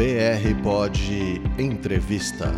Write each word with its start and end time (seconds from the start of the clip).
BR 0.00 0.62
Pod 0.62 0.98
Entrevista. 1.58 2.50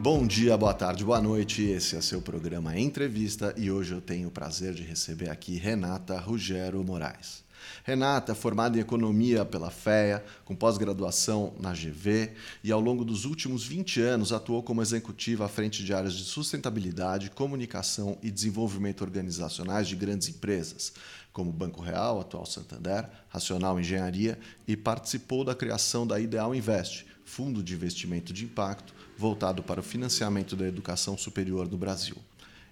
Bom 0.00 0.24
dia, 0.24 0.56
boa 0.56 0.72
tarde, 0.72 1.04
boa 1.04 1.20
noite. 1.20 1.64
Esse 1.64 1.96
é 1.96 2.00
seu 2.00 2.22
programa 2.22 2.78
Entrevista 2.78 3.52
e 3.56 3.72
hoje 3.72 3.94
eu 3.94 4.00
tenho 4.00 4.28
o 4.28 4.30
prazer 4.30 4.72
de 4.72 4.84
receber 4.84 5.30
aqui 5.30 5.56
Renata 5.56 6.16
Rugero 6.20 6.84
Moraes. 6.84 7.42
Renata, 7.84 8.34
formada 8.34 8.76
em 8.76 8.80
Economia 8.80 9.44
pela 9.44 9.70
FEA, 9.70 10.24
com 10.44 10.54
pós-graduação 10.54 11.52
na 11.58 11.72
GV 11.72 12.32
e 12.62 12.70
ao 12.70 12.80
longo 12.80 13.04
dos 13.04 13.24
últimos 13.24 13.66
20 13.66 14.00
anos 14.00 14.32
atuou 14.32 14.62
como 14.62 14.82
executiva 14.82 15.44
à 15.44 15.48
frente 15.48 15.84
de 15.84 15.92
áreas 15.92 16.14
de 16.14 16.24
sustentabilidade, 16.24 17.30
comunicação 17.30 18.16
e 18.22 18.30
desenvolvimento 18.30 19.02
organizacionais 19.02 19.88
de 19.88 19.96
grandes 19.96 20.28
empresas, 20.28 20.92
como 21.32 21.52
Banco 21.52 21.80
Real, 21.80 22.20
atual 22.20 22.44
Santander, 22.44 23.08
Racional 23.28 23.78
Engenharia 23.78 24.38
e 24.66 24.76
participou 24.76 25.44
da 25.44 25.54
criação 25.54 26.06
da 26.06 26.18
Ideal 26.20 26.54
Invest, 26.54 27.06
fundo 27.24 27.62
de 27.62 27.74
investimento 27.74 28.32
de 28.32 28.44
impacto 28.44 28.94
voltado 29.16 29.62
para 29.62 29.80
o 29.80 29.84
financiamento 29.84 30.56
da 30.56 30.66
educação 30.66 31.16
superior 31.16 31.68
no 31.68 31.76
Brasil. 31.76 32.16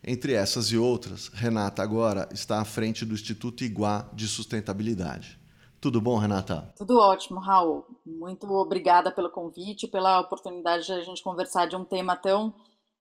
Entre 0.03 0.33
essas 0.33 0.67
e 0.67 0.79
outras, 0.79 1.29
Renata 1.29 1.83
agora 1.83 2.29
está 2.33 2.61
à 2.61 2.65
frente 2.65 3.05
do 3.05 3.15
Instituto 3.15 3.65
Iguá 3.65 4.09
de 4.13 4.27
Sustentabilidade. 4.27 5.39
Tudo 5.81 6.01
bom, 6.01 6.17
Renata? 6.17 6.73
Tudo 6.77 6.99
ótimo, 6.99 7.39
Raul. 7.39 7.85
Muito 8.05 8.51
obrigada 8.53 9.13
pelo 9.13 9.31
convite, 9.31 9.87
pela 9.87 10.21
oportunidade 10.21 10.87
de 10.87 10.93
a 10.93 11.01
gente 11.03 11.23
conversar 11.23 11.67
de 11.67 11.77
um 11.77 11.85
tema 11.85 12.17
tão 12.17 12.53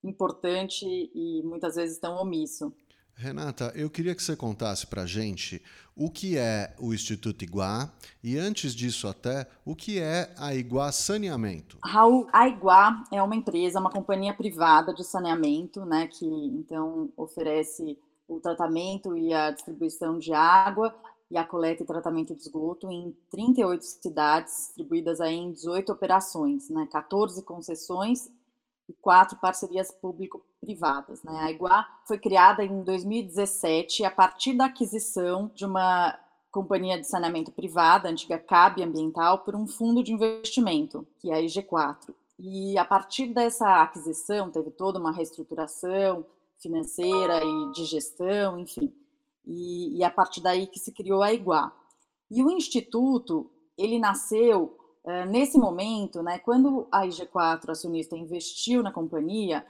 importante 0.04 0.86
e 0.86 1.42
muitas 1.44 1.76
vezes 1.76 1.98
tão 1.98 2.18
omisso. 2.18 2.72
Renata, 3.18 3.74
eu 3.76 3.90
queria 3.90 4.14
que 4.14 4.22
você 4.22 4.36
contasse 4.36 4.86
para 4.86 5.02
a 5.02 5.06
gente 5.08 5.60
o 5.96 6.08
que 6.08 6.38
é 6.38 6.76
o 6.80 6.94
Instituto 6.94 7.44
Iguá 7.44 7.92
e, 8.24 8.38
antes 8.38 8.76
disso 8.76 9.08
até, 9.08 9.48
o 9.66 9.76
que 9.76 10.00
é 10.00 10.32
a 10.38 10.54
Iguá 10.54 10.92
Saneamento. 10.92 11.80
Raul, 11.84 12.28
a 12.32 12.48
Iguá 12.48 13.04
é 13.12 13.22
uma 13.24 13.36
empresa, 13.36 13.80
uma 13.80 13.90
companhia 13.90 14.36
privada 14.36 14.94
de 14.94 15.04
saneamento, 15.04 15.84
né, 15.84 16.06
que 16.06 16.28
então 16.28 17.09
oferece 17.18 17.98
o 18.28 18.40
tratamento 18.40 19.18
e 19.18 19.34
a 19.34 19.50
distribuição 19.50 20.20
de 20.20 20.31
água 20.31 20.94
e 21.31 21.38
a 21.38 21.44
coleta 21.44 21.81
e 21.81 21.88
tratamento 21.88 22.36
de 22.36 22.42
esgoto 22.42 22.92
em 22.92 23.18
38 23.31 23.81
cidades, 23.81 24.54
distribuídas 24.68 25.20
aí 25.20 25.34
em 25.34 25.52
18 25.52 25.92
operações, 25.92 26.70
né, 26.70 26.88
14 26.92 27.42
concessões 27.42 28.30
e 28.88 28.94
quatro 28.94 29.38
parcerias 29.38 29.92
público-privadas. 29.92 31.22
Né? 31.24 31.38
A 31.40 31.52
Iguá 31.52 31.88
foi 32.06 32.18
criada 32.18 32.64
em 32.64 32.84
2017 32.84 34.06
a 34.06 34.12
partir 34.12 34.54
da 34.54 34.66
aquisição 34.66 35.52
de 35.54 35.66
uma 35.66 36.18
companhia 36.52 37.00
de 37.00 37.06
saneamento 37.06 37.52
privada, 37.52 38.10
antiga 38.10 38.40
CAB 38.40 38.82
Ambiental, 38.82 39.40
por 39.40 39.56
um 39.56 39.68
fundo 39.68 40.02
de 40.04 40.14
investimento, 40.14 41.06
que 41.20 41.30
é 41.30 41.36
a 41.36 41.42
IG4. 41.42 42.14
E 42.40 42.78
a 42.78 42.86
partir 42.86 43.28
dessa 43.34 43.82
aquisição, 43.82 44.50
teve 44.50 44.72
toda 44.72 45.00
uma 45.00 45.12
reestruturação 45.12 46.26
financeira 46.60 47.44
e 47.44 47.72
de 47.74 47.86
gestão, 47.86 48.58
enfim. 48.60 48.94
E, 49.46 49.98
e 49.98 50.04
a 50.04 50.10
partir 50.10 50.42
daí 50.42 50.68
que 50.68 50.80
se 50.80 50.92
criou 50.92 51.22
a 51.22 51.34
Iguá. 51.34 51.72
E 52.30 52.44
o 52.44 52.52
Instituto, 52.52 53.50
ele 53.78 54.00
nasceu 54.00 54.78
nesse 55.27 55.58
momento, 55.58 56.22
né, 56.22 56.39
quando 56.39 56.88
a 56.91 57.05
IG4 57.05 57.69
acionista 57.69 58.16
investiu 58.17 58.83
na 58.83 58.91
companhia, 58.91 59.66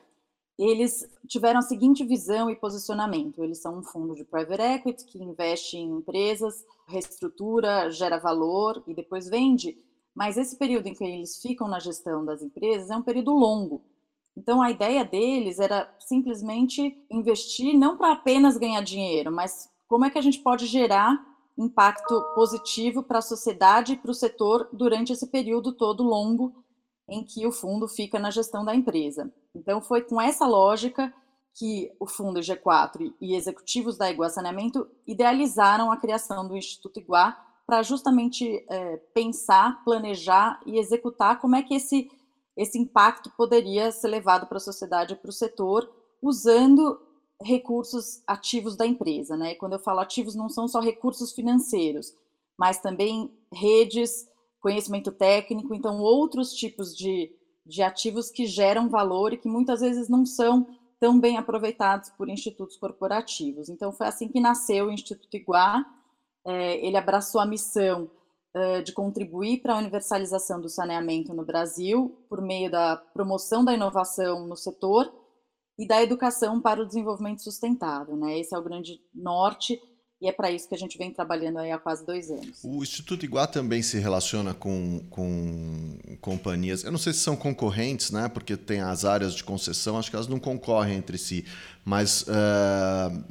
eles 0.58 1.08
tiveram 1.28 1.60
a 1.60 1.62
seguinte 1.62 2.04
visão 2.04 2.50
e 2.50 2.56
posicionamento: 2.56 3.44
eles 3.44 3.62
são 3.62 3.78
um 3.78 3.84
fundo 3.84 4.16
de 4.16 4.24
private 4.24 4.62
equity 4.62 5.06
que 5.06 5.24
investe 5.24 5.78
em 5.78 5.98
empresas, 5.98 6.66
reestrutura, 6.88 7.92
gera 7.92 8.18
valor 8.18 8.84
e 8.88 8.94
depois 8.94 9.30
vende. 9.30 9.78
Mas 10.16 10.36
esse 10.36 10.58
período 10.58 10.88
em 10.88 10.96
que 10.96 11.04
eles 11.04 11.40
ficam 11.40 11.68
na 11.68 11.80
gestão 11.80 12.26
das 12.26 12.42
empresas 12.42 12.90
é 12.90 12.96
um 12.96 13.04
período 13.04 13.32
longo. 13.34 13.84
Então 14.36 14.62
a 14.62 14.72
ideia 14.72 15.06
deles 15.06 15.60
era 15.60 15.94
simplesmente 16.00 17.06
investir 17.12 17.78
não 17.78 17.96
para 17.96 18.14
apenas 18.14 18.58
ganhar 18.58 18.82
dinheiro, 18.82 19.32
mas 19.32 19.70
como 19.88 20.06
é 20.06 20.10
que 20.10 20.18
a 20.18 20.22
gente 20.22 20.40
pode 20.40 20.66
gerar 20.66 21.24
impacto 21.58 22.22
positivo 22.36 23.02
para 23.02 23.20
a 23.20 23.22
sociedade 23.22 23.94
e 23.94 23.98
para 23.98 24.12
o 24.12 24.14
setor 24.14 24.70
durante 24.72 25.12
esse 25.12 25.28
período 25.28 25.74
todo 25.74 26.04
longo 26.04 26.64
em 27.10 27.24
que 27.24 27.48
o 27.48 27.52
fundo 27.52 27.88
fica 27.88 28.20
na 28.20 28.30
gestão 28.30 28.64
da 28.64 28.76
empresa. 28.76 29.32
Então, 29.56 29.82
foi 29.82 30.02
com 30.02 30.22
essa 30.22 30.46
lógica 30.46 31.14
que 31.54 31.92
o 32.00 32.06
fundo 32.06 32.40
G4 32.40 33.14
e 33.20 33.36
executivos 33.36 33.98
da 33.98 34.12
Iguá 34.12 34.30
Saneamento 34.30 34.88
idealizaram 35.08 35.92
a 35.92 35.98
criação 35.98 36.48
do 36.48 36.56
Instituto 36.56 37.00
Iguá 37.00 37.44
para 37.66 37.82
justamente 37.82 38.64
é, 38.70 38.98
pensar, 39.14 39.84
planejar 39.84 40.62
e 40.66 40.78
executar 40.78 41.40
como 41.40 41.56
é 41.56 41.64
que 41.64 41.74
esse, 41.74 42.12
esse 42.56 42.78
impacto 42.78 43.32
poderia 43.36 43.92
ser 43.92 44.10
levado 44.10 44.46
para 44.46 44.58
a 44.58 44.62
sociedade 44.62 45.14
e 45.14 45.18
para 45.18 45.30
o 45.30 45.34
setor, 45.34 45.90
usando 46.22 47.02
recursos 47.42 48.22
ativos 48.26 48.76
da 48.76 48.86
empresa, 48.86 49.38
né? 49.38 49.56
Quando 49.56 49.74
eu 49.74 49.80
falo 49.80 50.00
ativos, 50.00 50.36
não 50.36 50.50
são 50.50 50.68
só 50.68 50.80
recursos 50.80 51.34
financeiros, 51.34 52.14
mas 52.58 52.80
também 52.80 53.32
redes, 53.54 54.28
conhecimento 54.60 55.12
técnico, 55.12 55.74
então 55.74 56.00
outros 56.00 56.54
tipos 56.54 56.96
de, 56.96 57.32
de 57.66 57.82
ativos 57.84 58.32
que 58.32 58.46
geram 58.46 58.90
valor 58.90 59.34
e 59.34 59.38
que 59.38 59.48
muitas 59.48 59.82
vezes 59.82 60.10
não 60.10 60.26
são 60.26 60.68
tão 61.00 61.20
bem 61.20 61.38
aproveitados 61.38 62.10
por 62.12 62.28
institutos 62.28 62.76
corporativos. 62.76 63.70
Então 63.70 63.92
foi 63.92 64.08
assim 64.08 64.28
que 64.28 64.40
nasceu 64.40 64.88
o 64.88 64.92
Instituto 64.92 65.38
Iguá. 65.38 65.86
É, 66.44 66.86
ele 66.86 66.98
abraçou 66.98 67.40
a 67.40 67.46
missão 67.46 68.10
de 68.84 68.92
contribuir 68.92 69.62
para 69.62 69.76
a 69.76 69.78
universalização 69.78 70.60
do 70.60 70.70
saneamento 70.70 71.34
no 71.34 71.46
Brasil 71.46 72.18
por 72.28 72.42
meio 72.42 72.72
da 72.72 72.98
promoção 72.98 73.64
da 73.64 73.74
inovação 73.74 74.48
no 74.48 74.56
setor 74.56 75.14
e 75.78 75.88
da 75.88 76.02
educação 76.02 76.60
para 76.60 76.82
o 76.82 76.86
desenvolvimento 76.86 77.44
sustentável. 77.44 78.16
Né? 78.16 78.40
Esse 78.40 78.56
é 78.56 78.58
o 78.58 78.64
grande 78.64 79.00
norte 79.14 79.80
e 80.20 80.28
é 80.28 80.32
para 80.32 80.50
isso 80.50 80.68
que 80.68 80.74
a 80.74 80.78
gente 80.78 80.98
vem 80.98 81.14
trabalhando 81.14 81.60
aí 81.60 81.72
há 81.72 81.78
quase 81.78 82.04
dois 82.04 82.32
anos. 82.32 82.64
O 82.64 82.82
Instituto 82.82 83.24
Iguá 83.24 83.46
também 83.46 83.84
se 83.84 84.00
relaciona 84.00 84.54
com, 84.54 85.02
com 85.12 86.00
companhias, 86.20 86.84
eu 86.84 86.92
não 86.92 86.98
sei 86.98 87.14
se 87.14 87.20
são 87.20 87.36
concorrentes, 87.36 88.10
né? 88.10 88.28
porque 88.28 88.58
tem 88.58 88.82
as 88.82 89.06
áreas 89.06 89.36
de 89.36 89.44
concessão, 89.44 89.98
acho 89.98 90.10
que 90.10 90.16
elas 90.16 90.28
não 90.28 90.40
concorrem 90.40 90.98
entre 90.98 91.20
si, 91.20 91.46
mas 91.86 92.24
uh, 92.24 93.24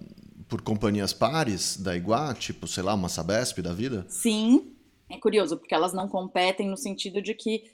por 0.49 0.63
companhias 0.63 1.13
pares 1.13 1.77
da 1.77 1.97
Iguá, 1.97 2.33
tipo, 2.35 2.69
sei 2.69 2.85
lá, 2.85 2.95
uma 2.95 3.09
Sabesp 3.09 3.61
da 3.61 3.73
vida? 3.73 4.07
Sim, 4.09 4.73
é 5.11 5.19
curioso, 5.19 5.57
porque 5.57 5.75
elas 5.75 5.93
não 5.93 6.09
competem 6.09 6.69
no 6.69 6.77
sentido 6.77 7.21
de 7.21 7.35
que 7.35 7.65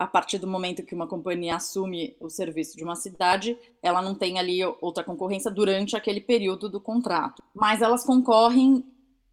a 0.00 0.06
partir 0.06 0.38
do 0.38 0.46
momento 0.46 0.82
que 0.82 0.94
uma 0.94 1.06
companhia 1.06 1.56
assume 1.56 2.16
o 2.18 2.30
serviço 2.30 2.74
de 2.74 2.82
uma 2.82 2.96
cidade, 2.96 3.58
ela 3.82 4.00
não 4.00 4.14
tem 4.14 4.38
ali 4.38 4.64
outra 4.80 5.04
concorrência 5.04 5.50
durante 5.50 5.94
aquele 5.94 6.22
período 6.22 6.70
do 6.70 6.80
contrato. 6.80 7.42
Mas 7.54 7.82
elas 7.82 8.02
concorrem 8.02 8.82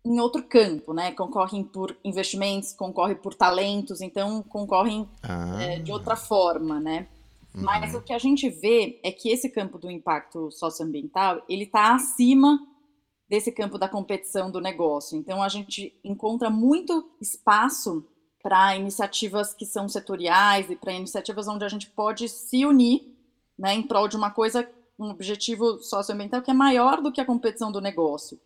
em 0.04 0.20
outro 0.20 0.44
campo, 0.44 0.94
né? 0.94 1.14
Concorrem 1.14 1.64
por 1.64 1.96
investimentos, 2.04 2.74
concorrem 2.74 3.16
por 3.16 3.34
talentos, 3.34 4.02
então 4.02 4.44
concorrem 4.44 5.08
ah. 5.24 5.58
é, 5.64 5.80
de 5.80 5.90
outra 5.90 6.18
forma, 6.18 6.82
né? 6.82 7.08
Uhum. 7.56 7.64
Mas 7.64 7.96
o 7.96 8.02
que 8.02 8.12
a 8.12 8.20
gente 8.20 8.50
vê 8.50 9.00
é 9.06 9.10
que 9.10 9.30
esse 9.30 9.50
campo 9.50 9.78
do 9.78 9.90
impacto 9.90 10.52
socioambiental 10.52 11.46
ele 11.48 11.64
está 11.64 11.96
acima 11.96 12.60
desse 13.30 13.54
campo 13.54 13.78
da 13.78 13.88
competição 13.88 14.52
do 14.52 14.60
negócio. 14.60 15.18
Então 15.18 15.42
a 15.42 15.48
gente 15.48 15.98
encontra 16.04 16.50
muito 16.50 17.10
espaço 17.22 18.06
para 18.42 18.76
iniciativas 18.76 19.54
que 19.54 19.66
são 19.66 19.90
setoriais 19.90 20.70
e 20.70 20.76
para 20.76 20.94
iniciativas 20.94 21.48
onde 21.48 21.66
a 21.66 21.70
gente 21.70 21.90
pode 21.90 22.30
se 22.30 22.66
unir 22.66 23.14
né, 23.58 23.74
em 23.74 23.84
prol 23.84 24.08
de 24.08 24.16
uma 24.16 24.32
coisa, 24.32 24.70
um 24.98 25.10
objetivo 25.10 25.80
socioambiental 25.80 26.42
que 26.42 26.52
é 26.52 26.54
maior 26.54 27.02
do 27.02 27.12
que 27.12 27.20
a 27.20 27.26
competição 27.26 27.72
do 27.72 27.82
negócio, 27.82 28.40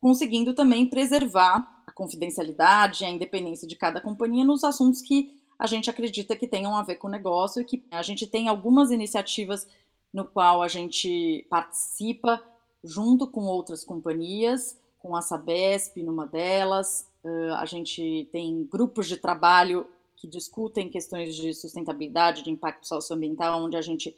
conseguindo 0.00 0.54
também 0.54 0.86
preservar 0.86 1.82
a 1.86 1.92
confidencialidade 1.92 3.02
e 3.02 3.06
a 3.06 3.10
independência 3.10 3.66
de 3.66 3.76
cada 3.76 4.00
companhia 4.00 4.44
nos 4.44 4.64
assuntos 4.64 5.00
que 5.00 5.40
a 5.58 5.66
gente 5.66 5.88
acredita 5.88 6.34
que 6.34 6.48
tenham 6.48 6.76
a 6.76 6.82
ver 6.82 6.96
com 6.96 7.06
o 7.06 7.10
negócio 7.10 7.62
e 7.62 7.64
que 7.64 7.84
a 7.90 8.02
gente 8.02 8.26
tem 8.26 8.48
algumas 8.48 8.90
iniciativas 8.90 9.66
no 10.12 10.24
qual 10.24 10.60
a 10.60 10.68
gente 10.68 11.46
participa 11.48 12.42
junto 12.82 13.26
com 13.28 13.44
outras 13.44 13.84
companhias, 13.84 14.78
com 14.98 15.14
a 15.14 15.22
Sabesp 15.22 16.02
numa 16.02 16.26
delas, 16.26 17.06
Uh, 17.24 17.54
a 17.54 17.64
gente 17.64 18.28
tem 18.32 18.64
grupos 18.64 19.06
de 19.06 19.16
trabalho 19.16 19.86
que 20.16 20.26
discutem 20.28 20.88
questões 20.88 21.34
de 21.34 21.52
sustentabilidade, 21.54 22.42
de 22.42 22.50
impacto 22.50 22.86
socioambiental, 22.86 23.64
onde 23.64 23.76
a 23.76 23.82
gente 23.82 24.14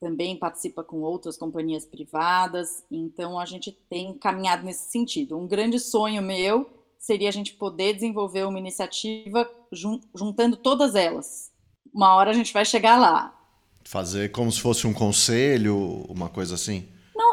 também 0.00 0.36
participa 0.36 0.82
com 0.82 1.00
outras 1.00 1.36
companhias 1.36 1.84
privadas. 1.84 2.84
Então, 2.90 3.38
a 3.38 3.44
gente 3.44 3.70
tem 3.88 4.14
caminhado 4.14 4.64
nesse 4.64 4.90
sentido. 4.90 5.36
Um 5.36 5.46
grande 5.46 5.78
sonho 5.78 6.22
meu 6.22 6.68
seria 6.98 7.28
a 7.28 7.32
gente 7.32 7.54
poder 7.54 7.94
desenvolver 7.94 8.44
uma 8.44 8.58
iniciativa 8.58 9.48
jun 9.72 10.00
juntando 10.14 10.56
todas 10.56 10.94
elas. 10.94 11.50
Uma 11.92 12.14
hora 12.14 12.30
a 12.30 12.34
gente 12.34 12.52
vai 12.52 12.64
chegar 12.64 12.98
lá. 12.98 13.36
Fazer 13.84 14.30
como 14.30 14.52
se 14.52 14.60
fosse 14.60 14.86
um 14.86 14.92
conselho, 14.92 16.04
uma 16.08 16.28
coisa 16.28 16.54
assim? 16.54 16.88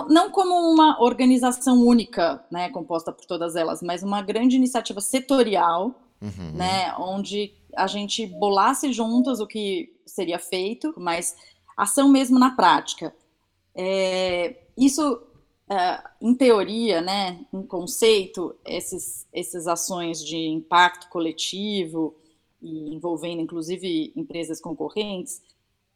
Não, 0.10 0.32
como 0.32 0.54
uma 0.54 1.02
organização 1.02 1.86
única, 1.86 2.44
né, 2.52 2.70
composta 2.70 3.12
por 3.12 3.26
todas 3.26 3.56
elas, 3.56 3.82
mas 3.82 4.04
uma 4.04 4.22
grande 4.22 4.56
iniciativa 4.56 5.02
setorial, 5.02 6.00
uhum. 6.22 6.52
né, 6.54 6.94
onde 6.98 7.54
a 7.76 7.88
gente 7.88 8.26
bolasse 8.26 8.92
juntas 8.92 9.40
o 9.40 9.48
que 9.48 9.94
seria 10.06 10.40
feito, 10.40 10.94
mas 10.98 11.36
ação 11.76 12.10
mesmo 12.10 12.40
na 12.40 12.52
prática. 12.52 13.14
É, 13.76 14.56
isso, 14.78 15.22
é, 15.70 16.04
em 16.22 16.34
teoria, 16.34 17.02
né, 17.02 17.46
em 17.54 17.62
conceito, 17.62 18.56
esses, 18.66 19.28
essas 19.32 19.68
ações 19.68 20.24
de 20.24 20.38
impacto 20.38 21.10
coletivo, 21.10 22.16
e 22.62 22.94
envolvendo 22.94 23.42
inclusive 23.42 24.12
empresas 24.16 24.60
concorrentes, 24.60 25.42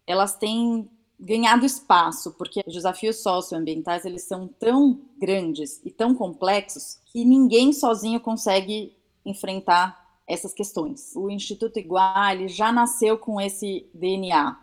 elas 0.06 0.36
têm 0.38 0.90
ganhado 1.21 1.65
espaço, 1.65 2.31
porque 2.33 2.63
os 2.65 2.73
desafios 2.73 3.18
socioambientais 3.18 4.06
eles 4.06 4.23
são 4.23 4.47
tão 4.47 5.00
grandes 5.19 5.79
e 5.85 5.91
tão 5.91 6.15
complexos 6.15 7.00
que 7.06 7.23
ninguém 7.23 7.71
sozinho 7.71 8.19
consegue 8.19 8.97
enfrentar 9.23 10.01
essas 10.27 10.53
questões. 10.53 11.15
O 11.15 11.29
Instituto 11.29 11.77
Igual 11.77 12.47
já 12.47 12.71
nasceu 12.71 13.18
com 13.19 13.39
esse 13.39 13.88
DNA. 13.94 14.59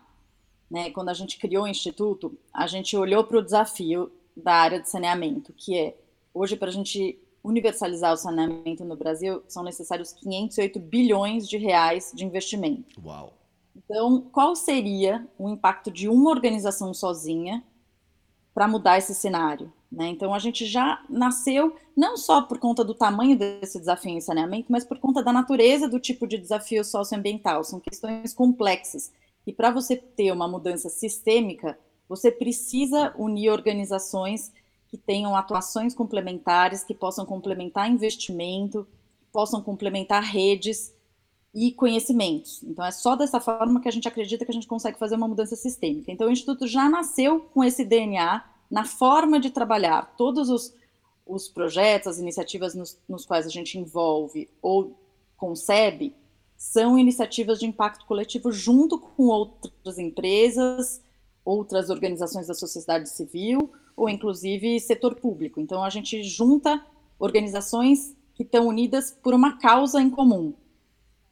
Né? 0.69 0.91
Quando 0.91 1.11
a 1.11 1.15
gente 1.15 1.39
criou 1.39 1.65
o 1.65 1.69
Instituto, 1.69 2.37
a 2.53 2.67
gente 2.67 2.97
olhou 2.97 3.23
para 3.23 3.39
o 3.39 3.43
desafio 3.43 4.11
da 4.37 4.55
área 4.55 4.81
de 4.81 4.89
saneamento, 4.89 5.53
que 5.53 5.77
é, 5.79 5.97
hoje, 6.35 6.57
para 6.57 6.69
a 6.69 6.73
gente 6.73 7.19
universalizar 7.43 8.13
o 8.13 8.17
saneamento 8.17 8.85
no 8.85 8.97
Brasil, 8.97 9.43
são 9.47 9.63
necessários 9.63 10.13
508 10.13 10.79
bilhões 10.81 11.49
de 11.49 11.57
reais 11.57 12.13
de 12.15 12.25
investimento. 12.25 13.01
Uau! 13.05 13.38
Então, 13.79 14.23
qual 14.33 14.57
seria 14.57 15.27
o 15.39 15.49
impacto 15.49 15.91
de 15.91 16.09
uma 16.09 16.31
organização 16.31 16.93
sozinha 16.93 17.63
para 18.53 18.67
mudar 18.67 18.99
esse 18.99 19.15
cenário? 19.15 19.73
Né? 19.91 20.09
Então, 20.09 20.35
a 20.35 20.39
gente 20.39 20.67
já 20.67 21.03
nasceu 21.09 21.77
não 21.97 22.17
só 22.17 22.43
por 22.43 22.59
conta 22.59 22.85
do 22.85 22.93
tamanho 22.93 23.39
desse 23.39 23.79
desafio 23.79 24.11
em 24.11 24.21
saneamento, 24.21 24.71
mas 24.71 24.85
por 24.85 24.99
conta 24.99 25.23
da 25.23 25.33
natureza 25.33 25.89
do 25.89 26.01
tipo 26.01 26.27
de 26.27 26.37
desafio 26.37 26.85
socioambiental. 26.85 27.63
São 27.63 27.79
questões 27.79 28.35
complexas. 28.35 29.13
E 29.47 29.53
para 29.53 29.71
você 29.71 29.97
ter 29.97 30.33
uma 30.33 30.49
mudança 30.49 30.89
sistêmica, 30.89 31.79
você 32.09 32.33
precisa 32.33 33.15
unir 33.17 33.51
organizações 33.51 34.53
que 34.89 34.99
tenham 34.99 35.37
atuações 35.37 35.95
complementares, 35.95 36.83
que 36.83 36.95
possam 36.95 37.25
complementar 37.25 37.91
investimento, 37.91 38.87
possam 39.33 39.63
complementar 39.63 40.23
redes 40.23 40.93
e 41.67 41.73
conhecimentos. 41.73 42.63
Então, 42.63 42.85
é 42.85 42.91
só 42.93 43.17
dessa 43.17 43.41
forma 43.41 43.81
que 43.81 43.89
a 43.89 43.91
gente 43.91 44.07
acredita 44.07 44.45
que 44.45 44.51
a 44.51 44.55
gente 44.55 44.69
consegue 44.69 44.97
fazer 44.97 45.17
uma 45.17 45.27
mudança 45.27 45.57
sistêmica. 45.57 46.13
Então, 46.13 46.29
o 46.29 46.31
Instituto 46.31 46.69
já 46.69 46.89
nasceu 46.89 47.41
com 47.41 47.65
esse 47.65 47.85
DNA 47.85 48.45
na 48.71 48.85
forma 48.85 49.41
de 49.41 49.51
trabalhar. 49.51 50.15
Todos 50.17 50.51
os, 50.51 50.73
os 51.27 51.49
projetos, 51.49 52.07
as 52.07 52.19
iniciativas 52.19 52.77
nos, 52.77 52.97
nos 53.09 53.27
quais 53.27 53.45
a 53.45 53.51
gente 53.51 53.77
envolve 53.77 54.49
ou 54.63 54.97
concebe, 55.37 56.15
são 56.57 56.97
iniciativas 56.97 57.59
de 57.59 57.67
impacto 57.67 58.07
coletivo 58.07 58.53
junto 58.53 58.97
com 58.97 59.25
outras 59.25 59.99
empresas, 59.99 61.01
outras 61.45 61.91
organizações 61.91 62.47
da 62.47 62.55
sociedade 62.55 63.09
civil, 63.09 63.73
ou 63.97 64.09
inclusive 64.09 64.79
setor 64.79 65.17
público. 65.17 65.61
Então, 65.61 65.83
a 65.83 65.91
gente 65.91 66.23
junta 66.23 66.85
organizações 67.19 68.15
que 68.35 68.45
estão 68.45 68.69
unidas 68.69 69.11
por 69.11 69.35
uma 69.35 69.59
causa 69.59 70.01
em 70.01 70.09
comum. 70.09 70.55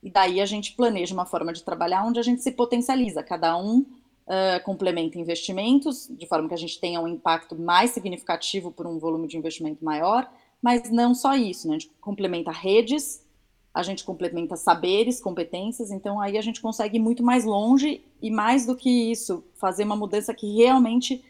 E 0.03 0.11
daí 0.11 0.41
a 0.41 0.47
gente 0.47 0.73
planeja 0.73 1.15
uma 1.15 1.27
forma 1.27 1.53
de 1.53 1.63
trabalhar 1.63 2.05
onde 2.05 2.21
a 2.21 2.23
gente 2.23 2.43
se 2.43 2.53
potencializa, 2.53 3.23
cada 3.23 3.57
um 3.57 3.79
uh, 3.81 4.63
complementa 4.65 5.19
investimentos, 5.19 6.09
de 6.11 6.27
forma 6.27 6.49
que 6.49 6.55
a 6.55 6.59
gente 6.59 6.79
tenha 6.81 7.01
um 7.01 7.09
impacto 7.09 7.57
mais 7.57 7.91
significativo 7.93 8.71
por 8.71 8.87
um 8.87 8.99
volume 8.99 9.27
de 9.27 9.37
investimento 9.37 9.85
maior, 9.85 10.31
mas 10.61 10.91
não 10.91 11.15
só 11.15 11.35
isso, 11.35 11.69
né? 11.69 11.77
a 11.77 11.79
gente 11.79 11.93
complementa 12.01 12.51
redes, 12.51 13.25
a 13.73 13.83
gente 13.83 14.05
complementa 14.05 14.57
saberes, 14.57 15.21
competências, 15.21 15.91
então 15.91 16.19
aí 16.21 16.39
a 16.39 16.41
gente 16.41 16.61
consegue 16.61 16.97
ir 16.97 17.01
muito 17.01 17.23
mais 17.23 17.45
longe 17.45 18.03
e 18.23 18.31
mais 18.31 18.65
do 18.65 18.75
que 18.75 18.89
isso, 18.89 19.45
fazer 19.55 19.85
uma 19.85 19.97
mudança 19.97 20.33
que 20.33 20.57
realmente 20.57 21.23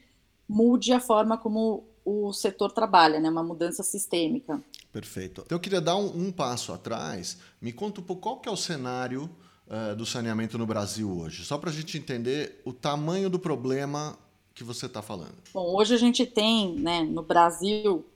mude 0.49 0.93
a 0.93 1.01
forma 1.01 1.37
como 1.37 1.85
o 2.07 2.33
setor 2.33 2.71
trabalha, 2.71 3.19
né? 3.19 3.29
uma 3.29 3.43
mudança 3.43 3.83
sistêmica. 3.83 4.63
Perfeito. 4.93 5.43
Então 5.45 5.57
eu 5.57 5.61
queria 5.61 5.81
dar 5.81 5.97
um, 5.97 6.07
um 6.07 6.31
passo 6.31 6.73
atrás. 6.73 7.37
Me 7.61 7.73
conta 7.73 8.01
um 8.01 8.05
pouco 8.05 8.23
qual 8.23 8.41
que 8.41 8.49
é 8.49 8.53
o 8.53 8.57
cenário 8.57 9.29
uh, 9.67 9.97
do 9.97 10.07
saneamento 10.07 10.57
no 10.57 10.65
Brasil 10.65 11.11
hoje, 11.11 11.45
só 11.45 11.59
para 11.59 11.69
a 11.69 11.73
gente 11.73 11.99
entender 11.99 12.63
o 12.65 12.73
tamanho 12.73 13.29
do 13.29 13.41
problema 13.41 14.17
que 14.55 14.63
você 14.63 14.87
está 14.87 15.03
falando. 15.03 15.35
Bom, 15.53 15.77
hoje 15.77 15.95
a 15.95 15.99
gente 15.99 16.25
tem, 16.25 16.77
né, 16.77 17.03
no 17.03 17.23
Brasil 17.23 18.07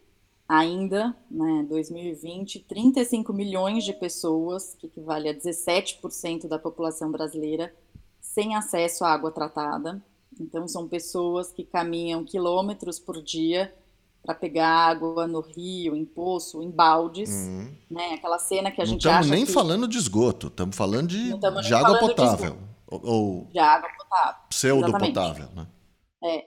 ainda, 0.48 1.14
né, 1.28 1.66
2020, 1.68 2.60
35 2.60 3.32
milhões 3.32 3.84
de 3.84 3.92
pessoas, 3.92 4.74
que 4.78 4.86
equivale 4.86 5.28
a 5.28 5.34
17% 5.34 6.46
da 6.46 6.58
população 6.58 7.10
brasileira, 7.10 7.74
sem 8.20 8.54
acesso 8.54 9.04
à 9.04 9.12
água 9.12 9.32
tratada. 9.32 10.00
Então, 10.40 10.66
são 10.66 10.88
pessoas 10.88 11.52
que 11.52 11.64
caminham 11.64 12.24
quilômetros 12.24 12.98
por 12.98 13.20
dia 13.20 13.74
para 14.22 14.34
pegar 14.34 14.68
água 14.68 15.26
no 15.26 15.40
rio, 15.40 15.96
em 15.96 16.04
poço, 16.04 16.62
em 16.62 16.70
baldes, 16.70 17.30
uhum. 17.30 17.74
né? 17.90 18.14
Aquela 18.14 18.38
cena 18.38 18.70
que 18.70 18.80
a 18.80 18.84
gente 18.84 19.04
Não 19.04 19.12
estamos 19.12 19.30
nem 19.30 19.46
que... 19.46 19.52
falando 19.52 19.88
de 19.88 19.96
esgoto, 19.96 20.48
estamos 20.48 20.76
falando 20.76 21.08
de, 21.08 21.32
de 21.34 21.74
água 21.74 21.98
potável. 21.98 22.52
De 22.52 22.70
ou 22.90 23.46
de 23.50 23.58
água 23.58 23.88
potável. 23.96 24.40
Pseudo 24.48 24.92
potável, 24.92 25.48
né? 25.54 25.66
É. 26.22 26.46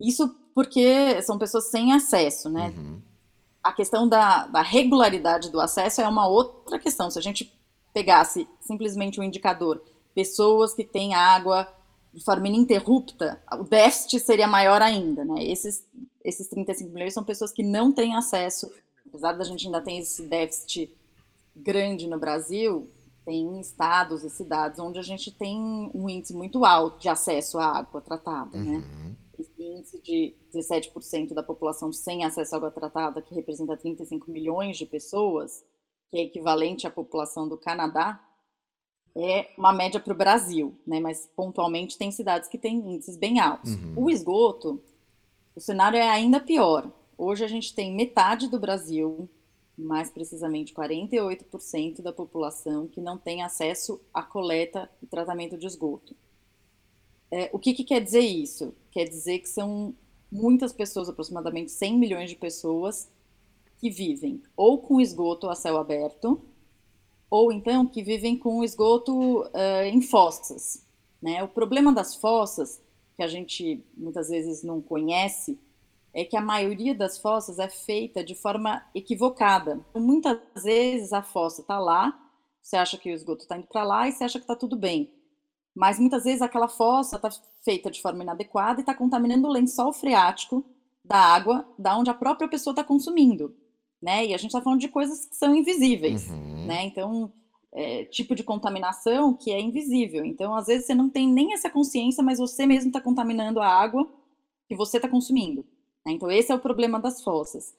Isso 0.00 0.34
porque 0.54 1.20
são 1.22 1.38
pessoas 1.38 1.70
sem 1.70 1.92
acesso, 1.92 2.48
né? 2.48 2.72
Uhum. 2.76 3.02
A 3.62 3.72
questão 3.72 4.08
da, 4.08 4.46
da 4.46 4.62
regularidade 4.62 5.50
do 5.50 5.60
acesso 5.60 6.00
é 6.00 6.08
uma 6.08 6.26
outra 6.26 6.78
questão. 6.78 7.10
Se 7.10 7.18
a 7.18 7.22
gente 7.22 7.52
pegasse 7.92 8.48
simplesmente 8.60 9.20
um 9.20 9.22
indicador, 9.22 9.82
pessoas 10.14 10.74
que 10.74 10.84
têm 10.84 11.14
água 11.14 11.68
de 12.12 12.22
forma 12.22 12.48
ininterrupta, 12.48 13.42
o 13.52 13.64
déficit 13.64 14.20
seria 14.20 14.46
maior 14.46 14.82
ainda, 14.82 15.24
né? 15.24 15.44
Esses, 15.44 15.86
esses 16.24 16.48
35 16.48 16.92
milhões 16.92 17.14
são 17.14 17.24
pessoas 17.24 17.52
que 17.52 17.62
não 17.62 17.92
têm 17.92 18.14
acesso, 18.14 18.70
apesar 19.06 19.32
da 19.32 19.44
gente 19.44 19.66
ainda 19.66 19.80
ter 19.80 19.94
esse 19.94 20.22
déficit 20.26 20.94
grande 21.54 22.06
no 22.06 22.18
Brasil, 22.18 22.88
tem 23.24 23.60
estados 23.60 24.24
e 24.24 24.30
cidades 24.30 24.78
onde 24.80 24.98
a 24.98 25.02
gente 25.02 25.30
tem 25.30 25.90
um 25.94 26.08
índice 26.08 26.34
muito 26.34 26.64
alto 26.64 26.98
de 26.98 27.08
acesso 27.08 27.58
à 27.58 27.78
água 27.78 28.00
tratada, 28.00 28.58
né? 28.58 28.76
Uhum. 28.76 29.16
Esse 29.38 29.62
índice 29.62 30.00
de 30.02 30.34
17% 30.54 31.32
da 31.32 31.42
população 31.42 31.92
sem 31.92 32.24
acesso 32.24 32.54
à 32.54 32.58
água 32.58 32.70
tratada, 32.70 33.22
que 33.22 33.34
representa 33.34 33.76
35 33.76 34.30
milhões 34.30 34.76
de 34.76 34.86
pessoas, 34.86 35.64
que 36.10 36.18
é 36.18 36.22
equivalente 36.22 36.86
à 36.86 36.90
população 36.90 37.48
do 37.48 37.56
Canadá, 37.56 38.20
é 39.14 39.50
uma 39.58 39.72
média 39.72 40.00
para 40.00 40.12
o 40.12 40.16
Brasil, 40.16 40.74
né? 40.86 40.98
Mas 40.98 41.28
pontualmente 41.36 41.98
tem 41.98 42.10
cidades 42.10 42.48
que 42.48 42.58
têm 42.58 42.94
índices 42.94 43.16
bem 43.16 43.38
altos. 43.40 43.74
Uhum. 43.74 43.94
O 43.96 44.10
esgoto, 44.10 44.82
o 45.54 45.60
cenário 45.60 45.98
é 45.98 46.08
ainda 46.08 46.40
pior. 46.40 46.90
Hoje 47.16 47.44
a 47.44 47.48
gente 47.48 47.74
tem 47.74 47.94
metade 47.94 48.48
do 48.48 48.58
Brasil, 48.58 49.28
mais 49.76 50.10
precisamente 50.10 50.74
48% 50.74 52.02
da 52.02 52.12
população 52.12 52.86
que 52.86 53.00
não 53.00 53.18
tem 53.18 53.42
acesso 53.42 54.00
à 54.12 54.22
coleta 54.22 54.90
e 55.02 55.06
tratamento 55.06 55.56
de 55.56 55.66
esgoto. 55.66 56.14
É, 57.30 57.48
o 57.52 57.58
que, 57.58 57.72
que 57.72 57.84
quer 57.84 58.00
dizer 58.00 58.20
isso? 58.20 58.74
Quer 58.90 59.04
dizer 59.04 59.38
que 59.38 59.48
são 59.48 59.94
muitas 60.30 60.72
pessoas, 60.72 61.08
aproximadamente 61.08 61.70
100 61.70 61.98
milhões 61.98 62.30
de 62.30 62.36
pessoas, 62.36 63.10
que 63.78 63.90
vivem 63.90 64.42
ou 64.56 64.78
com 64.78 65.00
esgoto 65.00 65.48
a 65.48 65.54
céu 65.54 65.76
aberto, 65.76 66.40
ou 67.30 67.50
então 67.50 67.86
que 67.86 68.02
vivem 68.02 68.36
com 68.36 68.62
esgoto 68.62 69.40
uh, 69.40 69.84
em 69.84 70.00
fossas. 70.00 70.84
Né? 71.20 71.42
O 71.42 71.48
problema 71.48 71.92
das 71.92 72.14
fossas, 72.14 72.80
que 73.16 73.22
a 73.22 73.28
gente 73.28 73.84
muitas 73.96 74.28
vezes 74.28 74.62
não 74.62 74.80
conhece, 74.80 75.58
é 76.14 76.24
que 76.24 76.36
a 76.36 76.40
maioria 76.40 76.94
das 76.94 77.18
fossas 77.18 77.58
é 77.58 77.68
feita 77.68 78.22
de 78.22 78.34
forma 78.34 78.84
equivocada. 78.94 79.80
Muitas 79.94 80.38
vezes 80.62 81.12
a 81.12 81.22
fossa 81.22 81.62
está 81.62 81.78
lá, 81.78 82.18
você 82.60 82.76
acha 82.76 82.98
que 82.98 83.10
o 83.10 83.14
esgoto 83.14 83.42
está 83.42 83.56
indo 83.56 83.66
para 83.66 83.82
lá 83.82 84.08
e 84.08 84.12
você 84.12 84.24
acha 84.24 84.38
que 84.38 84.44
está 84.44 84.54
tudo 84.54 84.76
bem. 84.76 85.10
Mas 85.74 85.98
muitas 85.98 86.24
vezes 86.24 86.42
aquela 86.42 86.68
fossa 86.68 87.16
está 87.16 87.30
feita 87.64 87.90
de 87.90 88.02
forma 88.02 88.22
inadequada 88.22 88.80
e 88.80 88.82
está 88.82 88.94
contaminando 88.94 89.48
o 89.48 89.52
lençol 89.52 89.92
freático 89.92 90.64
da 91.04 91.16
água 91.16 91.66
da 91.78 91.96
onde 91.96 92.10
a 92.10 92.14
própria 92.14 92.48
pessoa 92.48 92.72
está 92.72 92.84
consumindo 92.84 93.56
né? 94.02 94.26
E 94.26 94.34
a 94.34 94.36
gente 94.36 94.48
está 94.48 94.60
falando 94.60 94.80
de 94.80 94.88
coisas 94.88 95.26
que 95.26 95.36
são 95.36 95.54
invisíveis, 95.54 96.28
uhum. 96.28 96.66
né? 96.66 96.84
Então, 96.84 97.32
é, 97.72 98.04
tipo 98.04 98.34
de 98.34 98.44
contaminação 98.44 99.34
que 99.34 99.50
é 99.50 99.60
invisível. 99.60 100.24
Então, 100.24 100.54
às 100.54 100.66
vezes 100.66 100.86
você 100.86 100.94
não 100.94 101.08
tem 101.08 101.26
nem 101.26 101.54
essa 101.54 101.70
consciência, 101.70 102.22
mas 102.22 102.38
você 102.38 102.66
mesmo 102.66 102.88
está 102.88 103.00
contaminando 103.00 103.60
a 103.60 103.66
água 103.66 104.08
que 104.68 104.76
você 104.76 104.98
está 104.98 105.08
consumindo. 105.08 105.64
Né? 106.04 106.12
Então, 106.12 106.30
esse 106.30 106.52
é 106.52 106.54
o 106.54 106.60
problema 106.60 107.00
das 107.00 107.22
fossas. 107.22 107.74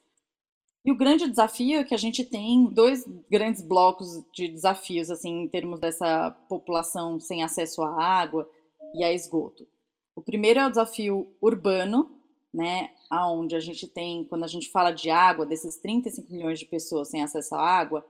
E 0.85 0.91
o 0.91 0.97
grande 0.97 1.29
desafio 1.29 1.79
é 1.79 1.83
que 1.83 1.93
a 1.93 1.97
gente 1.97 2.25
tem 2.25 2.65
dois 2.65 3.05
grandes 3.29 3.61
blocos 3.61 4.21
de 4.33 4.49
desafios, 4.49 5.09
assim, 5.09 5.43
em 5.43 5.47
termos 5.47 5.79
dessa 5.79 6.31
população 6.49 7.19
sem 7.19 7.41
acesso 7.41 7.81
à 7.81 8.03
água 8.03 8.49
e 8.93 9.03
a 9.03 9.13
esgoto. 9.13 9.65
O 10.13 10.21
primeiro 10.21 10.59
é 10.59 10.67
o 10.67 10.69
desafio 10.69 11.33
urbano, 11.41 12.11
né, 12.53 12.91
aonde 13.09 13.55
a 13.55 13.59
gente 13.59 13.87
tem, 13.87 14.25
quando 14.25 14.43
a 14.43 14.47
gente 14.47 14.69
fala 14.69 14.91
de 14.91 15.09
água, 15.09 15.45
desses 15.45 15.77
35 15.77 16.31
milhões 16.31 16.59
de 16.59 16.65
pessoas 16.65 17.07
sem 17.07 17.23
acesso 17.23 17.55
à 17.55 17.61
água, 17.61 18.05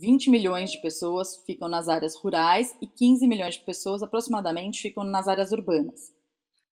20 0.00 0.30
milhões 0.30 0.72
de 0.72 0.80
pessoas 0.80 1.36
ficam 1.44 1.68
nas 1.68 1.86
áreas 1.86 2.16
rurais 2.16 2.74
e 2.80 2.86
15 2.86 3.28
milhões 3.28 3.56
de 3.56 3.60
pessoas, 3.60 4.02
aproximadamente, 4.02 4.80
ficam 4.80 5.04
nas 5.04 5.28
áreas 5.28 5.52
urbanas. 5.52 6.10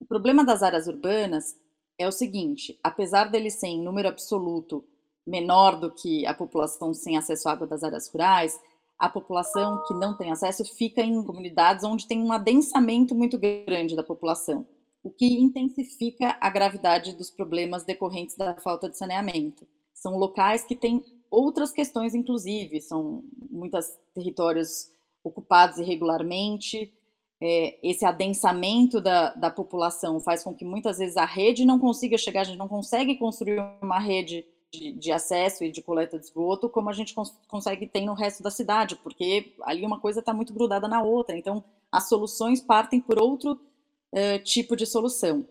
O 0.01 0.07
problema 0.07 0.43
das 0.43 0.63
áreas 0.63 0.87
urbanas 0.87 1.55
é 1.99 2.09
o 2.09 2.13
seguinte: 2.13 2.81
apesar 2.83 3.31
deles 3.31 3.55
ser 3.55 3.67
em 3.67 3.83
número 3.83 4.09
absoluto 4.09 4.83
menor 5.27 5.79
do 5.79 5.91
que 5.91 6.25
a 6.25 6.33
população 6.33 6.95
sem 6.95 7.19
acesso 7.19 7.51
à 7.51 7.53
água 7.53 7.67
das 7.67 7.85
áreas 7.85 8.09
rurais, 8.09 8.59
a 8.99 9.11
população 9.11 9.85
que 9.87 9.93
não 9.93 10.17
tem 10.17 10.33
acesso 10.33 10.65
fica 10.65 11.03
em 11.03 11.23
comunidades 11.23 11.85
onde 11.85 12.09
tem 12.09 12.23
um 12.23 12.33
adensamento 12.33 13.15
muito 13.15 13.39
grande 13.39 13.95
da 13.95 14.03
população, 14.03 14.67
o 15.03 15.11
que 15.11 15.27
intensifica 15.39 16.35
a 16.41 16.49
gravidade 16.49 17.15
dos 17.15 17.31
problemas 17.31 17.85
decorrentes 17.85 18.39
da 18.39 18.55
falta 18.55 18.89
de 18.89 18.97
saneamento. 18.97 19.69
São 19.93 20.17
locais 20.17 20.65
que 20.65 20.75
têm 20.75 21.05
outras 21.31 21.73
questões, 21.73 22.15
inclusive, 22.15 22.81
são 22.81 23.25
muitos 23.51 23.87
territórios 24.15 24.91
ocupados 25.23 25.79
irregularmente. 25.79 26.93
É, 27.41 27.79
esse 27.83 28.05
adensamento 28.05 29.01
da, 29.01 29.33
da 29.35 29.51
população 29.51 30.19
faz 30.19 30.43
com 30.43 30.53
que 30.55 30.65
muitas 30.65 30.99
vezes 30.99 31.17
a 31.17 31.25
rede 31.25 31.65
não 31.65 31.79
consiga 31.79 32.19
chegar, 32.19 32.41
a 32.41 32.45
gente 32.45 32.59
não 32.59 32.67
consegue 32.67 33.17
construir 33.17 33.61
uma 33.81 34.01
rede 34.01 34.45
de, 34.73 34.93
de, 34.93 35.13
acesso 35.13 35.65
e 35.65 35.71
de 35.71 35.81
coleta 35.81 36.19
de 36.19 36.25
esgoto 36.25 36.69
como 36.69 36.91
a 36.91 36.93
gente 36.93 37.15
cons 37.15 37.33
consegue 37.47 37.87
ter 37.87 38.03
no 38.03 38.13
resto 38.13 38.43
da 38.43 38.51
cidade, 38.51 38.97
porque 38.97 39.55
ali 39.63 39.87
uma 39.87 40.01
coisa 40.01 40.21
está 40.21 40.35
muito 40.35 40.53
grudada 40.53 40.89
na 40.89 41.03
outra. 41.03 41.37
Então, 41.37 41.65
as 41.91 42.09
soluções 42.09 42.61
partem 42.61 43.01
por 43.01 43.21
outro 43.21 43.53
uh, 43.53 44.43
tipo 44.45 44.77
de 44.77 44.85
solução. 44.85 45.47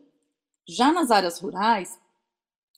Já 0.67 0.91
nas 0.91 1.09
áreas 1.09 1.39
rurais, 1.39 1.97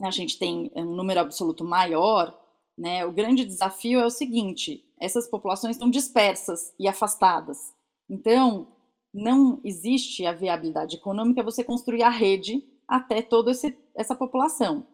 a 0.01 0.11
gente 0.11 0.37
tem 0.37 0.71
um 0.75 0.95
número 0.95 1.19
absoluto 1.19 1.63
maior, 1.63 2.39
né? 2.79 3.05
O 3.05 3.11
grande 3.11 3.43
desafio 3.43 3.99
é 3.99 4.05
o 4.05 4.09
seguinte: 4.09 4.85
essas 4.97 5.27
populações 5.27 5.75
estão 5.75 5.89
dispersas 5.89 6.73
e 6.79 6.87
afastadas. 6.87 7.73
Então, 8.09 8.69
não 9.13 9.59
existe 9.63 10.25
a 10.25 10.31
viabilidade 10.31 10.95
econômica 10.95 11.43
você 11.43 11.63
construir 11.63 12.03
a 12.03 12.09
rede 12.09 12.63
até 12.87 13.21
toda 13.21 13.51
essa 13.95 14.15
população. 14.15 14.87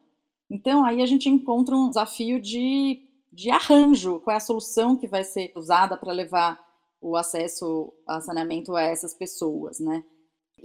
Então, 0.49 0.83
aí 0.83 1.01
a 1.01 1.05
gente 1.05 1.29
encontra 1.29 1.75
um 1.75 1.89
desafio 1.89 2.41
de, 2.41 3.01
de 3.31 3.51
arranjo, 3.51 4.19
qual 4.19 4.33
é 4.33 4.37
a 4.37 4.41
solução 4.41 4.97
que 4.97 5.07
vai 5.07 5.23
ser 5.23 5.51
usada 5.55 5.95
para 5.95 6.11
levar 6.11 6.59
o 6.99 7.15
acesso 7.15 7.93
a 8.07 8.19
saneamento 8.19 8.75
a 8.75 8.81
essas 8.81 9.13
pessoas, 9.13 9.79
né? 9.79 10.03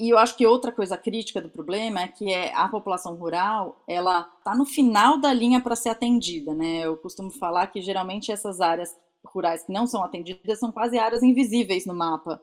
E 0.00 0.08
eu 0.08 0.16
acho 0.16 0.34
que 0.34 0.46
outra 0.46 0.72
coisa 0.72 0.96
crítica 0.96 1.42
do 1.42 1.50
problema 1.50 2.00
é 2.00 2.08
que 2.08 2.32
é 2.32 2.54
a 2.54 2.66
população 2.68 3.14
rural, 3.16 3.84
ela 3.86 4.26
está 4.38 4.56
no 4.56 4.64
final 4.64 5.20
da 5.20 5.30
linha 5.30 5.60
para 5.60 5.76
ser 5.76 5.90
atendida, 5.90 6.54
né? 6.54 6.86
Eu 6.86 6.96
costumo 6.96 7.30
falar 7.30 7.66
que 7.66 7.82
geralmente 7.82 8.32
essas 8.32 8.62
áreas 8.62 8.96
rurais 9.22 9.62
que 9.62 9.72
não 9.72 9.86
são 9.86 10.02
atendidas 10.02 10.58
são 10.58 10.72
quase 10.72 10.98
áreas 10.98 11.22
invisíveis 11.22 11.84
no 11.84 11.94
mapa, 11.94 12.42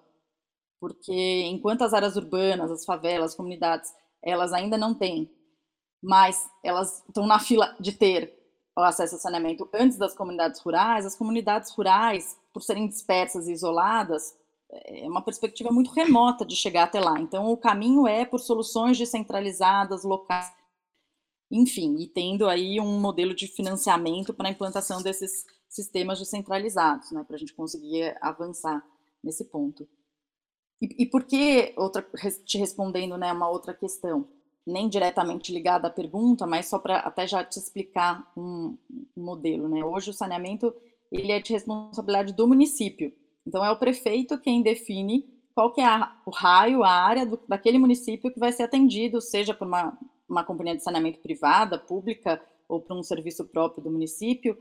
porque 0.79 1.45
enquanto 1.47 1.81
as 1.81 1.95
áreas 1.95 2.15
urbanas, 2.15 2.69
as 2.69 2.85
favelas, 2.85 3.31
as 3.31 3.35
comunidades, 3.35 3.91
elas 4.21 4.53
ainda 4.53 4.77
não 4.77 4.93
têm 4.93 5.27
mas 6.01 6.49
elas 6.63 7.03
estão 7.07 7.25
na 7.25 7.39
fila 7.39 7.75
de 7.79 7.91
ter 7.91 8.33
o 8.77 8.81
acesso 8.81 9.15
ao 9.15 9.21
saneamento 9.21 9.67
antes 9.73 9.97
das 9.97 10.13
comunidades 10.15 10.61
rurais, 10.61 11.05
as 11.05 11.15
comunidades 11.15 11.71
rurais, 11.71 12.37
por 12.53 12.61
serem 12.61 12.87
dispersas 12.87 13.47
e 13.47 13.51
isoladas, 13.51 14.35
é 14.69 15.07
uma 15.07 15.21
perspectiva 15.21 15.71
muito 15.71 15.91
remota 15.91 16.45
de 16.45 16.55
chegar 16.55 16.83
até 16.83 16.99
lá. 16.99 17.19
Então, 17.19 17.51
o 17.51 17.57
caminho 17.57 18.07
é 18.07 18.25
por 18.25 18.39
soluções 18.39 18.97
descentralizadas, 18.97 20.03
locais, 20.03 20.51
enfim, 21.49 21.95
e 21.99 22.07
tendo 22.07 22.47
aí 22.47 22.79
um 22.79 22.99
modelo 22.99 23.33
de 23.33 23.47
financiamento 23.47 24.33
para 24.33 24.49
a 24.49 24.51
implantação 24.51 25.01
desses 25.01 25.45
sistemas 25.69 26.19
descentralizados, 26.19 27.11
né, 27.11 27.23
para 27.23 27.35
a 27.35 27.39
gente 27.39 27.53
conseguir 27.53 28.15
avançar 28.21 28.85
nesse 29.23 29.45
ponto. 29.45 29.87
E, 30.81 31.03
e 31.03 31.05
por 31.05 31.23
que, 31.23 31.73
outra, 31.77 32.05
te 32.45 32.57
respondendo, 32.57 33.17
né, 33.17 33.31
uma 33.31 33.49
outra 33.49 33.73
questão, 33.73 34.27
nem 34.65 34.89
diretamente 34.89 35.53
ligada 35.53 35.87
à 35.87 35.91
pergunta, 35.91 36.45
mas 36.45 36.67
só 36.67 36.77
para 36.77 36.97
até 36.97 37.25
já 37.25 37.43
te 37.43 37.57
explicar 37.57 38.29
um, 38.35 38.77
um, 39.15 39.23
modelo, 39.23 39.69
né? 39.69 39.83
Hoje 39.83 40.09
o 40.09 40.13
saneamento 40.13 40.75
ele 41.09 41.31
é 41.31 41.39
de 41.39 41.53
responsabilidade 41.53 42.33
do 42.33 42.45
município. 42.45 43.13
Então 43.47 43.63
é 43.63 43.71
o 43.71 43.77
prefeito 43.77 44.37
quem 44.37 44.61
define 44.61 45.25
qual 45.55 45.71
que 45.71 45.81
é 45.81 45.85
a, 45.85 46.15
o 46.25 46.29
raio, 46.29 46.83
a 46.83 46.91
área 46.91 47.25
do, 47.25 47.39
daquele 47.47 47.79
município 47.79 48.31
que 48.31 48.39
vai 48.39 48.51
ser 48.51 48.63
atendido, 48.63 49.21
seja 49.21 49.53
por 49.53 49.65
uma, 49.65 49.97
uma 50.29 50.43
companhia 50.43 50.75
de 50.75 50.83
saneamento 50.83 51.19
privada, 51.19 51.79
pública 51.79 52.39
ou 52.67 52.81
por 52.81 52.95
um 52.95 53.01
serviço 53.01 53.45
próprio 53.45 53.83
do 53.83 53.89
município. 53.89 54.57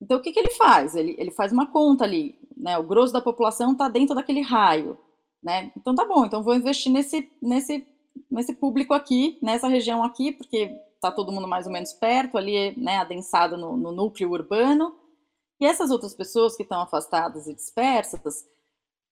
Então 0.00 0.18
o 0.18 0.22
que, 0.22 0.32
que 0.32 0.38
ele 0.38 0.50
faz? 0.50 0.94
Ele, 0.94 1.16
ele 1.18 1.32
faz 1.32 1.52
uma 1.52 1.66
conta 1.66 2.04
ali, 2.04 2.38
né? 2.56 2.78
O 2.78 2.84
grosso 2.84 3.12
da 3.12 3.20
população 3.20 3.72
está 3.72 3.88
dentro 3.88 4.14
daquele 4.14 4.40
raio, 4.40 4.96
né? 5.42 5.72
Então 5.76 5.94
tá 5.94 6.04
bom, 6.04 6.24
então 6.24 6.42
vou 6.42 6.54
investir 6.54 6.92
nesse 6.92 7.30
nesse 7.42 7.86
nesse 8.30 8.54
público 8.54 8.94
aqui, 8.94 9.38
nessa 9.42 9.68
região 9.68 10.02
aqui, 10.02 10.32
porque 10.32 10.70
está 10.94 11.10
todo 11.10 11.32
mundo 11.32 11.48
mais 11.48 11.66
ou 11.66 11.72
menos 11.72 11.92
perto, 11.92 12.38
ali, 12.38 12.78
né, 12.78 12.98
adensado 12.98 13.56
no, 13.56 13.76
no 13.76 13.90
núcleo 13.90 14.30
urbano. 14.30 14.94
E 15.62 15.64
essas 15.64 15.92
outras 15.92 16.12
pessoas 16.12 16.56
que 16.56 16.64
estão 16.64 16.80
afastadas 16.80 17.46
e 17.46 17.54
dispersas, 17.54 18.44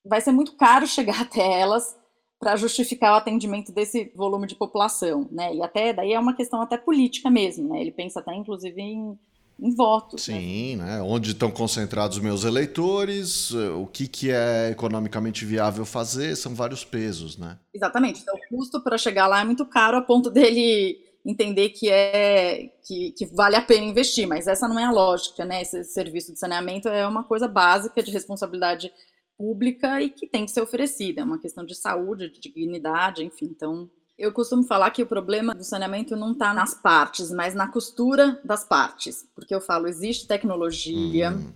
vai 0.05 0.21
ser 0.21 0.33
muito 0.33 0.57
caro 0.57 0.85
chegar 0.89 1.21
até 1.23 1.61
elas 1.61 1.97
para 2.41 2.57
justificar 2.57 3.13
o 3.13 3.17
atendimento 3.17 3.71
desse 3.71 4.11
volume 4.17 4.49
de 4.49 4.57
população, 4.57 5.29
né? 5.31 5.55
E 5.55 5.63
até 5.63 5.93
daí 5.93 6.13
é 6.13 6.19
uma 6.19 6.35
questão 6.35 6.61
até 6.61 6.77
política 6.77 7.31
mesmo, 7.31 7.69
né? 7.69 7.81
Ele 7.81 7.93
pensa 7.93 8.19
até 8.19 8.35
inclusive 8.35 8.81
em 8.83 9.17
em 9.63 9.75
votos. 9.75 10.27
Né? 10.27 10.41
Sim, 10.41 10.77
né? 10.77 10.85
né? 10.85 11.03
Onde 11.03 11.33
estão 11.33 11.51
concentrados 11.51 12.19
meus 12.19 12.45
eleitores, 12.45 13.51
o 13.53 13.87
que, 13.87 14.09
que 14.09 14.31
é 14.31 14.71
economicamente 14.71 15.45
viável 15.45 15.85
fazer, 15.85 16.35
são 16.35 16.55
vários 16.55 16.83
pesos, 16.83 17.37
né? 17.37 17.59
Exatamente. 17.75 18.23
Então, 18.23 18.35
o 18.35 18.57
custo 18.57 18.83
para 18.83 18.97
chegar 18.97 19.27
lá 19.27 19.43
é 19.43 19.45
muito 19.45 19.67
caro 19.67 19.99
a 19.99 20.03
ponto 20.03 20.31
dele 20.31 20.99
entender 21.25 21.71
que 21.71 21.91
é 21.91 22.71
que, 22.87 23.13
que, 23.13 23.27
vale 23.27 23.57
a 23.57 23.63
pena 23.63 23.85
investir, 23.85 24.27
mas 24.27 24.47
essa 24.47 24.67
não 24.67 24.79
é 24.79 24.85
a 24.85 24.91
lógica, 24.91 25.45
né? 25.45 25.63
Esse 25.63 25.85
serviço 25.85 26.33
de 26.33 26.39
saneamento 26.39 26.89
é 26.89 27.07
uma 27.07 27.25
coisa 27.25 27.47
básica 27.47 28.03
de 28.03 28.11
responsabilidade 28.11 28.93
pública 29.37 30.01
e 30.03 30.11
que 30.11 30.27
tem 30.27 30.45
que 30.45 30.51
ser 30.51 30.61
oferecida, 30.61 31.23
é 31.23 31.25
uma 31.25 31.41
questão 31.41 31.65
de 31.65 31.75
saúde, 31.75 32.31
de 32.31 32.41
dignidade, 32.41 33.25
enfim. 33.25 33.47
Então, 33.47 33.91
eu 34.19 34.33
costumo 34.33 34.63
falar 34.65 34.91
que 34.91 35.03
o 35.03 35.07
problema 35.07 35.55
do 35.55 35.65
saneamento 35.65 36.15
não 36.15 36.33
está 36.33 36.53
nas 36.53 36.75
partes, 36.75 37.31
mas 37.31 37.55
na 37.55 37.69
costura 37.69 38.39
das 38.45 38.65
partes. 38.67 39.27
Porque 39.35 39.55
eu 39.55 39.63
falo, 39.63 39.89
existe 39.89 40.27
tecnologia, 40.27 41.33
uhum. 41.33 41.51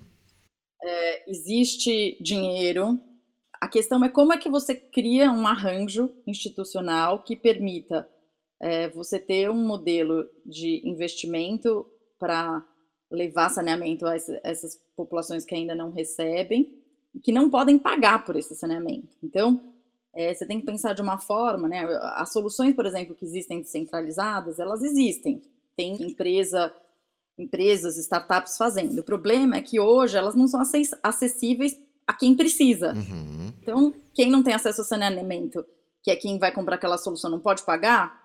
é, 0.83 1.31
existe 1.31 2.17
dinheiro. 2.23 2.99
A 3.61 3.69
questão 3.69 4.03
é 4.03 4.09
como 4.09 4.33
é 4.33 4.39
que 4.39 4.49
você 4.49 4.75
cria 4.75 5.31
um 5.31 5.47
arranjo 5.47 6.11
institucional 6.27 7.23
que 7.23 7.37
permita 7.37 8.09
é, 8.65 8.89
você 8.89 9.19
ter 9.19 9.51
um 9.51 9.67
modelo 9.67 10.27
de 10.47 10.81
investimento 10.89 11.87
para 12.19 12.65
levar 13.11 13.51
saneamento 13.51 14.07
a 14.07 14.17
essas 14.43 14.81
populações 14.97 15.45
que 15.45 15.55
ainda 15.55 15.75
não 15.75 15.91
recebem, 15.91 16.75
que 17.23 17.31
não 17.31 17.51
podem 17.51 17.79
pagar 17.79 18.25
por 18.25 18.37
esse 18.37 18.57
saneamento. 18.57 19.15
Então, 19.23 19.61
é, 20.15 20.33
você 20.33 20.47
tem 20.47 20.61
que 20.61 20.67
pensar 20.67 20.95
de 20.95 21.03
uma 21.03 21.19
forma, 21.19 21.69
né? 21.69 21.85
As 22.15 22.33
soluções, 22.33 22.75
por 22.75 22.87
exemplo, 22.87 23.15
que 23.15 23.27
existem 23.27 23.61
descentralizadas, 23.61 24.59
elas 24.59 24.83
existem. 24.83 25.43
Tem 25.77 26.03
empresa, 26.03 26.73
empresas, 27.37 27.99
startups 27.99 28.57
fazendo. 28.57 28.99
O 28.99 29.05
problema 29.05 29.57
é 29.57 29.61
que 29.61 29.79
hoje 29.79 30.17
elas 30.17 30.35
não 30.35 30.49
são 30.49 30.63
acessíveis 31.03 31.79
a 32.07 32.15
quem 32.15 32.35
precisa. 32.35 32.95
Uhum. 32.95 33.53
Então, 33.61 33.95
quem 34.15 34.31
não 34.31 34.43
tem 34.43 34.55
acesso 34.55 34.81
ao 34.81 34.87
saneamento, 34.87 35.67
que 36.03 36.11
é 36.11 36.17
quem 36.17 36.39
vai 36.39 36.51
comprar 36.51 36.77
aquela 36.77 36.97
solução, 36.97 37.31
não 37.31 37.41
pode 37.41 37.63
pagar, 37.63 38.24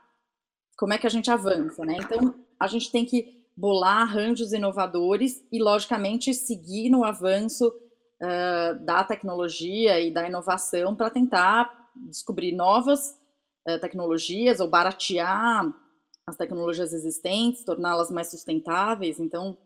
como 0.80 0.94
é 0.94 0.98
que 0.98 1.06
a 1.06 1.10
gente 1.10 1.30
avança, 1.30 1.84
né? 1.84 1.98
Então, 2.00 2.34
a 2.58 2.66
gente 2.66 2.90
tem 2.90 3.06
que 3.06 3.44
bolar 3.56 4.04
arranjos 4.04 4.54
inovadores 4.54 5.46
e, 5.52 5.62
logicamente, 5.62 6.34
seguir 6.34 6.90
no 6.90 7.04
avanço 7.04 7.68
uh, 7.68 8.86
da 8.86 9.04
tecnologia 9.04 10.00
e 10.00 10.10
da 10.10 10.26
inovação 10.26 10.96
para 10.96 11.10
tentar 11.10 11.70
descobrir 12.08 12.54
novas 12.54 13.10
uh, 13.68 13.78
tecnologias 13.82 14.62
ou 14.62 14.70
baratear 14.70 15.70
as 16.26 16.38
tecnologias 16.38 16.94
existentes, 16.94 17.66
torná-las 17.66 18.10
mais 18.10 18.32
sustentáveis. 18.32 19.20
Então, 19.20 19.58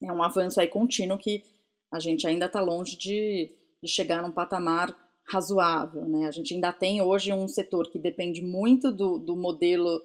é 0.00 0.12
um 0.12 0.22
avanço 0.22 0.60
aí 0.60 0.68
contínuo 0.68 1.18
que 1.18 1.42
a 1.90 1.98
gente 1.98 2.28
ainda 2.28 2.46
está 2.46 2.60
longe 2.60 2.96
de, 2.96 3.50
de, 3.82 3.88
chegar 3.88 4.22
num 4.22 4.30
patamar 4.30 4.96
razoável. 5.28 6.06
Né? 6.08 6.28
A 6.28 6.30
gente 6.30 6.54
ainda 6.54 6.72
tem 6.72 7.02
hoje 7.02 7.32
um 7.32 7.48
setor 7.48 7.90
que 7.90 7.98
depende 7.98 8.40
muito 8.40 8.92
do, 8.92 9.18
do 9.18 9.34
modelo 9.34 10.00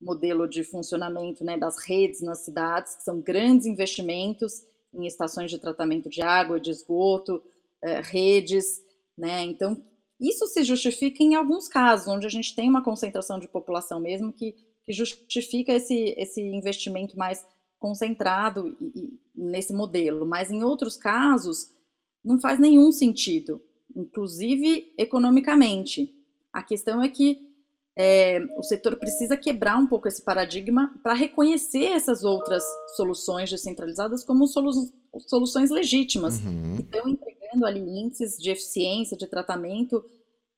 modelo 0.00 0.48
de 0.48 0.64
funcionamento 0.64 1.44
né, 1.44 1.58
das 1.58 1.78
redes 1.78 2.20
nas 2.20 2.44
cidades, 2.44 2.96
que 2.96 3.02
são 3.02 3.20
grandes 3.20 3.66
investimentos 3.66 4.64
em 4.94 5.06
estações 5.06 5.50
de 5.50 5.58
tratamento 5.58 6.08
de 6.08 6.22
água, 6.22 6.58
de 6.58 6.70
esgoto, 6.70 7.42
eh, 7.82 8.00
redes, 8.00 8.80
né? 9.16 9.44
Então, 9.44 9.84
isso 10.18 10.46
se 10.46 10.64
justifica 10.64 11.22
em 11.22 11.34
alguns 11.34 11.68
casos, 11.68 12.08
onde 12.08 12.26
a 12.26 12.30
gente 12.30 12.54
tem 12.54 12.68
uma 12.68 12.82
concentração 12.82 13.38
de 13.38 13.46
população 13.46 14.00
mesmo 14.00 14.32
que 14.32 14.54
que 14.84 14.92
justifica 14.92 15.72
esse, 15.72 16.14
esse 16.16 16.42
investimento 16.42 17.16
mais 17.16 17.46
concentrado 17.78 18.76
e, 18.80 18.86
e, 18.94 19.20
nesse 19.34 19.72
modelo, 19.72 20.26
mas 20.26 20.50
em 20.50 20.62
outros 20.62 20.96
casos 20.96 21.72
não 22.22 22.38
faz 22.38 22.58
nenhum 22.58 22.92
sentido, 22.92 23.62
inclusive 23.94 24.92
economicamente. 24.98 26.14
A 26.52 26.62
questão 26.62 27.02
é 27.02 27.08
que 27.08 27.49
é, 28.02 28.40
o 28.56 28.62
setor 28.62 28.96
precisa 28.96 29.36
quebrar 29.36 29.76
um 29.76 29.86
pouco 29.86 30.08
esse 30.08 30.22
paradigma 30.22 30.90
para 31.02 31.12
reconhecer 31.12 31.84
essas 31.84 32.24
outras 32.24 32.64
soluções 32.96 33.50
descentralizadas 33.50 34.24
como 34.24 34.46
solu 34.46 34.70
soluções 35.26 35.70
legítimas. 35.70 36.38
Uhum. 36.38 36.76
Então, 36.76 37.06
entregando 37.06 37.66
ali 37.66 37.80
índices 37.80 38.38
de 38.38 38.48
eficiência, 38.48 39.18
de 39.18 39.26
tratamento, 39.26 40.02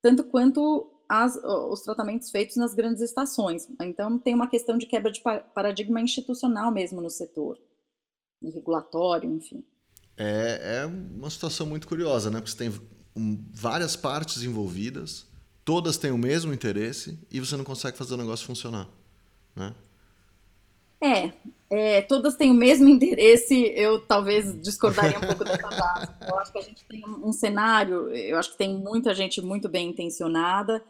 tanto 0.01 0.23
quanto 0.23 0.89
as, 1.09 1.35
os 1.35 1.83
tratamentos 1.83 2.31
feitos 2.31 2.55
nas 2.55 2.75
grandes 2.75 3.03
estações. 3.03 3.67
Então, 3.81 4.21
tem 4.21 4.35
uma 4.35 4.47
questão 4.47 4.79
de 4.79 4.87
quebra 4.87 5.11
de 5.11 5.21
paradigma 5.53 6.01
institucional 6.01 6.71
mesmo 6.71 7.01
no 7.01 7.11
setor, 7.11 7.59
e 8.41 8.51
regulatório, 8.51 9.29
enfim. 9.29 9.65
É, 10.17 10.83
é 10.83 10.87
uma 10.87 11.31
situação 11.31 11.67
muito 11.67 11.89
curiosa, 11.89 12.31
né? 12.31 12.39
Porque 12.39 12.53
você 12.53 12.59
tem 12.59 12.73
várias 13.53 13.97
partes 13.97 14.45
envolvidas, 14.45 15.27
todas 15.65 15.97
têm 15.97 16.11
o 16.11 16.19
mesmo 16.19 16.53
interesse 16.53 17.19
e 17.31 17.41
você 17.41 17.57
não 17.57 17.65
consegue 17.65 17.97
fazer 17.97 18.15
o 18.15 18.19
negócio 18.19 18.47
funcionar, 18.47 18.89
né? 19.55 19.75
É, 21.01 21.33
é, 21.69 22.03
todas 22.03 22.37
têm 22.37 22.51
o 22.53 22.55
mesmo 22.55 22.89
interesse, 22.89 23.73
eu 23.75 24.01
talvez 24.07 24.61
discordaria 24.63 25.19
um 25.19 25.23
pouco 25.23 25.43
dessa 25.45 25.69
base. 25.69 26.13
Eu 26.29 26.39
acho 26.39 26.53
que 26.53 26.59
a 26.59 26.63
gente 26.63 26.85
tem 26.85 27.03
um 27.05 27.33
cenário, 27.33 28.09
eu 28.15 28.39
acho 28.39 28.53
que 28.53 28.59
tem 28.59 28.79
muita 28.79 29.13
gente 29.13 29.43
muito 29.43 29.69
bem 29.69 29.89
intencionada, 29.91 30.85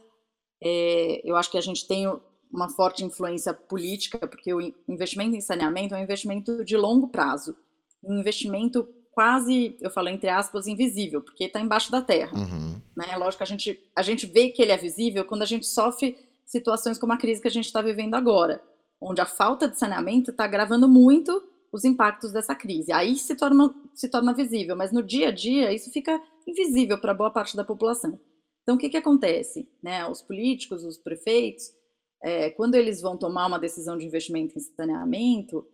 é, 0.62 1.22
eu 1.24 1.34
acho 1.36 1.50
que 1.50 1.56
a 1.56 1.62
gente 1.62 1.88
tem 1.88 2.06
uma 2.52 2.68
forte 2.68 3.02
influência 3.02 3.54
política, 3.54 4.26
porque 4.28 4.52
o 4.52 4.60
investimento 4.86 5.34
em 5.34 5.40
saneamento 5.40 5.94
é 5.94 5.98
um 5.98 6.02
investimento 6.02 6.62
de 6.62 6.76
longo 6.76 7.08
prazo, 7.08 7.56
um 8.04 8.18
investimento 8.18 8.86
quase, 9.12 9.76
eu 9.80 9.90
falo 9.90 10.08
entre 10.08 10.28
aspas, 10.28 10.66
invisível, 10.66 11.22
porque 11.22 11.44
está 11.44 11.60
embaixo 11.60 11.92
da 11.92 12.02
terra. 12.02 12.36
Uhum. 12.36 12.80
Né? 12.96 13.16
Lógico 13.16 13.38
que 13.38 13.44
a 13.44 13.46
gente, 13.46 13.80
a 13.94 14.02
gente 14.02 14.26
vê 14.26 14.48
que 14.48 14.60
ele 14.60 14.72
é 14.72 14.76
visível 14.76 15.24
quando 15.24 15.42
a 15.42 15.46
gente 15.46 15.66
sofre 15.66 16.16
situações 16.44 16.98
como 16.98 17.12
a 17.12 17.16
crise 17.16 17.40
que 17.40 17.48
a 17.48 17.50
gente 17.50 17.66
está 17.66 17.80
vivendo 17.80 18.14
agora 18.14 18.60
onde 19.02 19.20
a 19.20 19.26
falta 19.26 19.68
de 19.68 19.78
saneamento 19.78 20.30
está 20.30 20.44
agravando 20.44 20.88
muito 20.88 21.42
os 21.72 21.84
impactos 21.84 22.30
dessa 22.32 22.54
crise. 22.54 22.92
Aí 22.92 23.16
se 23.16 23.34
torna, 23.34 23.74
se 23.94 24.08
torna 24.08 24.32
visível, 24.32 24.76
mas 24.76 24.92
no 24.92 25.02
dia 25.02 25.28
a 25.28 25.32
dia 25.32 25.72
isso 25.72 25.90
fica 25.90 26.22
invisível 26.46 26.98
para 26.98 27.12
boa 27.12 27.30
parte 27.30 27.56
da 27.56 27.64
população. 27.64 28.18
Então, 28.62 28.76
o 28.76 28.78
que, 28.78 28.88
que 28.88 28.96
acontece? 28.96 29.68
Né? 29.82 30.06
Os 30.06 30.22
políticos, 30.22 30.84
os 30.84 30.96
prefeitos, 30.96 31.64
é, 32.22 32.50
quando 32.50 32.76
eles 32.76 33.00
vão 33.00 33.16
tomar 33.16 33.46
uma 33.46 33.58
decisão 33.58 33.96
de 33.96 34.06
investimento 34.06 34.56
em 34.56 34.60
saneamento, 34.60 35.66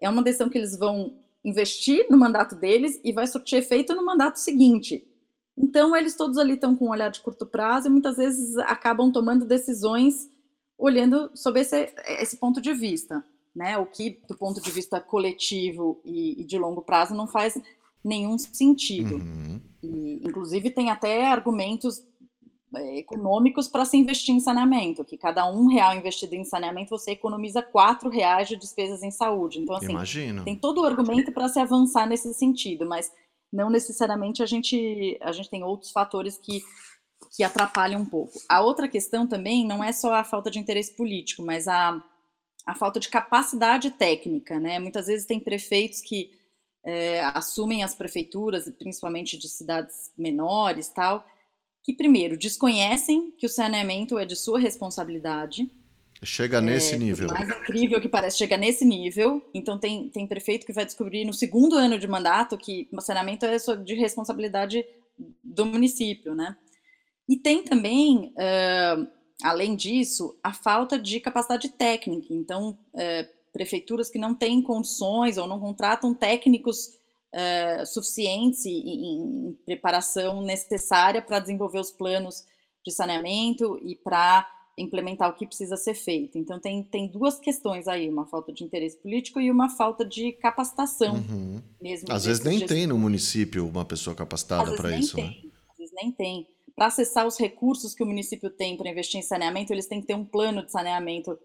é 0.00 0.08
uma 0.08 0.22
decisão 0.22 0.48
que 0.48 0.58
eles 0.58 0.78
vão 0.78 1.18
investir 1.44 2.06
no 2.10 2.18
mandato 2.18 2.54
deles 2.54 3.00
e 3.02 3.12
vai 3.12 3.26
surtir 3.26 3.58
efeito 3.58 3.94
no 3.94 4.04
mandato 4.04 4.38
seguinte. 4.38 5.06
Então, 5.56 5.94
eles 5.94 6.16
todos 6.16 6.38
ali 6.38 6.54
estão 6.54 6.74
com 6.74 6.86
um 6.86 6.90
olhar 6.90 7.10
de 7.10 7.20
curto 7.20 7.46
prazo 7.46 7.86
e 7.86 7.90
muitas 7.90 8.16
vezes 8.16 8.56
acabam 8.58 9.12
tomando 9.12 9.44
decisões 9.44 10.30
olhando 10.78 11.30
sob 11.34 11.60
esse, 11.60 11.92
esse 12.18 12.38
ponto 12.38 12.60
de 12.60 12.72
vista, 12.72 13.22
né? 13.54 13.76
O 13.76 13.84
que, 13.84 14.18
do 14.26 14.34
ponto 14.36 14.60
de 14.60 14.70
vista 14.70 14.98
coletivo 14.98 16.00
e, 16.04 16.40
e 16.40 16.44
de 16.44 16.58
longo 16.58 16.80
prazo, 16.80 17.14
não 17.14 17.26
faz 17.26 17.60
nenhum 18.02 18.38
sentido. 18.38 19.16
Uhum. 19.16 19.60
E, 19.82 20.20
inclusive, 20.26 20.70
tem 20.70 20.90
até 20.90 21.26
argumentos 21.26 22.02
econômicos 22.80 23.68
para 23.68 23.84
se 23.84 23.96
investir 23.96 24.34
em 24.34 24.40
saneamento, 24.40 25.04
que 25.04 25.16
cada 25.16 25.50
um 25.50 25.66
real 25.66 25.94
investido 25.94 26.34
em 26.34 26.44
saneamento 26.44 26.90
você 26.90 27.12
economiza 27.12 27.62
quatro 27.62 28.08
reais 28.08 28.48
de 28.48 28.56
despesas 28.56 29.02
em 29.02 29.10
saúde. 29.10 29.60
Então, 29.60 29.76
assim, 29.76 29.92
Imagino. 29.92 30.44
tem 30.44 30.56
todo 30.56 30.82
o 30.82 30.84
argumento 30.84 31.32
para 31.32 31.48
se 31.48 31.58
avançar 31.58 32.06
nesse 32.06 32.32
sentido, 32.34 32.86
mas 32.86 33.12
não 33.52 33.70
necessariamente 33.70 34.42
a 34.42 34.46
gente, 34.46 35.18
a 35.20 35.32
gente 35.32 35.50
tem 35.50 35.62
outros 35.64 35.90
fatores 35.90 36.38
que 36.38 36.62
que 37.30 37.44
atrapalha 37.44 37.98
um 37.98 38.04
pouco. 38.04 38.40
A 38.48 38.60
outra 38.60 38.88
questão 38.88 39.26
também 39.26 39.66
não 39.66 39.84
é 39.84 39.92
só 39.92 40.14
a 40.14 40.24
falta 40.24 40.50
de 40.50 40.58
interesse 40.58 40.96
político, 40.96 41.42
mas 41.42 41.68
a, 41.68 42.02
a 42.66 42.74
falta 42.74 42.98
de 42.98 43.08
capacidade 43.08 43.90
técnica, 43.90 44.58
né? 44.58 44.78
Muitas 44.78 45.06
vezes 45.06 45.26
tem 45.26 45.38
prefeitos 45.38 46.00
que 46.00 46.30
é, 46.84 47.20
assumem 47.34 47.84
as 47.84 47.94
prefeituras, 47.94 48.70
principalmente 48.78 49.36
de 49.36 49.48
cidades 49.48 50.10
menores, 50.16 50.88
tal, 50.88 51.24
que 51.82 51.92
primeiro 51.92 52.36
desconhecem 52.36 53.32
que 53.38 53.46
o 53.46 53.48
saneamento 53.48 54.18
é 54.18 54.24
de 54.24 54.36
sua 54.36 54.58
responsabilidade. 54.58 55.70
Chega 56.22 56.58
é, 56.58 56.60
nesse 56.60 56.98
nível. 56.98 57.28
Mais 57.28 57.48
incrível 57.48 58.00
que 58.00 58.08
parece, 58.08 58.38
chega 58.38 58.56
nesse 58.56 58.84
nível. 58.84 59.42
Então 59.54 59.78
tem, 59.78 60.08
tem 60.10 60.26
prefeito 60.26 60.66
que 60.66 60.72
vai 60.72 60.84
descobrir 60.84 61.24
no 61.24 61.32
segundo 61.32 61.76
ano 61.76 61.98
de 61.98 62.06
mandato 62.06 62.58
que 62.58 62.88
o 62.92 63.00
saneamento 63.00 63.46
é 63.46 63.56
de 63.82 63.94
responsabilidade 63.94 64.84
do 65.42 65.64
município, 65.66 66.34
né? 66.34 66.56
E 67.28 67.36
tem 67.36 67.62
também, 67.62 68.34
uh, 68.34 69.08
além 69.42 69.76
disso, 69.76 70.38
a 70.42 70.52
falta 70.52 70.98
de 70.98 71.20
capacidade 71.20 71.68
técnica. 71.70 72.34
Então, 72.34 72.78
uh, 72.92 73.40
prefeituras 73.52 74.10
que 74.10 74.18
não 74.18 74.34
têm 74.34 74.62
condições 74.62 75.38
ou 75.38 75.46
não 75.46 75.60
contratam 75.60 76.14
técnicos 76.14 76.99
uh, 77.34 77.86
suficientes 77.86 78.64
em, 78.66 79.50
em 79.50 79.58
preparação 79.64 80.42
necessária 80.42 81.22
para 81.22 81.38
desenvolver 81.38 81.80
os 81.80 81.90
planos 81.90 82.44
de 82.84 82.92
saneamento 82.92 83.78
e 83.82 83.96
para 83.96 84.46
implementar 84.78 85.28
o 85.28 85.34
que 85.34 85.46
precisa 85.46 85.76
ser 85.76 85.94
feito. 85.94 86.38
Então, 86.38 86.58
tem, 86.58 86.82
tem 86.82 87.10
duas 87.10 87.38
questões 87.38 87.86
aí, 87.86 88.08
uma 88.08 88.26
falta 88.26 88.52
de 88.52 88.64
interesse 88.64 88.96
político 88.96 89.40
e 89.40 89.50
uma 89.50 89.68
falta 89.68 90.04
de 90.04 90.32
capacitação. 90.32 91.14
Uhum. 91.16 91.60
Mesmo 91.80 92.10
Às 92.10 92.24
vezes 92.24 92.42
nem 92.42 92.64
tem 92.64 92.86
no 92.86 92.98
município 92.98 93.66
uma 93.66 93.84
pessoa 93.84 94.16
capacitada 94.16 94.74
para 94.76 94.96
isso, 94.96 95.16
tem. 95.16 95.24
né? 95.24 95.50
Às 95.70 95.78
vezes 95.78 95.94
nem 95.94 96.12
tem 96.12 96.46
para 96.74 96.86
acessar 96.86 97.26
os 97.26 97.38
recursos 97.38 97.94
que 97.94 98.02
o 98.02 98.06
município 98.06 98.48
tem 98.48 98.74
para 98.74 98.88
investir 98.88 99.20
em 99.20 99.22
saneamento, 99.22 99.70
eles 99.70 99.86
têm 99.86 100.00
que 100.00 100.06
ter 100.06 100.14
um 100.14 100.24
plano 100.24 100.64
de 100.64 100.72
saneamento. 100.72 101.38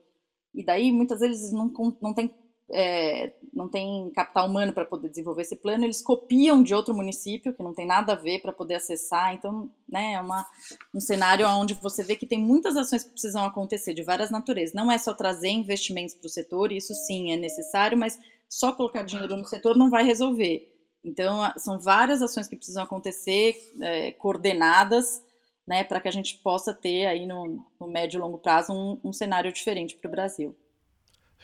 E 0.53 0.63
daí, 0.63 0.93
muitas 0.93 1.19
vezes, 1.19 1.51
não, 1.51 1.69
não 2.01 2.13
tem 2.13 2.33
é, 2.71 3.33
não 3.53 3.69
tem 3.69 4.09
capital 4.11 4.47
humano 4.47 4.73
para 4.73 4.85
poder 4.85 5.09
desenvolver 5.09 5.43
esse 5.43 5.55
plano, 5.55 5.83
eles 5.83 6.01
copiam 6.01 6.63
de 6.63 6.73
outro 6.73 6.95
município 6.95 7.53
que 7.53 7.63
não 7.63 7.73
tem 7.73 7.85
nada 7.85 8.13
a 8.13 8.15
ver 8.15 8.41
para 8.41 8.51
poder 8.51 8.75
acessar. 8.75 9.33
Então, 9.33 9.69
né, 9.87 10.13
é 10.13 10.21
uma, 10.21 10.45
um 10.93 10.99
cenário 10.99 11.47
onde 11.47 11.73
você 11.75 12.03
vê 12.03 12.15
que 12.15 12.25
tem 12.25 12.39
muitas 12.39 12.75
ações 12.75 13.03
que 13.03 13.11
precisam 13.11 13.45
acontecer 13.45 13.93
de 13.93 14.03
várias 14.03 14.31
naturezas. 14.31 14.73
Não 14.73 14.91
é 14.91 14.97
só 14.97 15.13
trazer 15.13 15.49
investimentos 15.49 16.15
para 16.15 16.27
o 16.27 16.29
setor, 16.29 16.71
isso 16.71 16.93
sim 16.93 17.31
é 17.31 17.37
necessário, 17.37 17.97
mas 17.97 18.19
só 18.49 18.71
colocar 18.71 19.03
dinheiro 19.03 19.37
no 19.37 19.45
setor 19.45 19.77
não 19.77 19.89
vai 19.89 20.03
resolver. 20.03 20.71
Então, 21.03 21.53
são 21.57 21.79
várias 21.79 22.21
ações 22.21 22.47
que 22.47 22.55
precisam 22.55 22.83
acontecer, 22.83 23.55
é, 23.79 24.11
coordenadas, 24.13 25.23
né, 25.67 25.83
para 25.83 25.99
que 25.99 26.07
a 26.07 26.11
gente 26.11 26.39
possa 26.39 26.73
ter 26.73 27.05
aí 27.05 27.27
no, 27.27 27.63
no 27.79 27.87
médio 27.87 28.17
e 28.17 28.21
longo 28.21 28.39
prazo 28.39 28.73
um, 28.73 28.99
um 29.03 29.13
cenário 29.13 29.51
diferente 29.51 29.95
para 29.95 30.07
o 30.07 30.11
Brasil. 30.11 30.55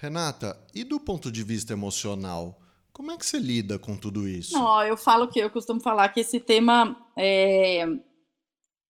Renata, 0.02 0.60
e 0.74 0.84
do 0.84 1.00
ponto 1.00 1.32
de 1.32 1.44
vista 1.44 1.74
emocional, 1.74 2.60
como 2.92 3.12
é 3.12 3.18
que 3.18 3.24
você 3.24 3.38
lida 3.38 3.78
com 3.78 3.96
tudo 3.96 4.28
isso? 4.28 4.56
Não, 4.56 4.82
eu 4.82 4.98
falo 4.98 5.28
que 5.28 5.40
eu 5.40 5.52
costumo 5.52 5.80
falar 5.80 6.10
que 6.10 6.22
esse 6.22 6.40
tema 6.40 6.98
é, 7.16 7.86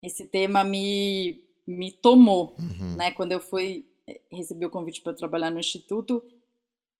esse 0.01 0.25
tema 0.25 0.63
me, 0.63 1.43
me 1.67 1.91
tomou, 1.91 2.55
uhum. 2.57 2.95
né? 2.95 3.11
Quando 3.11 3.33
eu 3.33 3.41
fui 3.41 3.85
eh, 4.07 4.21
receber 4.31 4.65
o 4.65 4.69
convite 4.69 5.01
para 5.01 5.13
trabalhar 5.13 5.51
no 5.51 5.59
instituto, 5.59 6.23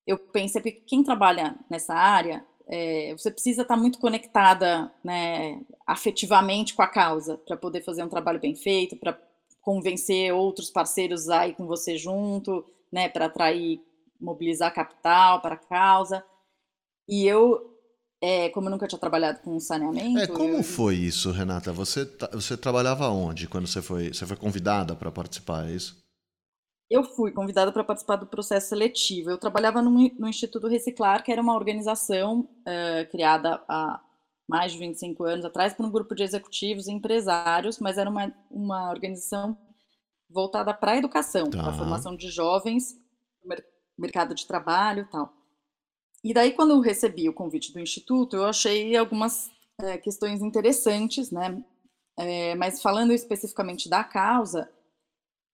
eu 0.06 0.18
pensei 0.18 0.62
que 0.62 0.72
quem 0.72 1.04
trabalha 1.04 1.56
nessa 1.70 1.94
área 1.94 2.46
é, 2.68 3.14
você 3.18 3.32
precisa 3.32 3.62
estar 3.62 3.78
muito 3.78 3.98
conectada 3.98 4.92
né, 5.02 5.62
afetivamente 5.88 6.74
com 6.74 6.82
a 6.82 6.88
causa 6.88 7.38
para 7.38 7.56
poder 7.56 7.82
fazer 7.82 8.04
um 8.04 8.10
trabalho 8.10 8.42
bem 8.42 8.56
feito, 8.56 8.98
para 8.98 9.18
convencer 9.62 10.34
outros 10.34 10.70
parceiros 10.70 11.30
a 11.30 11.48
ir 11.48 11.56
com 11.56 11.66
você 11.66 11.98
junto, 11.98 12.66
né, 12.92 13.08
para 13.08 13.26
atrair, 13.26 13.82
mobilizar 14.22 14.74
capital 14.74 15.42
para 15.42 15.56
a 15.56 15.58
causa. 15.58 16.24
E 17.08 17.26
eu, 17.26 17.76
é, 18.22 18.50
como 18.50 18.68
eu 18.68 18.72
nunca 18.72 18.88
tinha 18.88 19.00
trabalhado 19.00 19.40
com 19.40 19.60
saneamento. 19.60 20.20
É, 20.20 20.28
como 20.28 20.58
eu... 20.58 20.64
foi 20.64 20.96
isso, 20.96 21.32
Renata? 21.32 21.74
Você, 21.74 22.06
você 22.32 22.56
trabalhava 22.56 23.10
onde 23.10 23.48
quando 23.48 23.68
você 23.68 23.82
foi, 23.82 24.14
você 24.14 24.26
foi 24.26 24.38
convidada 24.38 24.96
para 24.96 25.12
participar, 25.12 25.68
é 25.68 25.74
isso? 25.74 26.00
Eu 26.90 27.04
fui 27.04 27.32
convidada 27.32 27.72
para 27.72 27.86
participar 27.86 28.18
do 28.18 28.28
processo 28.28 28.70
seletivo. 28.70 29.30
Eu 29.30 29.38
trabalhava 29.38 29.82
no, 29.82 29.92
no 29.92 30.28
Instituto 30.28 30.68
Reciclar, 30.68 31.24
que 31.24 31.32
era 31.32 31.42
uma 31.42 31.56
organização 31.56 32.42
uh, 32.42 33.10
criada 33.10 33.64
há 33.68 34.02
mais 34.48 34.74
de 34.74 34.80
25 34.80 35.24
anos 35.24 35.46
atrás 35.46 35.74
por 35.74 35.86
um 35.86 35.90
grupo 35.90 36.14
de 36.14 36.24
executivos 36.24 36.88
e 36.88 36.92
empresários, 36.92 37.80
mas 37.80 37.98
era 37.98 38.10
uma, 38.10 38.34
uma 38.50 38.90
organização 38.90 39.58
voltada 40.30 40.74
para 40.74 40.92
a 40.92 40.98
educação, 40.98 41.50
tá. 41.50 41.62
para 41.62 41.72
a 41.72 41.78
formação 41.78 42.14
de 42.14 42.30
jovens, 42.30 42.98
mercado 44.02 44.36
de 44.36 44.46
trabalho 44.46 45.08
tal. 45.12 45.34
E 46.24 46.34
daí, 46.34 46.52
quando 46.54 46.72
eu 46.72 46.80
recebi 46.80 47.28
o 47.28 47.34
convite 47.34 47.74
do 47.74 47.80
Instituto, 47.80 48.36
eu 48.36 48.46
achei 48.46 48.96
algumas 48.96 49.50
é, 49.80 49.98
questões 49.98 50.42
interessantes, 50.42 51.32
né? 51.32 51.64
É, 52.18 52.54
mas 52.56 52.82
falando 52.82 53.12
especificamente 53.14 53.90
da 53.90 54.04
causa, 54.04 54.70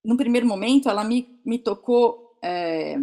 no 0.04 0.16
primeiro 0.16 0.46
momento, 0.46 0.88
ela 0.88 1.04
me, 1.04 1.40
me 1.44 1.58
tocou 1.58 2.38
é, 2.42 2.96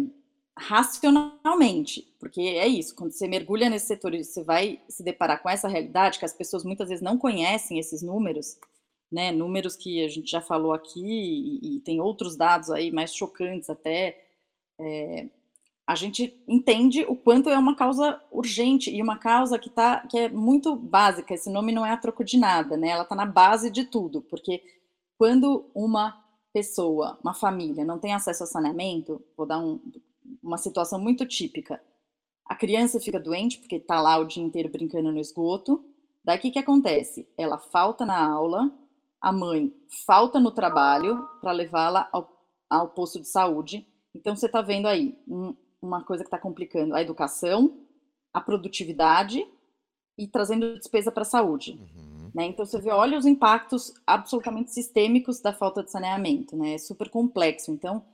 racionalmente, 0.56 2.02
porque 2.18 2.40
é 2.40 2.66
isso, 2.66 2.94
quando 2.94 3.12
você 3.12 3.28
mergulha 3.28 3.68
nesse 3.68 3.86
setor 3.86 4.14
e 4.14 4.24
você 4.24 4.42
vai 4.42 4.80
se 4.88 5.02
deparar 5.02 5.42
com 5.42 5.50
essa 5.50 5.68
realidade, 5.68 6.18
que 6.18 6.24
as 6.24 6.32
pessoas 6.32 6.64
muitas 6.64 6.88
vezes 6.88 7.02
não 7.02 7.18
conhecem 7.18 7.78
esses 7.78 8.02
números, 8.02 8.58
né, 9.12 9.30
números 9.30 9.76
que 9.76 10.04
a 10.04 10.08
gente 10.08 10.30
já 10.30 10.40
falou 10.40 10.72
aqui, 10.72 11.00
e, 11.00 11.76
e 11.76 11.80
tem 11.80 12.00
outros 12.00 12.36
dados 12.36 12.70
aí 12.70 12.90
mais 12.90 13.14
chocantes 13.14 13.68
até, 13.68 14.25
é, 14.80 15.28
a 15.86 15.94
gente 15.94 16.42
entende 16.48 17.04
o 17.08 17.16
quanto 17.16 17.48
é 17.48 17.58
uma 17.58 17.76
causa 17.76 18.20
urgente 18.30 18.90
e 18.90 19.00
uma 19.00 19.18
causa 19.18 19.58
que, 19.58 19.70
tá, 19.70 20.06
que 20.06 20.18
é 20.18 20.28
muito 20.28 20.74
básica, 20.74 21.34
esse 21.34 21.50
nome 21.50 21.72
não 21.72 21.86
é 21.86 21.92
a 21.92 21.96
troco 21.96 22.24
de 22.24 22.38
nada, 22.38 22.76
né, 22.76 22.88
ela 22.88 23.02
está 23.02 23.14
na 23.14 23.26
base 23.26 23.70
de 23.70 23.84
tudo, 23.84 24.22
porque 24.22 24.62
quando 25.18 25.70
uma 25.74 26.22
pessoa, 26.52 27.18
uma 27.22 27.34
família, 27.34 27.84
não 27.84 27.98
tem 27.98 28.14
acesso 28.14 28.44
a 28.44 28.46
saneamento, 28.46 29.22
vou 29.36 29.46
dar 29.46 29.58
um, 29.58 29.80
uma 30.42 30.58
situação 30.58 30.98
muito 30.98 31.26
típica, 31.26 31.80
a 32.46 32.54
criança 32.54 33.00
fica 33.00 33.18
doente 33.18 33.58
porque 33.58 33.76
está 33.76 34.00
lá 34.00 34.16
o 34.18 34.24
dia 34.24 34.42
inteiro 34.42 34.68
brincando 34.68 35.10
no 35.10 35.18
esgoto, 35.18 35.84
daí 36.24 36.38
o 36.38 36.40
que, 36.40 36.50
que 36.52 36.58
acontece? 36.58 37.28
Ela 37.36 37.58
falta 37.58 38.06
na 38.06 38.24
aula, 38.24 38.72
a 39.20 39.32
mãe 39.32 39.74
falta 40.06 40.38
no 40.38 40.52
trabalho 40.52 41.26
para 41.40 41.50
levá-la 41.50 42.08
ao, 42.12 42.30
ao, 42.70 42.88
posto 42.90 43.20
de 43.20 43.28
saúde. 43.28 43.86
Então, 44.16 44.34
você 44.34 44.46
está 44.46 44.62
vendo 44.62 44.86
aí 44.86 45.18
um, 45.26 45.54
uma 45.80 46.02
coisa 46.02 46.24
que 46.24 46.28
está 46.28 46.38
complicando 46.38 46.94
a 46.94 47.02
educação, 47.02 47.78
a 48.32 48.40
produtividade 48.40 49.46
e 50.18 50.26
trazendo 50.26 50.78
despesa 50.78 51.12
para 51.12 51.22
a 51.22 51.26
saúde. 51.26 51.72
Uhum. 51.72 52.30
Né? 52.34 52.46
Então, 52.46 52.64
você 52.64 52.80
vê, 52.80 52.90
olha 52.90 53.18
os 53.18 53.26
impactos 53.26 53.92
absolutamente 54.06 54.72
sistêmicos 54.72 55.40
da 55.40 55.52
falta 55.52 55.82
de 55.82 55.90
saneamento. 55.90 56.56
Né? 56.56 56.74
É 56.74 56.78
super 56.78 57.08
complexo. 57.08 57.70
Então, 57.70 58.04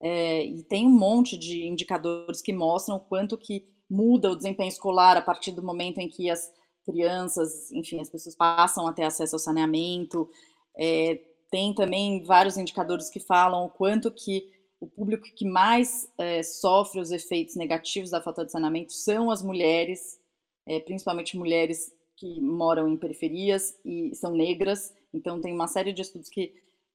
é, 0.00 0.44
e 0.44 0.62
tem 0.62 0.86
um 0.86 0.90
monte 0.90 1.36
de 1.36 1.66
indicadores 1.66 2.42
que 2.42 2.52
mostram 2.52 2.96
o 2.96 3.00
quanto 3.00 3.38
que 3.38 3.66
muda 3.88 4.30
o 4.30 4.36
desempenho 4.36 4.68
escolar 4.68 5.16
a 5.16 5.22
partir 5.22 5.52
do 5.52 5.62
momento 5.62 5.98
em 5.98 6.08
que 6.08 6.30
as 6.30 6.52
crianças, 6.84 7.70
enfim, 7.72 8.00
as 8.00 8.10
pessoas 8.10 8.34
passam 8.34 8.86
a 8.86 8.92
ter 8.92 9.04
acesso 9.04 9.36
ao 9.36 9.40
saneamento. 9.40 10.28
É, 10.76 11.20
tem 11.50 11.74
também 11.74 12.22
vários 12.22 12.56
indicadores 12.56 13.08
que 13.08 13.20
falam 13.20 13.64
o 13.64 13.70
quanto 13.70 14.10
que 14.10 14.50
o 14.84 14.86
público 14.86 15.26
que 15.34 15.48
mais 15.48 16.06
é, 16.18 16.42
sofre 16.42 17.00
os 17.00 17.10
efeitos 17.10 17.56
negativos 17.56 18.10
da 18.10 18.20
falta 18.20 18.44
de 18.44 18.52
saneamento 18.52 18.92
são 18.92 19.30
as 19.30 19.42
mulheres, 19.42 20.20
é, 20.66 20.78
principalmente 20.78 21.38
mulheres 21.38 21.90
que 22.16 22.38
moram 22.40 22.86
em 22.86 22.96
periferias 22.96 23.78
e 23.82 24.14
são 24.14 24.32
negras. 24.32 24.94
Então, 25.12 25.40
tem 25.40 25.54
uma 25.54 25.66
série 25.66 25.92
de 25.92 26.02
estudos 26.02 26.28
que, 26.28 26.52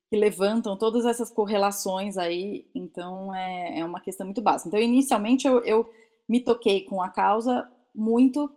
que 0.07 0.15
levantam 0.15 0.77
todas 0.77 1.03
essas 1.03 1.31
correlações 1.31 2.15
aí. 2.15 2.67
Então, 2.75 3.33
é, 3.33 3.79
é 3.79 3.85
uma 3.85 3.99
questão 3.99 4.25
muito 4.25 4.41
básica. 4.41 4.69
Então, 4.69 4.79
inicialmente, 4.79 5.47
eu, 5.47 5.63
eu 5.63 5.89
me 6.27 6.39
toquei 6.39 6.81
com 6.81 7.01
a 7.01 7.09
causa 7.09 7.67
muito 7.93 8.51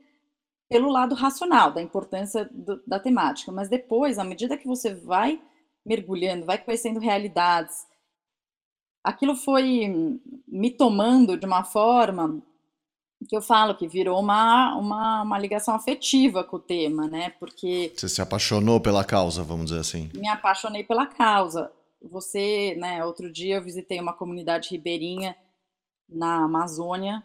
pelo 0.68 0.90
lado 0.90 1.14
racional 1.14 1.72
da 1.72 1.80
importância 1.80 2.48
do, 2.52 2.82
da 2.86 3.00
temática, 3.00 3.50
mas 3.50 3.68
depois, 3.68 4.18
à 4.18 4.24
medida 4.24 4.58
que 4.58 4.66
você 4.66 4.94
vai 4.94 5.40
mergulhando, 5.84 6.46
vai 6.46 6.58
conhecendo 6.58 7.00
realidades, 7.00 7.86
aquilo 9.02 9.34
foi 9.34 10.20
me 10.46 10.70
tomando 10.70 11.36
de 11.36 11.46
uma 11.46 11.64
forma 11.64 12.42
que 13.28 13.36
eu 13.36 13.42
falo 13.42 13.76
que 13.76 13.86
virou 13.86 14.18
uma, 14.18 14.76
uma, 14.76 15.22
uma 15.22 15.38
ligação 15.38 15.74
afetiva 15.74 16.42
com 16.42 16.56
o 16.56 16.60
tema, 16.60 17.06
né? 17.06 17.30
Porque. 17.30 17.92
Você 17.94 18.08
se 18.08 18.20
apaixonou 18.20 18.80
pela 18.80 19.04
causa, 19.04 19.42
vamos 19.42 19.66
dizer 19.66 19.80
assim. 19.80 20.10
Me 20.14 20.28
apaixonei 20.28 20.84
pela 20.84 21.06
causa. 21.06 21.70
Você, 22.02 22.74
né, 22.78 23.04
outro 23.04 23.30
dia 23.30 23.56
eu 23.56 23.62
visitei 23.62 24.00
uma 24.00 24.12
comunidade 24.12 24.70
ribeirinha 24.70 25.36
na 26.08 26.44
Amazônia 26.44 27.22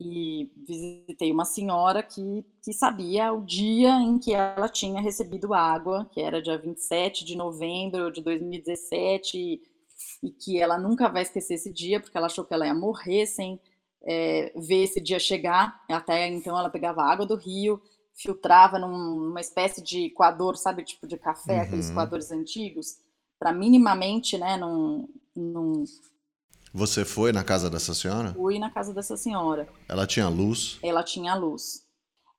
e 0.00 0.50
visitei 0.66 1.30
uma 1.30 1.44
senhora 1.44 2.02
que, 2.02 2.44
que 2.62 2.72
sabia 2.72 3.32
o 3.32 3.44
dia 3.44 4.00
em 4.00 4.18
que 4.18 4.32
ela 4.34 4.68
tinha 4.68 5.00
recebido 5.00 5.54
água, 5.54 6.08
que 6.12 6.20
era 6.20 6.42
dia 6.42 6.56
27 6.56 7.24
de 7.24 7.36
novembro 7.36 8.10
de 8.10 8.22
2017, 8.22 9.60
e, 10.26 10.30
que 10.30 10.60
ela 10.60 10.78
nunca 10.78 11.08
vai 11.08 11.22
esquecer 11.22 11.54
esse 11.54 11.72
dia, 11.72 12.00
porque 12.00 12.16
ela 12.16 12.26
achou 12.26 12.44
que 12.44 12.52
ela 12.52 12.66
ia 12.66 12.74
morrer 12.74 13.26
sem 13.26 13.60
é, 14.02 14.52
ver 14.56 14.84
esse 14.84 15.00
dia 15.00 15.18
chegar. 15.18 15.84
Até 15.88 16.26
então 16.28 16.58
ela 16.58 16.70
pegava 16.70 17.02
água 17.02 17.24
do 17.24 17.36
rio, 17.36 17.80
filtrava 18.14 18.78
num, 18.78 19.20
numa 19.20 19.40
espécie 19.40 19.82
de 19.82 20.10
coador, 20.10 20.56
sabe, 20.56 20.84
tipo 20.84 21.06
de 21.06 21.16
café, 21.16 21.56
uhum. 21.56 21.62
aqueles 21.62 21.90
coadores 21.90 22.30
antigos, 22.30 22.98
para 23.38 23.52
minimamente, 23.52 24.36
né, 24.38 24.56
num, 24.56 25.08
num 25.34 25.84
você 26.76 27.06
foi 27.06 27.32
na 27.32 27.42
casa 27.42 27.70
dessa 27.70 27.94
senhora? 27.94 28.34
Fui 28.34 28.58
na 28.58 28.70
casa 28.70 28.92
dessa 28.92 29.16
senhora. 29.16 29.66
Ela 29.88 30.06
tinha 30.06 30.28
luz? 30.28 30.78
Ela 30.82 31.02
tinha 31.02 31.34
luz. 31.34 31.86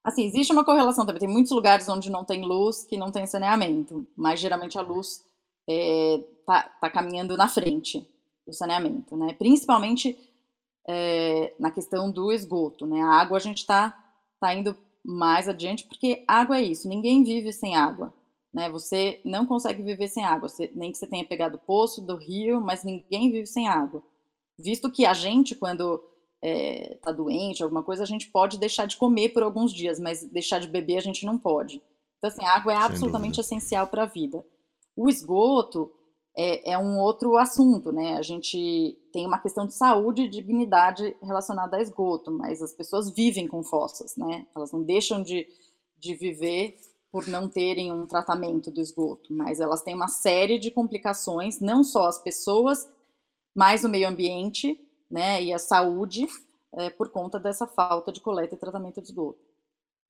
Assim, 0.03 0.25
existe 0.25 0.53
uma 0.53 0.63
correlação 0.63 1.07
também. 1.07 1.19
Tem 1.19 1.27
muitos 1.27 1.51
lugares 1.51 1.89
onde 1.89 2.11
não 2.11 2.23
tem 2.23 2.45
luz 2.45 2.83
que 2.83 2.97
não 2.97 3.11
tem 3.11 3.25
saneamento, 3.25 4.07
mas 4.15 4.39
geralmente 4.39 4.77
a 4.77 4.81
luz 4.81 5.23
é, 5.67 6.23
tá, 6.47 6.63
tá 6.81 6.89
caminhando 6.89 7.37
na 7.37 7.47
frente 7.47 8.03
do 8.47 8.51
saneamento, 8.51 9.15
né? 9.15 9.33
Principalmente 9.33 10.17
é, 10.87 11.53
na 11.59 11.69
questão 11.69 12.09
do 12.09 12.31
esgoto, 12.31 12.87
né? 12.87 12.99
A 13.01 13.21
água 13.21 13.37
a 13.37 13.41
gente 13.41 13.59
está 13.59 13.95
tá 14.39 14.55
indo 14.55 14.75
mais 15.05 15.47
adiante 15.47 15.85
porque 15.85 16.23
água 16.27 16.57
é 16.57 16.63
isso. 16.63 16.89
Ninguém 16.89 17.23
vive 17.23 17.53
sem 17.53 17.75
água, 17.75 18.11
né? 18.51 18.67
Você 18.71 19.21
não 19.23 19.45
consegue 19.45 19.83
viver 19.83 20.07
sem 20.07 20.25
água, 20.25 20.49
você, 20.49 20.71
nem 20.73 20.91
que 20.91 20.97
você 20.97 21.05
tenha 21.05 21.23
pegado 21.23 21.57
o 21.57 21.59
poço 21.59 22.01
do 22.01 22.15
rio, 22.15 22.59
mas 22.59 22.83
ninguém 22.83 23.31
vive 23.31 23.45
sem 23.45 23.67
água 23.67 24.01
visto 24.57 24.91
que 24.91 25.05
a 25.05 25.13
gente, 25.13 25.55
quando 25.55 26.03
está 26.41 26.47
é, 26.47 26.97
tá 27.01 27.11
doente, 27.11 27.63
alguma 27.63 27.83
coisa, 27.83 28.03
a 28.03 28.05
gente 28.05 28.29
pode 28.29 28.57
deixar 28.57 28.85
de 28.85 28.97
comer 28.97 29.29
por 29.29 29.43
alguns 29.43 29.71
dias, 29.71 29.99
mas 29.99 30.23
deixar 30.23 30.59
de 30.59 30.67
beber 30.67 30.97
a 30.97 31.01
gente 31.01 31.25
não 31.25 31.37
pode. 31.37 31.81
Então, 32.17 32.29
assim, 32.29 32.43
a 32.43 32.55
água 32.55 32.73
é 32.73 32.75
absolutamente 32.75 33.39
essencial 33.39 33.87
para 33.87 34.03
a 34.03 34.07
vida. 34.07 34.43
O 34.95 35.07
esgoto 35.07 35.91
é, 36.37 36.73
é, 36.73 36.77
um 36.77 36.99
outro 36.99 37.35
assunto, 37.35 37.91
né? 37.91 38.15
A 38.15 38.21
gente 38.21 38.95
tem 39.11 39.25
uma 39.25 39.39
questão 39.39 39.65
de 39.65 39.73
saúde 39.73 40.21
e 40.21 40.29
dignidade 40.29 41.17
relacionada 41.19 41.77
a 41.77 41.81
esgoto, 41.81 42.29
mas 42.29 42.61
as 42.61 42.73
pessoas 42.73 43.09
vivem 43.09 43.47
com 43.47 43.63
fossas, 43.63 44.15
né? 44.15 44.45
Elas 44.55 44.71
não 44.71 44.83
deixam 44.83 45.23
de, 45.23 45.47
de 45.97 46.13
viver 46.13 46.77
por 47.11 47.27
não 47.27 47.49
terem 47.49 47.91
um 47.91 48.05
tratamento 48.05 48.69
do 48.69 48.79
esgoto, 48.79 49.33
mas 49.33 49.59
elas 49.59 49.81
têm 49.81 49.95
uma 49.95 50.07
série 50.07 50.59
de 50.59 50.69
complicações, 50.69 51.59
não 51.59 51.83
só 51.83 52.05
as 52.05 52.19
pessoas 52.19 52.87
mais 53.55 53.83
o 53.83 53.89
meio 53.89 54.07
ambiente 54.07 54.79
né, 55.09 55.41
e 55.41 55.51
a 55.51 55.57
saúde 55.57 56.27
é, 56.73 56.91
por 56.91 57.09
conta 57.09 57.39
dessa 57.39 57.65
falta 57.65 58.11
de 58.11 58.21
coleta 58.21 58.53
e 58.53 58.57
tratamento 58.57 59.01
de 59.01 59.07
esgoto. 59.07 59.46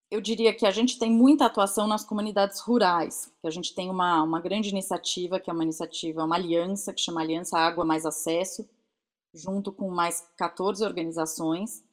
Eu 0.10 0.22
diria 0.22 0.54
que 0.54 0.66
a 0.66 0.72
gente 0.72 0.98
tem 0.98 1.12
muita 1.12 1.46
atuação 1.46 1.86
nas 1.86 2.06
comunidades 2.06 2.62
rurais, 2.62 3.32
que 3.42 3.48
a 3.48 3.52
gente 3.52 3.76
tem 3.76 3.90
uma, 3.90 4.24
uma 4.24 4.40
grande 4.40 4.70
iniciativa, 4.70 5.40
que 5.40 5.50
é 5.50 5.54
uma 5.54 5.64
iniciativa, 5.64 6.24
uma 6.24 6.36
aliança, 6.36 6.94
que 6.94 7.02
chama 7.02 7.22
Aliança 7.22 7.58
Água 7.58 7.84
Mais 7.84 8.06
Acesso, 8.06 8.68
junto 9.34 9.72
com 9.72 9.90
mais 9.90 10.26
14 10.38 10.84
organizações, 10.86 11.84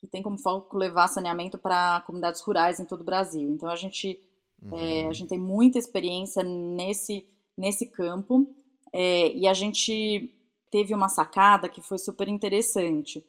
que 0.00 0.06
tem 0.06 0.22
como 0.22 0.38
foco 0.38 0.76
levar 0.76 1.08
saneamento 1.08 1.58
para 1.58 2.00
comunidades 2.02 2.40
rurais 2.42 2.78
em 2.78 2.84
todo 2.84 3.00
o 3.00 3.04
Brasil. 3.04 3.50
Então, 3.50 3.68
a 3.68 3.76
gente, 3.76 4.20
uhum. 4.62 4.78
é, 4.78 5.06
a 5.08 5.12
gente 5.12 5.28
tem 5.28 5.38
muita 5.38 5.76
experiência 5.76 6.44
nesse, 6.44 7.26
nesse 7.58 7.86
campo, 7.86 8.46
é, 8.92 9.32
e 9.34 9.48
a 9.48 9.52
gente 9.52 10.32
teve 10.70 10.94
uma 10.94 11.08
sacada 11.08 11.68
que 11.68 11.82
foi 11.82 11.98
super 11.98 12.28
interessante. 12.28 13.24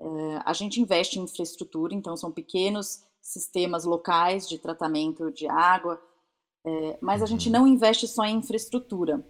É, 0.00 0.06
a 0.44 0.52
gente 0.52 0.80
investe 0.80 1.18
em 1.18 1.24
infraestrutura, 1.24 1.92
então 1.94 2.16
são 2.16 2.30
pequenos 2.30 3.04
sistemas 3.22 3.84
locais 3.84 4.48
de 4.48 4.58
tratamento 4.58 5.30
de 5.30 5.46
água, 5.46 6.02
é, 6.64 6.98
mas 7.00 7.22
a 7.22 7.26
gente 7.26 7.46
uhum. 7.46 7.52
não 7.52 7.66
investe 7.66 8.06
só 8.08 8.24
em 8.24 8.36
infraestrutura, 8.36 9.24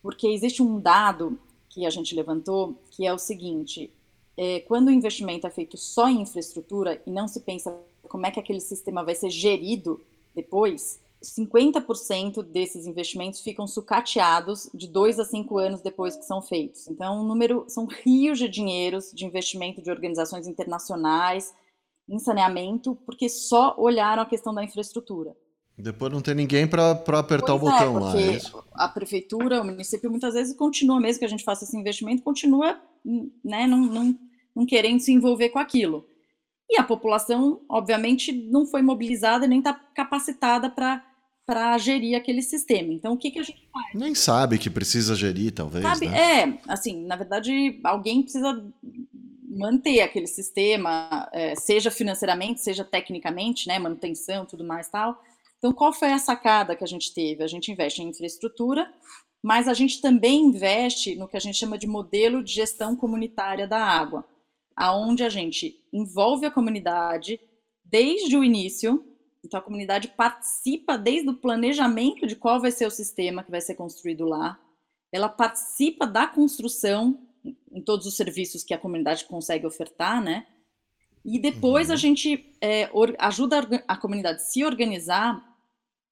porque 0.00 0.28
existe 0.28 0.62
um 0.62 0.80
dado 0.80 1.38
que 1.68 1.84
a 1.84 1.90
gente 1.90 2.14
levantou 2.14 2.80
que 2.90 3.04
é 3.04 3.12
o 3.12 3.18
seguinte: 3.18 3.92
é, 4.36 4.60
quando 4.60 4.88
o 4.88 4.92
investimento 4.92 5.46
é 5.46 5.50
feito 5.50 5.76
só 5.76 6.08
em 6.08 6.22
infraestrutura 6.22 7.02
e 7.04 7.10
não 7.10 7.26
se 7.26 7.40
pensa 7.40 7.76
como 8.04 8.24
é 8.24 8.30
que 8.30 8.40
aquele 8.40 8.60
sistema 8.60 9.04
vai 9.04 9.14
ser 9.14 9.30
gerido 9.30 10.00
depois, 10.34 11.00
50% 11.22 12.42
desses 12.42 12.86
investimentos 12.86 13.40
ficam 13.40 13.66
sucateados 13.66 14.70
de 14.72 14.86
dois 14.86 15.18
a 15.18 15.24
cinco 15.24 15.58
anos 15.58 15.80
depois 15.80 16.14
que 16.16 16.24
são 16.24 16.40
feitos. 16.40 16.86
Então, 16.88 17.20
um 17.20 17.24
número 17.24 17.64
são 17.68 17.86
rios 17.86 18.38
de 18.38 18.48
dinheiros 18.48 19.10
de 19.12 19.24
investimento 19.24 19.82
de 19.82 19.90
organizações 19.90 20.46
internacionais 20.46 21.54
em 22.08 22.18
saneamento, 22.18 22.96
porque 23.04 23.28
só 23.28 23.74
olharam 23.78 24.22
a 24.22 24.26
questão 24.26 24.54
da 24.54 24.64
infraestrutura. 24.64 25.34
Depois 25.78 26.10
não 26.10 26.22
tem 26.22 26.34
ninguém 26.34 26.66
para 26.66 26.92
apertar 26.92 27.58
pois 27.58 27.62
o 27.62 27.68
é, 27.68 27.70
botão 27.70 27.96
é, 27.96 28.00
lá. 28.00 28.20
É 28.20 28.40
a 28.72 28.88
prefeitura, 28.88 29.60
o 29.60 29.64
município, 29.64 30.10
muitas 30.10 30.34
vezes 30.34 30.56
continua, 30.56 30.98
mesmo 30.98 31.18
que 31.18 31.24
a 31.24 31.28
gente 31.28 31.44
faça 31.44 31.64
esse 31.64 31.76
investimento, 31.76 32.22
continua 32.22 32.80
né, 33.44 33.66
não, 33.66 33.78
não, 33.80 34.18
não 34.54 34.66
querendo 34.66 35.00
se 35.00 35.12
envolver 35.12 35.50
com 35.50 35.58
aquilo. 35.58 36.06
E 36.68 36.78
a 36.78 36.82
população, 36.82 37.60
obviamente, 37.68 38.32
não 38.32 38.66
foi 38.66 38.82
mobilizada 38.82 39.46
nem 39.46 39.58
está 39.58 39.74
capacitada 39.94 40.70
para 40.70 41.04
para 41.46 41.78
gerir 41.78 42.16
aquele 42.16 42.42
sistema. 42.42 42.92
Então, 42.92 43.12
o 43.12 43.16
que, 43.16 43.30
que 43.30 43.38
a 43.38 43.42
gente 43.44 43.68
faz? 43.72 43.94
Nem 43.94 44.16
sabe 44.16 44.58
que 44.58 44.68
precisa 44.68 45.14
gerir, 45.14 45.52
talvez. 45.52 45.84
Sabe, 45.84 46.08
né? 46.08 46.18
É, 46.18 46.58
assim, 46.66 47.06
na 47.06 47.14
verdade, 47.14 47.80
alguém 47.84 48.22
precisa 48.22 48.68
manter 49.56 50.00
aquele 50.00 50.26
sistema, 50.26 51.28
é, 51.32 51.54
seja 51.54 51.90
financeiramente, 51.90 52.60
seja 52.60 52.84
tecnicamente, 52.84 53.66
né, 53.66 53.78
manutenção, 53.78 54.46
tudo 54.46 54.64
mais 54.64 54.88
tal. 54.88 55.20
Então, 55.58 55.72
qual 55.72 55.92
foi 55.92 56.12
a 56.12 56.18
sacada 56.18 56.76
que 56.76 56.84
a 56.84 56.86
gente 56.86 57.12
teve? 57.14 57.42
A 57.42 57.46
gente 57.46 57.72
investe 57.72 58.02
em 58.02 58.08
infraestrutura, 58.08 58.92
mas 59.42 59.66
a 59.68 59.74
gente 59.74 60.00
também 60.00 60.42
investe 60.42 61.14
no 61.16 61.26
que 61.26 61.36
a 61.36 61.40
gente 61.40 61.56
chama 61.56 61.78
de 61.78 61.86
modelo 61.86 62.42
de 62.42 62.52
gestão 62.52 62.94
comunitária 62.94 63.66
da 63.66 63.82
água, 63.82 64.24
aonde 64.76 65.24
a 65.24 65.28
gente 65.28 65.82
envolve 65.92 66.44
a 66.46 66.50
comunidade 66.50 67.40
desde 67.84 68.36
o 68.36 68.44
início. 68.44 69.04
Então, 69.44 69.58
a 69.58 69.62
comunidade 69.62 70.08
participa 70.08 70.98
desde 70.98 71.30
o 71.30 71.36
planejamento 71.36 72.26
de 72.26 72.36
qual 72.36 72.60
vai 72.60 72.70
ser 72.70 72.86
o 72.86 72.90
sistema 72.90 73.42
que 73.42 73.50
vai 73.50 73.60
ser 73.60 73.74
construído 73.74 74.26
lá. 74.26 74.60
Ela 75.12 75.28
participa 75.28 76.06
da 76.06 76.26
construção 76.26 77.25
em 77.70 77.82
todos 77.82 78.06
os 78.06 78.16
serviços 78.16 78.64
que 78.64 78.74
a 78.74 78.78
comunidade 78.78 79.24
consegue 79.26 79.66
ofertar, 79.66 80.22
né? 80.22 80.46
E 81.24 81.38
depois 81.38 81.88
uhum. 81.88 81.94
a 81.94 81.96
gente 81.96 82.56
é, 82.60 82.88
ajuda 83.18 83.84
a 83.88 83.96
comunidade 83.96 84.40
a 84.40 84.44
se 84.44 84.64
organizar 84.64 85.44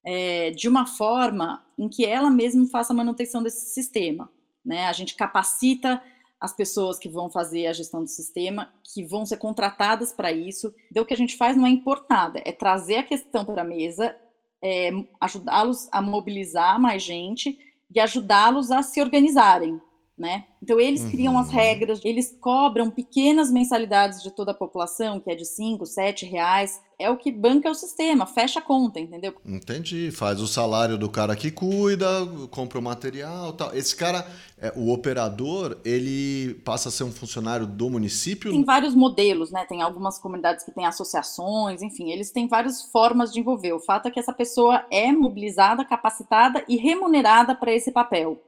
é, 0.05 0.51
de 0.51 0.69
uma 0.69 0.87
forma 0.87 1.65
em 1.79 1.89
que 1.89 2.05
ela 2.05 2.29
mesma 2.31 2.67
faça 2.67 2.93
a 2.93 2.97
manutenção 2.97 3.43
desse 3.43 3.73
sistema. 3.73 4.29
Né? 4.65 4.87
A 4.87 4.93
gente 4.93 5.15
capacita 5.15 6.03
as 6.41 6.53
pessoas 6.53 6.99
que 6.99 7.09
vão 7.09 7.31
fazer 7.31 7.67
a 7.67 7.73
gestão 7.73 8.03
do 8.03 8.09
sistema, 8.09 8.73
que 8.83 9.05
vão 9.05 9.25
ser 9.25 9.37
contratadas 9.37 10.13
para 10.13 10.33
isso. 10.33 10.75
Então, 10.91 11.03
o 11.03 11.07
que 11.07 11.15
a 11.15 11.17
gente 11.17 11.37
faz 11.37 11.57
não 11.57 11.67
é 11.67 11.71
importada, 11.71 12.43
é 12.45 12.53
trazer 12.53 12.97
a 12.97 13.03
questão 13.03 13.45
para 13.45 13.63
a 13.63 13.65
mesa, 13.65 14.15
é, 14.63 14.91
ajudá-los 15.21 15.89
a 15.93 16.03
mobilizar 16.03 16.79
mais 16.79 17.03
gente 17.03 17.59
e 17.95 18.01
ajudá-los 18.01 18.71
a 18.71 18.83
se 18.83 19.01
organizarem 19.01 19.81
né? 20.17 20.45
Então 20.63 20.79
eles 20.79 21.03
uhum. 21.03 21.11
criam 21.11 21.39
as 21.39 21.51
regras, 21.51 22.01
eles 22.05 22.37
cobram 22.41 22.89
pequenas 22.89 23.51
mensalidades 23.51 24.23
de 24.23 24.31
toda 24.31 24.53
a 24.53 24.55
população, 24.55 25.19
que 25.19 25.31
é 25.31 25.35
de 25.35 25.45
5, 25.45 25.85
7 25.85 26.25
reais, 26.25 26.81
é 26.97 27.11
o 27.11 27.17
que 27.17 27.33
banca 27.33 27.69
o 27.69 27.75
sistema, 27.75 28.25
fecha 28.25 28.61
a 28.61 28.63
conta, 28.63 29.01
entendeu? 29.01 29.35
Entendi, 29.45 30.13
faz 30.13 30.41
o 30.41 30.47
salário 30.47 30.97
do 30.97 31.11
cara 31.11 31.35
que 31.35 31.51
cuida, 31.51 32.07
compra 32.51 32.79
o 32.79 32.83
material 32.83 33.53
tal. 33.55 33.75
Esse 33.75 33.97
cara, 33.97 34.25
é, 34.57 34.73
o 34.77 34.93
operador, 34.93 35.79
ele 35.85 36.55
passa 36.65 36.89
a 36.89 36.93
ser 36.93 37.03
um 37.03 37.13
funcionário 37.13 37.67
do 37.67 37.91
município? 37.91 38.53
Tem 38.53 38.65
vários 38.65 38.95
modelos, 38.95 39.51
né? 39.51 39.65
Tem 39.69 39.83
algumas 39.83 40.17
comunidades 40.19 40.65
que 40.65 40.71
têm 40.71 40.87
associações, 40.87 41.83
enfim, 41.83 42.13
eles 42.13 42.31
têm 42.31 42.47
várias 42.47 42.83
formas 42.85 43.33
de 43.33 43.41
envolver. 43.41 43.73
O 43.73 43.81
fato 43.81 44.07
é 44.07 44.11
que 44.13 44.21
essa 44.21 44.33
pessoa 44.33 44.87
é 44.93 45.11
mobilizada, 45.11 45.85
capacitada 45.85 46.65
e 46.69 46.77
remunerada 46.77 47.53
para 47.57 47.75
esse 47.75 47.91
papel. 47.91 48.41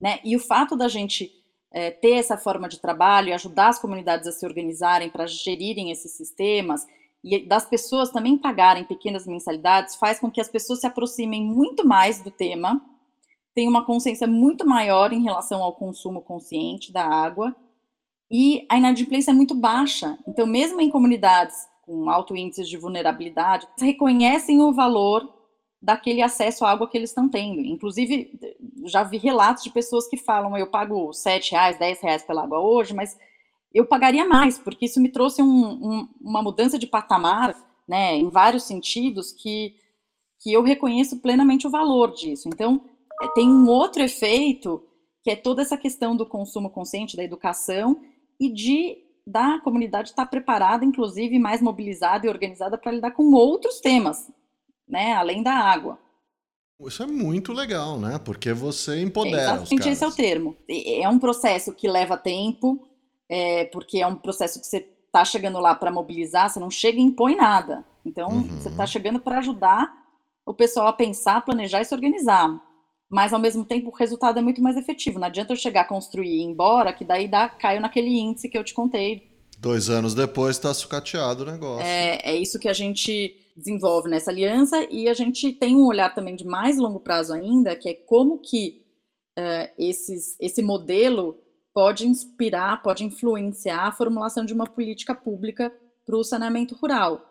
Né? 0.00 0.20
E 0.24 0.36
o 0.36 0.40
fato 0.40 0.76
da 0.76 0.88
gente 0.88 1.30
é, 1.70 1.90
ter 1.90 2.12
essa 2.12 2.36
forma 2.36 2.68
de 2.68 2.80
trabalho 2.80 3.28
e 3.28 3.32
ajudar 3.32 3.68
as 3.68 3.78
comunidades 3.78 4.26
a 4.26 4.32
se 4.32 4.46
organizarem 4.46 5.10
para 5.10 5.26
gerirem 5.26 5.90
esses 5.90 6.12
sistemas 6.12 6.86
e 7.22 7.46
das 7.46 7.66
pessoas 7.66 8.10
também 8.10 8.38
pagarem 8.38 8.84
pequenas 8.84 9.26
mensalidades 9.26 9.96
faz 9.96 10.20
com 10.20 10.30
que 10.30 10.40
as 10.40 10.48
pessoas 10.48 10.80
se 10.80 10.86
aproximem 10.86 11.44
muito 11.44 11.86
mais 11.86 12.22
do 12.22 12.30
tema, 12.30 12.80
tenham 13.54 13.70
uma 13.70 13.84
consciência 13.84 14.26
muito 14.26 14.66
maior 14.66 15.12
em 15.12 15.22
relação 15.22 15.62
ao 15.62 15.74
consumo 15.74 16.22
consciente 16.22 16.92
da 16.92 17.04
água 17.04 17.54
e 18.30 18.64
a 18.68 18.78
inadimplência 18.78 19.30
é 19.30 19.34
muito 19.34 19.54
baixa. 19.54 20.16
Então, 20.26 20.46
mesmo 20.46 20.80
em 20.80 20.90
comunidades 20.90 21.66
com 21.82 22.08
alto 22.10 22.36
índice 22.36 22.64
de 22.64 22.76
vulnerabilidade, 22.76 23.66
reconhecem 23.80 24.60
o 24.60 24.72
valor 24.72 25.37
daquele 25.80 26.22
acesso 26.22 26.64
à 26.64 26.70
água 26.70 26.88
que 26.88 26.96
eles 26.96 27.10
estão 27.10 27.28
tendo. 27.28 27.60
Inclusive, 27.60 28.38
já 28.84 29.04
vi 29.04 29.16
relatos 29.16 29.62
de 29.62 29.70
pessoas 29.70 30.08
que 30.08 30.16
falam, 30.16 30.56
eu 30.56 30.66
pago 30.66 31.12
sete 31.12 31.52
reais, 31.52 31.78
dez 31.78 32.00
reais 32.00 32.22
pela 32.22 32.42
água 32.42 32.60
hoje, 32.60 32.94
mas 32.94 33.16
eu 33.72 33.86
pagaria 33.86 34.24
mais, 34.26 34.58
porque 34.58 34.86
isso 34.86 35.00
me 35.00 35.08
trouxe 35.08 35.42
um, 35.42 35.46
um, 35.46 36.08
uma 36.20 36.42
mudança 36.42 36.78
de 36.78 36.86
patamar, 36.86 37.54
né, 37.86 38.16
em 38.16 38.28
vários 38.28 38.64
sentidos, 38.64 39.32
que, 39.32 39.74
que 40.40 40.52
eu 40.52 40.62
reconheço 40.62 41.20
plenamente 41.20 41.66
o 41.66 41.70
valor 41.70 42.12
disso. 42.12 42.48
Então, 42.48 42.82
é, 43.22 43.28
tem 43.28 43.48
um 43.48 43.68
outro 43.68 44.02
efeito, 44.02 44.82
que 45.22 45.30
é 45.30 45.36
toda 45.36 45.62
essa 45.62 45.76
questão 45.76 46.16
do 46.16 46.26
consumo 46.26 46.70
consciente, 46.70 47.16
da 47.16 47.22
educação, 47.22 48.00
e 48.40 48.52
de 48.52 48.98
da 49.26 49.60
comunidade 49.60 50.08
estar 50.08 50.24
preparada, 50.24 50.86
inclusive 50.86 51.38
mais 51.38 51.60
mobilizada 51.60 52.26
e 52.26 52.30
organizada 52.30 52.78
para 52.78 52.92
lidar 52.92 53.10
com 53.10 53.34
outros 53.34 53.78
temas, 53.78 54.30
né, 54.88 55.12
além 55.12 55.42
da 55.42 55.52
água. 55.52 55.98
Isso 56.80 57.02
é 57.02 57.06
muito 57.06 57.52
legal, 57.52 57.98
né? 57.98 58.20
Porque 58.24 58.52
você 58.52 59.02
empodera 59.02 59.36
é, 59.36 59.44
exatamente 59.44 59.88
esse 59.88 60.04
é 60.04 60.06
o 60.06 60.12
termo. 60.12 60.56
É 60.68 61.08
um 61.08 61.18
processo 61.18 61.74
que 61.74 61.88
leva 61.88 62.16
tempo, 62.16 62.88
é, 63.28 63.64
porque 63.66 63.98
é 63.98 64.06
um 64.06 64.14
processo 64.14 64.60
que 64.60 64.66
você 64.66 64.88
está 65.06 65.24
chegando 65.24 65.58
lá 65.58 65.74
para 65.74 65.90
mobilizar, 65.90 66.48
você 66.48 66.60
não 66.60 66.70
chega 66.70 66.98
e 66.98 67.02
impõe 67.02 67.34
nada. 67.34 67.84
Então, 68.06 68.28
uhum. 68.28 68.42
você 68.42 68.68
está 68.68 68.86
chegando 68.86 69.18
para 69.18 69.38
ajudar 69.38 69.92
o 70.46 70.54
pessoal 70.54 70.86
a 70.86 70.92
pensar, 70.92 71.44
planejar 71.44 71.80
e 71.80 71.84
se 71.84 71.94
organizar. 71.94 72.62
Mas, 73.10 73.32
ao 73.32 73.40
mesmo 73.40 73.64
tempo, 73.64 73.88
o 73.88 73.94
resultado 73.94 74.38
é 74.38 74.42
muito 74.42 74.62
mais 74.62 74.76
efetivo. 74.76 75.18
Não 75.18 75.26
adianta 75.26 75.52
eu 75.52 75.56
chegar, 75.56 75.84
construir 75.88 76.28
e 76.28 76.40
ir 76.40 76.44
embora, 76.44 76.92
que 76.92 77.04
daí 77.04 77.26
dá, 77.26 77.48
caiu 77.48 77.80
naquele 77.80 78.10
índice 78.18 78.48
que 78.48 78.56
eu 78.56 78.62
te 78.62 78.74
contei. 78.74 79.28
Dois 79.58 79.90
anos 79.90 80.14
depois 80.14 80.56
está 80.56 80.72
sucateado 80.72 81.42
o 81.42 81.46
negócio. 81.46 81.84
É, 81.84 82.20
é 82.22 82.36
isso 82.36 82.58
que 82.58 82.68
a 82.68 82.72
gente 82.72 83.34
desenvolve 83.58 84.08
nessa 84.08 84.30
aliança 84.30 84.86
e 84.90 85.08
a 85.08 85.14
gente 85.14 85.52
tem 85.52 85.76
um 85.76 85.86
olhar 85.86 86.14
também 86.14 86.36
de 86.36 86.46
mais 86.46 86.78
longo 86.78 87.00
prazo 87.00 87.34
ainda, 87.34 87.74
que 87.74 87.88
é 87.88 87.94
como 87.94 88.38
que 88.38 88.84
uh, 89.38 89.72
esses, 89.76 90.36
esse 90.40 90.62
modelo 90.62 91.36
pode 91.74 92.06
inspirar, 92.06 92.82
pode 92.82 93.04
influenciar 93.04 93.88
a 93.88 93.92
formulação 93.92 94.44
de 94.44 94.54
uma 94.54 94.66
política 94.66 95.14
pública 95.14 95.72
para 96.06 96.16
o 96.16 96.24
saneamento 96.24 96.74
rural. 96.76 97.24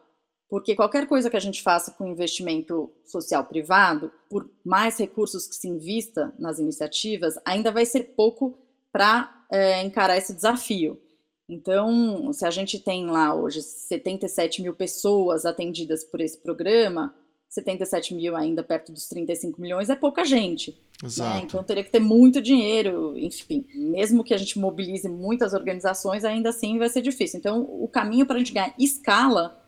Porque 0.49 0.75
qualquer 0.75 1.07
coisa 1.07 1.29
que 1.29 1.35
a 1.35 1.41
gente 1.41 1.61
faça 1.61 1.91
com 1.91 2.07
investimento 2.07 2.89
social 3.05 3.43
privado, 3.43 4.11
por 4.29 4.49
mais 4.63 4.97
recursos 4.97 5.47
que 5.47 5.55
se 5.55 5.67
invista 5.67 6.33
nas 6.39 6.59
iniciativas, 6.59 7.35
ainda 7.45 7.71
vai 7.71 7.85
ser 7.85 8.15
pouco 8.15 8.57
para 8.91 9.45
é, 9.51 9.81
encarar 9.83 10.17
esse 10.17 10.33
desafio. 10.33 11.01
Então, 11.49 12.31
se 12.33 12.45
a 12.45 12.51
gente 12.51 12.77
tem 12.79 13.05
lá 13.05 13.33
hoje 13.33 13.61
77 13.61 14.61
mil 14.61 14.73
pessoas 14.73 15.45
atendidas 15.45 16.03
por 16.03 16.19
esse 16.19 16.37
programa, 16.37 17.15
77 17.49 18.13
mil 18.13 18.35
ainda 18.35 18.61
perto 18.61 18.91
dos 18.91 19.07
35 19.07 19.61
milhões 19.61 19.89
é 19.89 19.95
pouca 19.95 20.25
gente. 20.25 20.71
Né? 21.01 21.07
Exato. 21.07 21.35
Né? 21.35 21.41
Então 21.45 21.63
teria 21.63 21.83
que 21.83 21.91
ter 21.91 21.99
muito 21.99 22.41
dinheiro, 22.41 23.17
enfim. 23.17 23.65
Mesmo 23.73 24.23
que 24.23 24.33
a 24.33 24.37
gente 24.37 24.59
mobilize 24.59 25.07
muitas 25.07 25.53
organizações, 25.53 26.25
ainda 26.25 26.49
assim 26.49 26.77
vai 26.77 26.89
ser 26.89 27.01
difícil. 27.01 27.39
Então, 27.39 27.61
o 27.61 27.87
caminho 27.87 28.25
para 28.25 28.35
a 28.35 28.39
gente 28.39 28.53
ganhar 28.53 28.73
escala 28.77 29.63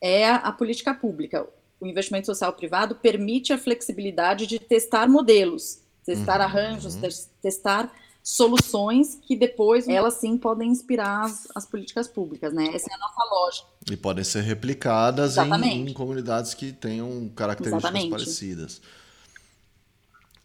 é 0.00 0.26
a, 0.26 0.36
a 0.36 0.52
política 0.52 0.92
pública. 0.92 1.46
O 1.80 1.86
investimento 1.86 2.26
social 2.26 2.52
privado 2.52 2.96
permite 2.96 3.52
a 3.52 3.58
flexibilidade 3.58 4.46
de 4.46 4.58
testar 4.58 5.08
modelos, 5.08 5.82
testar 6.04 6.38
uhum. 6.38 6.44
arranjos, 6.44 6.98
testar 7.40 7.92
soluções 8.22 9.18
que 9.22 9.36
depois 9.36 9.88
elas 9.88 10.14
sim 10.14 10.36
podem 10.36 10.68
inspirar 10.68 11.24
as, 11.24 11.48
as, 11.54 11.66
políticas 11.66 12.06
públicas, 12.06 12.52
né? 12.52 12.66
Essa 12.74 12.90
é 12.90 12.94
a 12.94 12.98
nossa 12.98 13.24
lógica. 13.30 13.68
E 13.90 13.96
podem 13.96 14.24
ser 14.24 14.42
replicadas 14.42 15.36
em, 15.36 15.88
em, 15.88 15.92
comunidades 15.92 16.54
que 16.54 16.72
tenham 16.72 17.28
características 17.30 17.84
Exatamente. 17.84 18.10
parecidas. 18.10 18.82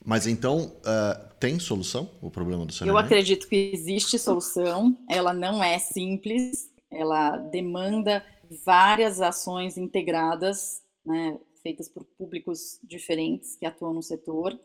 Mas 0.03 0.27
então, 0.27 0.71
uh, 0.81 1.35
tem 1.39 1.59
solução 1.59 2.09
o 2.21 2.29
problema 2.29 2.65
do 2.65 2.71
saneamento? 2.71 3.01
Eu 3.01 3.05
acredito 3.05 3.47
que 3.47 3.71
existe 3.73 4.19
solução, 4.19 4.95
ela 5.09 5.33
não 5.33 5.63
é 5.63 5.79
simples, 5.79 6.69
ela 6.91 7.37
demanda 7.37 8.23
várias 8.63 9.19
ações 9.19 9.77
integradas, 9.77 10.81
né, 11.03 11.37
feitas 11.63 11.89
por 11.89 12.03
públicos 12.17 12.79
diferentes 12.83 13.55
que 13.55 13.65
atuam 13.65 13.93
no 13.93 14.03
setor, 14.03 14.57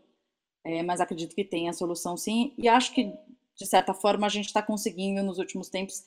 é, 0.65 0.83
mas 0.83 1.01
acredito 1.01 1.35
que 1.35 1.45
tem 1.45 1.69
a 1.69 1.73
solução 1.73 2.17
sim, 2.17 2.53
e 2.59 2.69
acho 2.69 2.95
que, 2.95 3.13
de 3.57 3.67
certa 3.67 3.95
forma, 3.95 4.27
a 4.27 4.31
gente 4.31 4.47
está 4.47 4.63
conseguindo, 4.63 5.23
nos 5.23 5.39
últimos 5.39 5.69
tempos, 5.69 6.05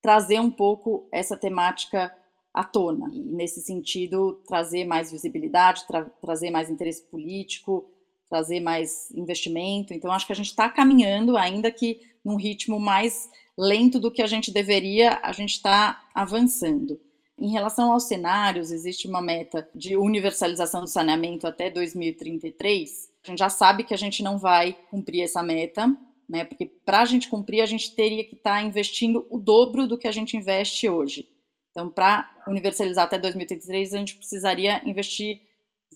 trazer 0.00 0.40
um 0.40 0.50
pouco 0.50 1.08
essa 1.10 1.36
temática 1.36 2.14
à 2.52 2.64
tona, 2.64 3.10
e 3.12 3.20
nesse 3.20 3.60
sentido, 3.60 4.40
trazer 4.46 4.84
mais 4.84 5.10
visibilidade, 5.10 5.86
tra 5.86 6.04
trazer 6.20 6.50
mais 6.50 6.70
interesse 6.70 7.02
político, 7.02 7.90
trazer 8.28 8.60
mais 8.60 9.10
investimento. 9.12 9.92
Então, 9.92 10.10
acho 10.10 10.26
que 10.26 10.32
a 10.32 10.36
gente 10.36 10.50
está 10.50 10.68
caminhando, 10.68 11.36
ainda 11.36 11.70
que 11.70 12.00
num 12.24 12.36
ritmo 12.36 12.80
mais 12.80 13.30
lento 13.56 13.98
do 14.00 14.10
que 14.10 14.22
a 14.22 14.26
gente 14.26 14.50
deveria, 14.50 15.18
a 15.22 15.32
gente 15.32 15.52
está 15.52 16.04
avançando. 16.14 17.00
Em 17.38 17.50
relação 17.50 17.92
aos 17.92 18.04
cenários, 18.04 18.70
existe 18.70 19.06
uma 19.06 19.20
meta 19.20 19.68
de 19.74 19.96
universalização 19.96 20.80
do 20.80 20.88
saneamento 20.88 21.46
até 21.46 21.70
2033. 21.70 23.10
A 23.26 23.30
gente 23.30 23.38
já 23.38 23.48
sabe 23.48 23.84
que 23.84 23.92
a 23.92 23.98
gente 23.98 24.22
não 24.22 24.38
vai 24.38 24.72
cumprir 24.90 25.22
essa 25.22 25.42
meta, 25.42 25.86
né? 26.28 26.44
Porque 26.44 26.66
para 26.66 27.00
a 27.00 27.04
gente 27.04 27.28
cumprir, 27.28 27.60
a 27.60 27.66
gente 27.66 27.94
teria 27.94 28.24
que 28.24 28.36
estar 28.36 28.60
tá 28.60 28.62
investindo 28.62 29.26
o 29.30 29.38
dobro 29.38 29.86
do 29.86 29.98
que 29.98 30.08
a 30.08 30.12
gente 30.12 30.36
investe 30.36 30.88
hoje. 30.88 31.28
Então, 31.70 31.90
para 31.90 32.30
universalizar 32.48 33.04
até 33.04 33.18
2033, 33.18 33.92
a 33.92 33.98
gente 33.98 34.16
precisaria 34.16 34.80
investir 34.88 35.42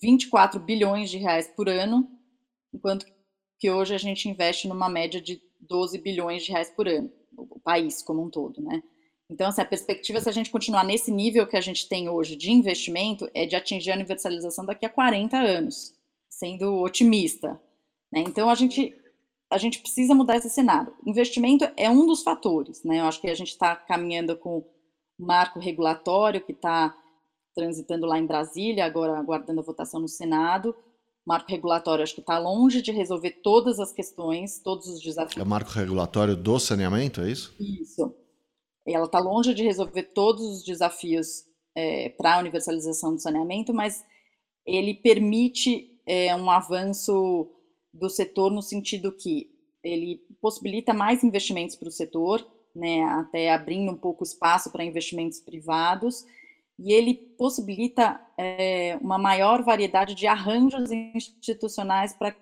24 0.03 0.61
bilhões 0.61 1.11
de 1.11 1.19
reais 1.19 1.49
por 1.49 1.69
ano, 1.69 2.09
enquanto 2.73 3.07
que 3.59 3.71
hoje 3.71 3.95
a 3.95 3.99
gente 3.99 4.29
investe 4.29 4.69
numa 4.69 4.89
média 4.89 5.21
de 5.21 5.41
12 5.61 5.99
bilhões 5.99 6.45
de 6.45 6.53
reais 6.53 6.71
por 6.71 6.89
ano, 6.89 7.11
o 7.37 7.61
país 7.61 8.03
como 8.03 8.23
um 8.23 8.31
todo, 8.31 8.61
né? 8.63 8.83
Então, 9.29 9.49
assim, 9.49 9.61
a 9.61 9.65
perspectiva, 9.65 10.21
se 10.21 10.29
a 10.29 10.33
gente 10.33 10.51
continuar 10.51 10.85
nesse 10.85 11.11
nível 11.13 11.47
que 11.47 11.57
a 11.57 11.61
gente 11.61 11.89
tem 11.89 12.09
hoje 12.09 12.35
de 12.35 12.51
investimento, 12.51 13.31
é 13.33 13.47
de 13.47 13.55
atingir 13.55 13.93
a 13.93 13.95
universalização 13.95 14.67
daqui 14.67 14.85
a 14.85 14.91
40 14.91 15.37
anos, 15.37 15.95
sendo 16.41 16.83
otimista. 16.83 17.61
Né? 18.11 18.25
Então, 18.27 18.49
a 18.49 18.55
gente, 18.55 18.93
a 19.51 19.59
gente 19.59 19.79
precisa 19.81 20.15
mudar 20.15 20.37
esse 20.37 20.51
cenário. 20.51 20.93
Investimento 21.07 21.71
é 21.77 21.89
um 21.91 22.07
dos 22.07 22.23
fatores. 22.23 22.83
Né? 22.83 23.01
Eu 23.01 23.05
acho 23.05 23.21
que 23.21 23.29
a 23.29 23.35
gente 23.35 23.51
está 23.51 23.77
caminhando 23.77 24.37
com 24.37 24.59
o 24.59 24.67
marco 25.19 25.61
regulatório 25.61 26.41
que 26.41 26.53
está 26.53 26.97
transitando 27.55 28.07
lá 28.07 28.19
em 28.19 28.27
Brasília, 28.27 28.87
agora 28.87 29.19
aguardando 29.19 29.61
a 29.61 29.65
votação 29.65 30.01
no 30.01 30.09
Senado. 30.09 30.71
O 31.27 31.29
marco 31.29 31.51
regulatório 31.51 32.03
acho 32.03 32.15
que 32.15 32.21
está 32.21 32.39
longe 32.39 32.81
de 32.81 32.91
resolver 32.91 33.43
todas 33.43 33.79
as 33.79 33.93
questões, 33.93 34.59
todos 34.61 34.89
os 34.89 35.01
desafios. 35.01 35.37
É 35.37 35.43
o 35.43 35.47
marco 35.47 35.71
regulatório 35.71 36.35
do 36.35 36.59
saneamento, 36.59 37.21
é 37.21 37.31
isso? 37.31 37.55
Isso 37.61 38.15
ela 38.87 39.07
está 39.07 39.19
longe 39.19 39.55
de 39.55 39.63
resolver 39.63 40.05
todos 40.15 40.43
os 40.45 40.65
desafios 40.65 41.45
é, 41.75 42.09
para 42.11 42.37
a 42.37 42.39
universalização 42.39 43.15
do 43.15 43.21
saneamento, 43.21 43.73
mas 43.73 44.05
ele 44.67 44.95
permite 44.95 45.90
é, 46.11 46.35
um 46.35 46.51
avanço 46.51 47.49
do 47.95 48.11
setor 48.11 48.51
no 48.51 48.61
sentido 48.61 49.13
que 49.13 49.49
ele 49.81 50.21
possibilita 50.41 50.93
mais 50.93 51.23
investimentos 51.23 51.77
para 51.77 51.87
o 51.87 51.93
setor, 51.93 52.45
né, 52.75 53.05
até 53.05 53.53
abrindo 53.53 53.93
um 53.93 53.97
pouco 53.97 54.25
espaço 54.25 54.73
para 54.73 54.85
investimentos 54.85 55.39
privados, 55.39 56.27
e 56.77 56.93
ele 56.93 57.15
possibilita 57.15 58.21
é, 58.37 58.99
uma 59.01 59.19
maior 59.19 59.63
variedade 59.63 60.17
de 60.17 60.27
arranjos 60.27 60.91
institucionais 60.91 62.13
para 62.13 62.33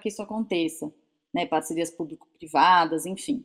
que 0.00 0.08
isso 0.08 0.22
aconteça, 0.22 0.92
né, 1.34 1.44
parcerias 1.44 1.90
público-privadas, 1.90 3.04
enfim. 3.04 3.44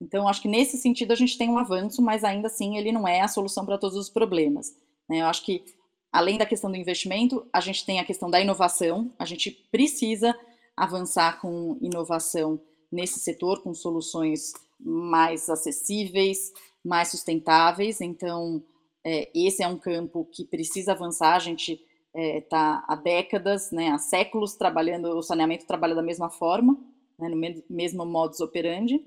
Então, 0.00 0.26
acho 0.26 0.42
que 0.42 0.48
nesse 0.48 0.76
sentido 0.76 1.12
a 1.12 1.16
gente 1.16 1.38
tem 1.38 1.48
um 1.48 1.58
avanço, 1.58 2.02
mas 2.02 2.24
ainda 2.24 2.48
assim 2.48 2.76
ele 2.76 2.90
não 2.90 3.06
é 3.06 3.20
a 3.20 3.28
solução 3.28 3.64
para 3.64 3.78
todos 3.78 3.96
os 3.96 4.10
problemas. 4.10 4.74
Né? 5.08 5.20
Eu 5.20 5.26
acho 5.26 5.44
que, 5.44 5.64
além 6.12 6.38
da 6.38 6.46
questão 6.46 6.70
do 6.70 6.76
investimento, 6.76 7.46
a 7.52 7.60
gente 7.60 7.84
tem 7.84 8.00
a 8.00 8.04
questão 8.04 8.30
da 8.30 8.40
inovação, 8.40 9.12
a 9.18 9.24
gente 9.24 9.50
precisa 9.70 10.34
avançar 10.76 11.40
com 11.40 11.76
inovação 11.80 12.60
nesse 12.90 13.18
setor, 13.20 13.62
com 13.62 13.74
soluções 13.74 14.52
mais 14.80 15.48
acessíveis, 15.48 16.52
mais 16.84 17.08
sustentáveis. 17.08 18.00
Então, 18.00 18.62
é, 19.04 19.30
esse 19.34 19.62
é 19.62 19.68
um 19.68 19.78
campo 19.78 20.24
que 20.32 20.44
precisa 20.44 20.92
avançar. 20.92 21.34
A 21.34 21.40
gente 21.40 21.72
está 21.72 21.86
é, 22.14 22.40
tá 22.40 22.84
há 22.88 22.96
décadas, 22.96 23.70
né, 23.70 23.90
há 23.90 23.98
séculos 23.98 24.54
trabalhando, 24.54 25.08
o 25.08 25.22
saneamento 25.22 25.66
trabalha 25.66 25.94
da 25.94 26.02
mesma 26.02 26.30
forma, 26.30 26.78
né, 27.18 27.28
no 27.28 27.36
mesmo 27.68 28.06
modus 28.06 28.40
operandi. 28.40 29.04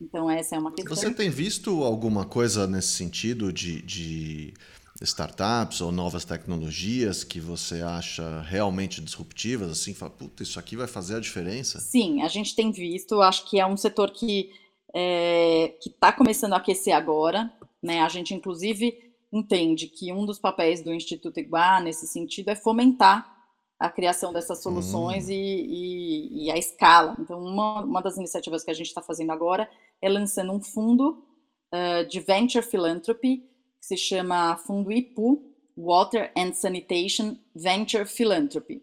Então, 0.00 0.30
essa 0.30 0.56
é 0.56 0.58
uma 0.58 0.72
questão. 0.72 0.94
Você 0.94 1.12
tem 1.12 1.30
visto 1.30 1.82
alguma 1.82 2.24
coisa 2.24 2.66
nesse 2.66 2.88
sentido 2.88 3.52
de, 3.52 3.80
de 3.82 4.54
startups 5.02 5.80
ou 5.80 5.90
novas 5.90 6.24
tecnologias 6.24 7.24
que 7.24 7.40
você 7.40 7.82
acha 7.82 8.40
realmente 8.42 9.00
disruptivas? 9.00 9.70
Assim, 9.70 9.92
fala, 9.92 10.10
puta, 10.10 10.42
isso 10.42 10.58
aqui 10.58 10.76
vai 10.76 10.86
fazer 10.86 11.16
a 11.16 11.20
diferença? 11.20 11.80
Sim, 11.80 12.22
a 12.22 12.28
gente 12.28 12.54
tem 12.54 12.70
visto. 12.70 13.20
Acho 13.20 13.48
que 13.48 13.58
é 13.58 13.66
um 13.66 13.76
setor 13.76 14.10
que 14.10 14.50
é, 14.94 15.74
está 15.84 16.12
começando 16.12 16.52
a 16.52 16.58
aquecer 16.58 16.94
agora. 16.94 17.52
Né? 17.82 18.00
A 18.00 18.08
gente, 18.08 18.32
inclusive, 18.32 18.96
entende 19.32 19.88
que 19.88 20.12
um 20.12 20.24
dos 20.24 20.38
papéis 20.38 20.80
do 20.80 20.94
Instituto 20.94 21.40
Iguá, 21.40 21.80
nesse 21.80 22.06
sentido, 22.06 22.50
é 22.50 22.54
fomentar 22.54 23.34
a 23.78 23.90
criação 23.90 24.32
dessas 24.32 24.62
soluções 24.62 25.26
hum. 25.26 25.32
e, 25.32 26.44
e, 26.44 26.44
e, 26.44 26.50
a 26.50 26.56
escala. 26.56 27.16
Então, 27.18 27.42
uma, 27.42 27.82
uma 27.82 28.00
das 28.00 28.16
iniciativas 28.16 28.62
que 28.62 28.70
a 28.70 28.74
gente 28.74 28.86
está 28.86 29.02
fazendo 29.02 29.32
agora 29.32 29.68
é 30.00 30.08
lançando 30.08 30.52
um 30.52 30.60
fundo 30.60 31.24
uh, 31.72 32.08
de 32.08 32.20
venture 32.20 32.64
philanthropy 32.64 33.42
que 33.84 33.88
se 33.88 33.96
chama 33.98 34.56
Fundo 34.56 34.90
IPU, 34.90 35.42
Water 35.76 36.32
and 36.34 36.54
Sanitation 36.54 37.36
Venture 37.54 38.06
Philanthropy. 38.06 38.82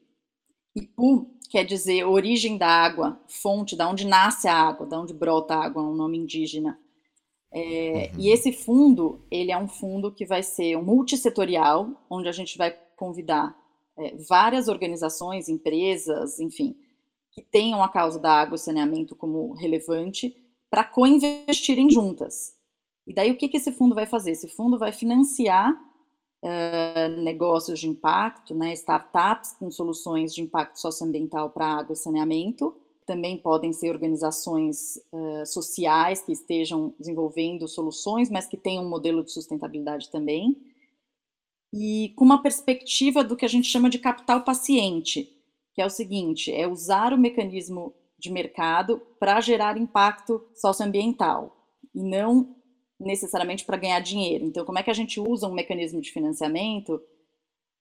IPU 0.75 1.27
quer 1.49 1.65
dizer 1.65 2.05
origem 2.05 2.55
da 2.55 2.67
água, 2.67 3.19
fonte, 3.27 3.75
da 3.75 3.89
onde 3.89 4.05
nasce 4.05 4.47
a 4.47 4.53
água, 4.53 4.85
da 4.85 4.99
onde 5.01 5.13
brota 5.13 5.55
a 5.55 5.65
água, 5.65 5.81
é 5.81 5.85
um 5.85 5.95
nome 5.95 6.19
indígena. 6.19 6.79
É, 7.51 8.11
uhum. 8.13 8.19
E 8.19 8.29
esse 8.29 8.53
fundo, 8.53 9.25
ele 9.31 9.51
é 9.51 9.57
um 9.57 9.67
fundo 9.67 10.13
que 10.13 10.25
vai 10.25 10.43
ser 10.43 10.77
um 10.77 10.83
multissetorial, 10.83 11.89
onde 12.09 12.29
a 12.29 12.31
gente 12.31 12.57
vai 12.57 12.71
convidar 12.95 13.57
é, 13.97 14.15
várias 14.29 14.67
organizações, 14.67 15.49
empresas, 15.49 16.39
enfim, 16.39 16.75
que 17.31 17.41
tenham 17.41 17.83
a 17.83 17.89
causa 17.89 18.19
da 18.19 18.31
água 18.31 18.55
e 18.55 18.59
saneamento 18.59 19.15
como 19.15 19.53
relevante 19.53 20.35
para 20.69 20.83
co-investirem 20.83 21.89
juntas. 21.89 22.60
E 23.05 23.13
daí 23.13 23.31
o 23.31 23.37
que, 23.37 23.47
que 23.47 23.57
esse 23.57 23.71
fundo 23.71 23.95
vai 23.95 24.05
fazer? 24.05 24.31
Esse 24.31 24.47
fundo 24.47 24.77
vai 24.77 24.91
financiar 24.91 25.73
uh, 25.73 27.21
negócios 27.21 27.79
de 27.79 27.87
impacto, 27.87 28.53
né, 28.53 28.73
startups 28.73 29.53
com 29.53 29.71
soluções 29.71 30.33
de 30.33 30.41
impacto 30.41 30.79
socioambiental 30.79 31.49
para 31.49 31.65
água 31.65 31.93
e 31.93 31.97
saneamento. 31.97 32.75
Também 33.05 33.37
podem 33.37 33.73
ser 33.73 33.89
organizações 33.89 34.97
uh, 35.11 35.45
sociais 35.45 36.21
que 36.21 36.31
estejam 36.31 36.93
desenvolvendo 36.99 37.67
soluções, 37.67 38.29
mas 38.29 38.47
que 38.47 38.55
tenham 38.55 38.85
um 38.85 38.89
modelo 38.89 39.23
de 39.23 39.31
sustentabilidade 39.31 40.09
também 40.09 40.55
e 41.73 42.13
com 42.15 42.25
uma 42.25 42.41
perspectiva 42.41 43.23
do 43.23 43.35
que 43.35 43.45
a 43.45 43.47
gente 43.49 43.67
chama 43.67 43.89
de 43.89 43.99
capital 43.99 44.43
paciente, 44.43 45.31
que 45.73 45.81
é 45.81 45.85
o 45.85 45.89
seguinte: 45.89 46.51
é 46.51 46.67
usar 46.67 47.13
o 47.13 47.17
mecanismo 47.17 47.93
de 48.17 48.31
mercado 48.31 49.01
para 49.19 49.39
gerar 49.41 49.77
impacto 49.77 50.43
socioambiental 50.53 51.57
e 51.93 52.03
não 52.03 52.55
necessariamente 53.01 53.65
para 53.65 53.77
ganhar 53.77 53.99
dinheiro. 53.99 54.45
Então, 54.45 54.65
como 54.65 54.79
é 54.79 54.83
que 54.83 54.91
a 54.91 54.93
gente 54.93 55.19
usa 55.19 55.47
um 55.47 55.53
mecanismo 55.53 55.99
de 55.99 56.11
financiamento 56.11 57.01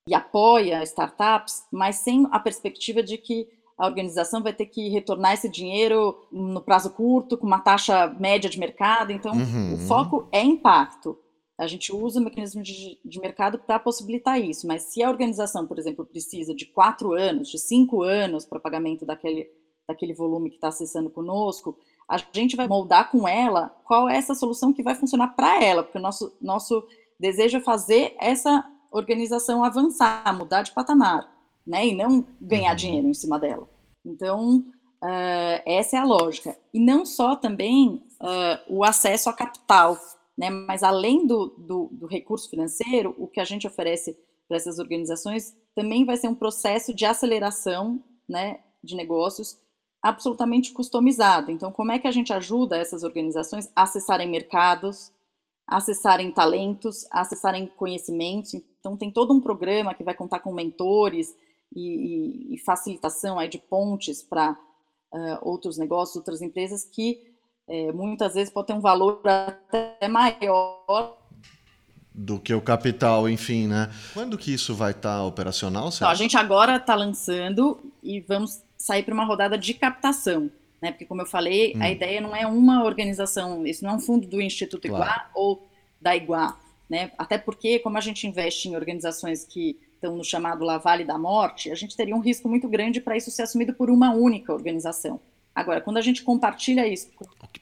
e 0.09 0.15
apoia 0.15 0.83
startups, 0.83 1.63
mas 1.71 1.97
sem 1.97 2.27
a 2.31 2.39
perspectiva 2.39 3.03
de 3.03 3.19
que 3.19 3.49
a 3.79 3.87
organização 3.87 4.43
vai 4.43 4.53
ter 4.53 4.67
que 4.67 4.89
retornar 4.89 5.33
esse 5.33 5.49
dinheiro 5.49 6.15
no 6.31 6.61
prazo 6.61 6.91
curto, 6.91 7.39
com 7.39 7.47
uma 7.47 7.61
taxa 7.61 8.09
média 8.19 8.51
de 8.51 8.59
mercado. 8.59 9.11
Então, 9.11 9.33
uhum. 9.33 9.75
o 9.75 9.79
foco 9.79 10.29
é 10.31 10.43
impacto. 10.43 11.19
A 11.59 11.67
gente 11.67 11.95
usa 11.95 12.21
o 12.21 12.23
mecanismo 12.23 12.63
de, 12.63 12.99
de 13.05 13.21
mercado 13.21 13.59
para 13.59 13.79
possibilitar 13.79 14.41
isso, 14.41 14.67
mas 14.67 14.85
se 14.85 15.03
a 15.03 15.11
organização, 15.11 15.67
por 15.67 15.79
exemplo, 15.79 16.05
precisa 16.05 16.55
de 16.55 16.67
quatro 16.67 17.13
anos, 17.13 17.49
de 17.49 17.59
cinco 17.59 18.03
anos 18.03 18.45
para 18.45 18.61
pagamento 18.61 19.07
daquele, 19.07 19.49
daquele 19.87 20.15
volume 20.15 20.51
que 20.51 20.57
está 20.57 20.69
acessando 20.69 21.11
conosco, 21.11 21.79
a 22.11 22.19
gente 22.33 22.57
vai 22.57 22.67
moldar 22.67 23.09
com 23.09 23.29
ela 23.29 23.69
qual 23.85 24.09
é 24.09 24.17
essa 24.17 24.35
solução 24.35 24.73
que 24.73 24.83
vai 24.83 24.97
funcionar 24.97 25.29
para 25.29 25.63
ela, 25.63 25.85
porque 25.85 25.99
o 25.99 26.03
nosso, 26.03 26.37
nosso 26.43 26.85
desejo 27.21 27.59
é 27.59 27.61
fazer 27.61 28.17
essa 28.19 28.69
organização 28.91 29.63
avançar, 29.63 30.37
mudar 30.37 30.63
de 30.63 30.73
patamar, 30.73 31.33
né? 31.65 31.87
E 31.87 31.95
não 31.95 32.27
ganhar 32.41 32.71
uhum. 32.71 32.77
dinheiro 32.77 33.09
em 33.09 33.15
cima 33.15 33.39
dela. 33.39 33.69
Então, 34.05 34.59
uh, 34.59 35.63
essa 35.65 35.97
é 35.97 36.01
a 36.01 36.05
lógica. 36.05 36.59
E 36.75 36.81
não 36.81 37.07
só 37.07 37.37
também 37.37 38.03
uh, 38.21 38.77
o 38.77 38.83
acesso 38.83 39.31
a 39.31 39.33
capital, 39.33 39.97
né? 40.37 40.51
Mas 40.51 40.83
além 40.83 41.25
do, 41.25 41.55
do, 41.57 41.91
do 41.93 42.07
recurso 42.09 42.51
financeiro, 42.51 43.15
o 43.19 43.29
que 43.29 43.39
a 43.39 43.45
gente 43.45 43.69
oferece 43.69 44.19
para 44.49 44.57
essas 44.57 44.81
organizações 44.81 45.57
também 45.77 46.05
vai 46.05 46.17
ser 46.17 46.27
um 46.27 46.35
processo 46.35 46.93
de 46.93 47.07
aceleração 47.07 48.03
né, 48.29 48.59
de 48.83 48.97
negócios 48.97 49.60
absolutamente 50.03 50.73
customizado. 50.73 51.51
Então, 51.51 51.71
como 51.71 51.93
é 51.93 51.99
que 51.99 52.09
a 52.09 52.11
gente 52.11 52.33
ajuda 52.33 52.77
essas 52.77 53.03
organizações 53.03 53.71
a 53.75 53.83
acessarem 53.83 54.29
mercados, 54.29 55.13
a 55.67 55.77
acessarem 55.77 56.33
talentos, 56.33 57.07
a 57.11 57.21
acessarem 57.21 57.67
conhecimentos? 57.67 58.55
Então, 58.55 58.97
tem 58.97 59.11
todo 59.11 59.35
um 59.35 59.41
programa 59.41 59.95
que 59.95 60.05
vai 60.05 60.15
contar 60.15 60.41
com 60.41 60.53
mentores 60.53 61.35
e, 61.75 62.53
e, 62.53 62.55
e 62.55 62.59
facilitação 62.59 63.39
aí 63.39 63.49
de 63.49 63.59
pontes 63.59 64.23
para 64.23 64.53
uh, 64.53 65.39
outros 65.43 65.77
negócios, 65.77 66.17
outras 66.17 66.41
empresas 66.43 66.85
que 66.85 67.31
é, 67.69 67.93
muitas 67.93 68.35
vezes 68.35 68.53
pode 68.53 68.67
ter 68.67 68.73
um 68.73 68.81
valor 68.81 69.21
até 69.25 70.09
maior 70.09 71.20
do 72.13 72.39
que 72.39 72.53
o 72.53 72.61
capital, 72.61 73.29
enfim, 73.29 73.67
né? 73.67 73.91
Quando 74.13 74.37
que 74.37 74.53
isso 74.53 74.75
vai 74.75 74.91
estar 74.91 75.19
tá 75.19 75.25
operacional? 75.25 75.91
Então, 75.95 76.09
a 76.09 76.15
gente 76.15 76.37
agora 76.37 76.77
está 76.77 76.95
lançando 76.95 77.81
e 78.03 78.21
vamos 78.21 78.63
sair 78.77 79.03
para 79.03 79.15
uma 79.15 79.25
rodada 79.25 79.57
de 79.57 79.75
captação, 79.75 80.51
né? 80.83 80.91
Porque 80.91 81.05
como 81.05 81.23
eu 81.23 81.27
falei, 81.27 81.75
hum. 81.77 81.83
a 81.83 81.91
ideia 81.91 82.21
não 82.21 82.35
é 82.35 82.47
uma 82.47 82.85
organização, 82.85 83.67
isso 83.67 83.85
não 83.85 83.93
é 83.93 83.95
um 83.95 84.01
fundo 84.01 84.27
do 84.27 84.41
Instituto 84.41 84.89
claro. 84.89 85.05
Iguá 85.05 85.31
ou 85.35 85.69
da 86.01 86.17
Iguá, 86.17 86.59
né? 86.89 87.13
Até 87.17 87.39
porque 87.39 87.79
como 87.79 87.97
a 87.97 88.01
gente 88.01 88.27
investe 88.27 88.69
em 88.69 88.75
organizações 88.75 89.45
que 89.45 89.79
estão 89.95 90.17
no 90.17 90.25
chamado 90.25 90.65
La 90.65 90.79
Vale 90.79 91.05
da 91.05 91.19
Morte, 91.19 91.71
a 91.71 91.75
gente 91.75 91.97
teria 91.97 92.17
um 92.17 92.21
risco 92.21 92.49
muito 92.49 92.67
grande 92.69 93.01
para 93.01 93.17
isso 93.17 93.31
ser 93.31 93.43
assumido 93.43 93.75
por 93.75 93.91
uma 93.91 94.13
única 94.13 94.53
organização. 94.53 95.21
Agora, 95.55 95.81
quando 95.81 95.97
a 95.97 96.03
gente 96.03 96.23
compartilha 96.23 96.87
isso. 96.87 97.11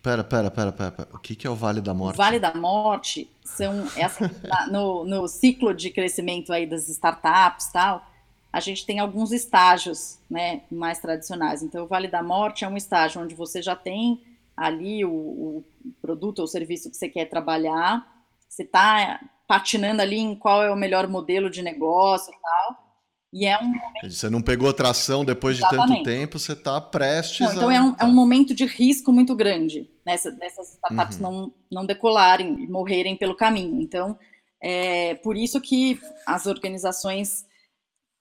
Pera, 0.03 0.23
pera, 0.23 0.51
pera, 0.51 0.73
pera. 0.73 1.09
O 1.13 1.19
que 1.19 1.47
é 1.47 1.51
o 1.51 1.55
Vale 1.55 1.81
da 1.81 1.95
Morte? 1.95 2.15
O 2.15 2.19
vale 2.19 2.39
da 2.39 2.55
Morte 2.55 3.31
são 3.43 3.87
essa, 3.97 4.31
no, 4.71 5.05
no 5.05 5.27
ciclo 5.27 5.75
de 5.75 5.91
crescimento 5.91 6.53
aí 6.53 6.67
das 6.67 6.89
startups 6.89 7.73
tal. 7.73 8.07
a 8.53 8.61
gente 8.61 8.87
tem 8.87 8.99
alguns 8.99 9.33
estágios 9.33 10.19
né, 10.31 10.63
mais 10.71 10.99
tradicionais. 10.99 11.63
Então, 11.63 11.85
o 11.85 11.89
Vale 11.89 12.09
da 12.09 12.23
Morte 12.23 12.65
é 12.65 12.69
um 12.69 12.77
estágio 12.77 13.23
onde 13.23 13.35
você 13.35 13.63
já 13.63 13.75
tem 13.75 14.23
ali 14.57 15.05
o, 15.05 15.11
o 15.11 15.65
produto 16.03 16.41
ou 16.41 16.47
serviço 16.47 16.91
que 16.91 16.97
você 16.97 17.09
quer 17.09 17.27
trabalhar, 17.27 18.07
você 18.49 18.65
está 18.65 19.21
patinando 19.47 20.03
ali 20.03 20.19
em 20.19 20.35
qual 20.35 20.63
é 20.63 20.71
o 20.71 20.77
melhor 20.77 21.09
modelo 21.09 21.49
de 21.49 21.63
negócio 21.63 22.33
e 22.33 22.37
tal. 22.41 22.88
E 23.33 23.45
é 23.45 23.59
um 23.59 23.67
momento... 23.67 24.11
Você 24.11 24.31
não 24.31 24.41
pegou 24.41 24.73
tração 24.73 25.25
depois 25.25 25.57
de 25.57 25.69
tanto 25.69 26.03
tempo, 26.03 26.39
você 26.39 26.53
está 26.53 26.81
prestes 26.81 27.41
não, 27.41 27.55
Então 27.55 27.69
a... 27.69 27.75
é, 27.75 27.81
um, 27.81 27.97
é 28.01 28.05
um 28.05 28.15
momento 28.15 28.55
de 28.55 28.65
risco 28.65 29.13
muito 29.13 29.35
grande 29.37 29.91
nessa, 30.05 30.31
nessas 30.33 30.75
startups 30.75 31.21
uhum. 31.21 31.23
não, 31.23 31.55
não 31.71 31.87
decolarem 31.87 32.65
e 32.65 32.67
morrerem 32.67 33.17
pelo 33.17 33.35
caminho. 33.35 33.81
Então, 33.83 34.19
é 34.63 35.15
por 35.17 35.37
isso 35.37 35.61
que 35.61 36.01
as 36.27 36.47
organizações, 36.47 37.47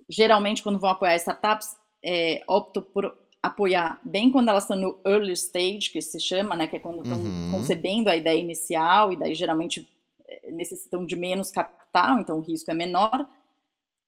geralmente, 0.10 0.62
quando 0.62 0.80
vão 0.80 0.90
apoiar 0.90 1.16
startups, 1.16 1.76
é, 2.04 2.44
optam 2.48 2.84
por 2.84 3.16
apoiar 3.42 4.00
bem 4.04 4.30
quando 4.30 4.50
elas 4.50 4.64
estão 4.64 4.78
no 4.78 5.00
early 5.06 5.32
stage, 5.34 5.90
que 5.92 6.02
se 6.02 6.20
chama, 6.20 6.56
né, 6.56 6.68
que 6.68 6.76
é 6.76 6.80
quando 6.80 7.02
estão 7.02 7.18
uhum. 7.18 7.52
concebendo 7.52 8.10
a 8.10 8.16
ideia 8.16 8.40
inicial, 8.40 9.14
e 9.14 9.16
daí 9.16 9.34
geralmente 9.34 9.88
é, 10.28 10.52
necessitam 10.52 11.06
de 11.06 11.16
menos 11.16 11.50
capital, 11.50 12.20
então 12.20 12.38
o 12.38 12.42
risco 12.42 12.70
é 12.70 12.74
menor, 12.74 13.26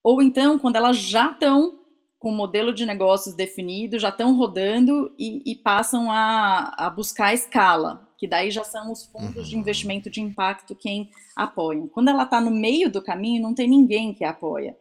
ou 0.03 0.21
então 0.21 0.57
quando 0.57 0.75
elas 0.75 0.97
já 0.97 1.31
estão 1.31 1.79
com 2.19 2.29
o 2.29 2.35
modelo 2.35 2.73
de 2.73 2.85
negócios 2.85 3.33
definido, 3.33 3.97
já 3.97 4.09
estão 4.09 4.35
rodando 4.35 5.13
e, 5.17 5.41
e 5.49 5.55
passam 5.55 6.11
a, 6.11 6.73
a, 6.77 6.89
buscar 6.89 7.33
escala, 7.33 8.09
que 8.17 8.27
daí 8.27 8.51
já 8.51 8.63
são 8.65 8.91
os 8.91 9.05
fundos 9.05 9.37
uhum. 9.37 9.43
de 9.43 9.57
investimento 9.57 10.09
de 10.09 10.19
impacto 10.19 10.75
quem 10.75 11.09
apoiam. 11.33 11.87
Quando 11.87 12.09
ela 12.09 12.23
está 12.23 12.41
no 12.41 12.51
meio 12.51 12.91
do 12.91 13.01
caminho, 13.01 13.41
não 13.41 13.55
tem 13.55 13.69
ninguém 13.69 14.13
que 14.13 14.25
apoia. 14.25 14.77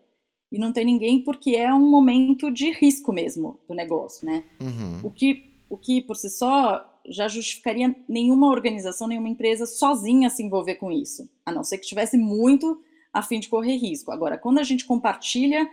E 0.50 0.58
não 0.58 0.72
tem 0.72 0.84
ninguém 0.84 1.22
porque 1.22 1.54
é 1.54 1.72
um 1.72 1.88
momento 1.88 2.50
de 2.50 2.72
risco 2.72 3.12
mesmo 3.12 3.60
do 3.68 3.74
negócio, 3.74 4.26
né? 4.26 4.44
Uhum. 4.60 5.00
O, 5.04 5.10
que, 5.10 5.62
o 5.68 5.76
que, 5.76 6.00
por 6.00 6.16
si 6.16 6.30
só, 6.30 6.84
já 7.06 7.28
justificaria 7.28 7.94
nenhuma 8.08 8.48
organização, 8.48 9.06
nenhuma 9.06 9.28
empresa 9.28 9.66
sozinha 9.66 10.30
se 10.30 10.42
envolver 10.42 10.76
com 10.76 10.90
isso, 10.90 11.28
a 11.44 11.52
não 11.52 11.62
ser 11.62 11.78
que 11.78 11.86
tivesse 11.86 12.16
muito 12.16 12.82
a 13.12 13.22
fim 13.22 13.40
de 13.40 13.48
correr 13.48 13.76
risco. 13.76 14.10
Agora, 14.10 14.38
quando 14.38 14.58
a 14.58 14.62
gente 14.62 14.84
compartilha 14.84 15.68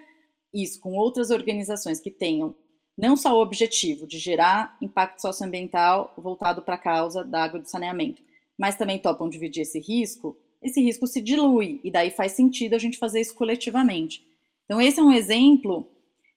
isso 0.53 0.79
com 0.79 0.93
outras 0.93 1.31
organizações 1.31 1.99
que 1.99 2.11
tenham 2.11 2.55
não 2.97 3.17
só 3.17 3.33
o 3.33 3.41
objetivo 3.41 4.07
de 4.07 4.17
gerar 4.17 4.77
impacto 4.81 5.19
socioambiental 5.21 6.13
voltado 6.17 6.61
para 6.61 6.75
a 6.75 6.79
causa 6.79 7.23
da 7.23 7.43
água 7.43 7.59
de 7.59 7.69
saneamento, 7.69 8.21
mas 8.57 8.77
também 8.77 8.97
topam 8.97 9.29
dividir 9.29 9.63
esse 9.63 9.79
risco, 9.79 10.37
esse 10.61 10.81
risco 10.81 11.05
se 11.05 11.21
dilui 11.21 11.81
e 11.83 11.91
daí 11.91 12.09
faz 12.09 12.31
sentido 12.31 12.73
a 12.73 12.79
gente 12.79 12.97
fazer 12.97 13.19
isso 13.19 13.35
coletivamente. 13.35 14.25
Então 14.63 14.81
esse 14.81 14.99
é 14.99 15.03
um 15.03 15.11
exemplo 15.11 15.91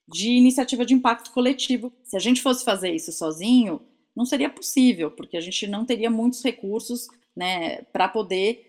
de 0.06 0.30
iniciativa 0.30 0.84
de 0.84 0.94
impacto 0.94 1.30
coletivo. 1.32 1.92
Se 2.02 2.16
a 2.16 2.20
gente 2.20 2.42
fosse 2.42 2.64
fazer 2.64 2.92
isso 2.92 3.12
sozinho, 3.12 3.80
não 4.16 4.24
seria 4.24 4.50
possível, 4.50 5.10
porque 5.10 5.36
a 5.36 5.40
gente 5.40 5.66
não 5.66 5.84
teria 5.84 6.10
muitos 6.10 6.42
recursos 6.42 7.06
né, 7.36 7.82
para 7.92 8.08
poder 8.08 8.67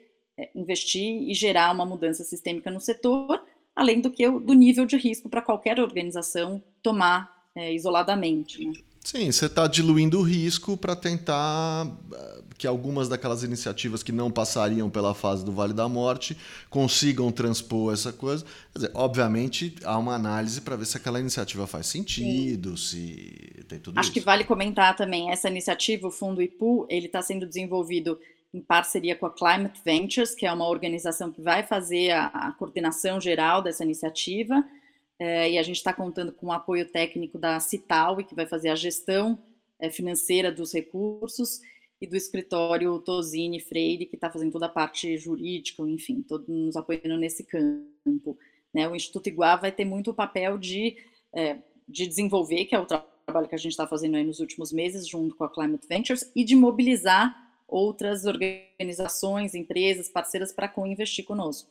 investir 0.55 1.23
e 1.29 1.33
gerar 1.33 1.73
uma 1.73 1.85
mudança 1.85 2.23
sistêmica 2.23 2.69
no 2.71 2.79
setor, 2.79 3.41
além 3.75 4.01
do 4.01 4.11
que 4.11 4.29
do 4.29 4.53
nível 4.53 4.85
de 4.85 4.97
risco 4.97 5.29
para 5.29 5.41
qualquer 5.41 5.79
organização 5.79 6.61
tomar 6.81 7.29
é, 7.55 7.73
isoladamente. 7.73 8.65
Né? 8.65 8.73
Sim, 9.03 9.31
você 9.31 9.45
está 9.45 9.65
diluindo 9.65 10.19
o 10.19 10.21
risco 10.21 10.75
para 10.75 10.95
tentar 10.95 11.87
eh, 12.13 12.41
que 12.57 12.67
algumas 12.67 13.07
daquelas 13.07 13.43
iniciativas 13.43 14.03
que 14.03 14.11
não 14.11 14.29
passariam 14.29 14.89
pela 14.89 15.15
fase 15.15 15.43
do 15.43 15.51
Vale 15.51 15.73
da 15.73 15.87
Morte 15.87 16.37
consigam 16.69 17.31
transpor 17.31 17.93
essa 17.93 18.11
coisa. 18.11 18.45
Dizer, 18.75 18.91
obviamente, 18.93 19.73
há 19.83 19.97
uma 19.97 20.13
análise 20.13 20.59
para 20.61 20.75
ver 20.75 20.85
se 20.85 20.97
aquela 20.97 21.19
iniciativa 21.19 21.65
faz 21.65 21.87
sentido, 21.87 22.77
Sim. 22.77 22.97
se 22.97 23.63
tem 23.67 23.79
tudo 23.79 23.97
Acho 23.97 24.09
isso. 24.09 24.13
que 24.13 24.19
vale 24.19 24.43
comentar 24.43 24.95
também, 24.95 25.31
essa 25.31 25.49
iniciativa, 25.49 26.07
o 26.07 26.11
Fundo 26.11 26.41
IPU, 26.41 26.85
ele 26.89 27.05
está 27.05 27.21
sendo 27.21 27.47
desenvolvido 27.47 28.19
em 28.53 28.61
parceria 28.61 29.15
com 29.15 29.25
a 29.25 29.33
Climate 29.33 29.81
Ventures, 29.83 30.33
que 30.33 30.45
é 30.45 30.51
uma 30.51 30.67
organização 30.67 31.31
que 31.31 31.41
vai 31.41 31.63
fazer 31.63 32.11
a, 32.11 32.27
a 32.27 32.51
coordenação 32.53 33.21
geral 33.21 33.61
dessa 33.61 33.83
iniciativa, 33.83 34.63
é, 35.19 35.51
e 35.51 35.57
a 35.57 35.63
gente 35.63 35.77
está 35.77 35.93
contando 35.93 36.31
com 36.31 36.47
o 36.47 36.51
apoio 36.51 36.85
técnico 36.85 37.37
da 37.37 37.59
Cital, 37.59 38.17
que 38.17 38.35
vai 38.35 38.47
fazer 38.47 38.69
a 38.69 38.75
gestão 38.75 39.37
é, 39.79 39.89
financeira 39.89 40.51
dos 40.51 40.73
recursos, 40.73 41.61
e 42.01 42.07
do 42.07 42.15
escritório 42.15 42.97
Tosini 42.99 43.59
Freire, 43.59 44.05
que 44.05 44.15
está 44.15 44.29
fazendo 44.31 44.51
toda 44.51 44.67
a 44.67 44.69
parte 44.69 45.17
jurídica, 45.17 45.83
enfim, 45.83 46.21
todos 46.21 46.47
nos 46.47 46.75
apoiando 46.77 47.17
nesse 47.17 47.43
campo. 47.43 48.37
Né? 48.73 48.87
O 48.87 48.95
Instituto 48.95 49.27
Iguá 49.27 49.55
vai 49.57 49.71
ter 49.71 49.83
muito 49.83 50.11
o 50.11 50.13
papel 50.13 50.57
de, 50.57 50.95
é, 51.33 51.57
de 51.87 52.07
desenvolver, 52.07 52.65
que 52.65 52.75
é 52.75 52.79
o 52.79 52.85
trabalho 52.85 53.49
que 53.49 53.55
a 53.55 53.57
gente 53.57 53.71
está 53.71 53.85
fazendo 53.85 54.15
aí 54.15 54.23
nos 54.23 54.39
últimos 54.39 54.71
meses, 54.71 55.07
junto 55.07 55.35
com 55.35 55.43
a 55.43 55.49
Climate 55.53 55.87
Ventures, 55.87 56.31
e 56.33 56.43
de 56.45 56.55
mobilizar 56.55 57.48
outras 57.69 58.25
organizações, 58.25 59.53
empresas, 59.53 60.09
parceiras 60.09 60.51
para 60.51 60.67
co-investir 60.67 61.25
conosco. 61.25 61.69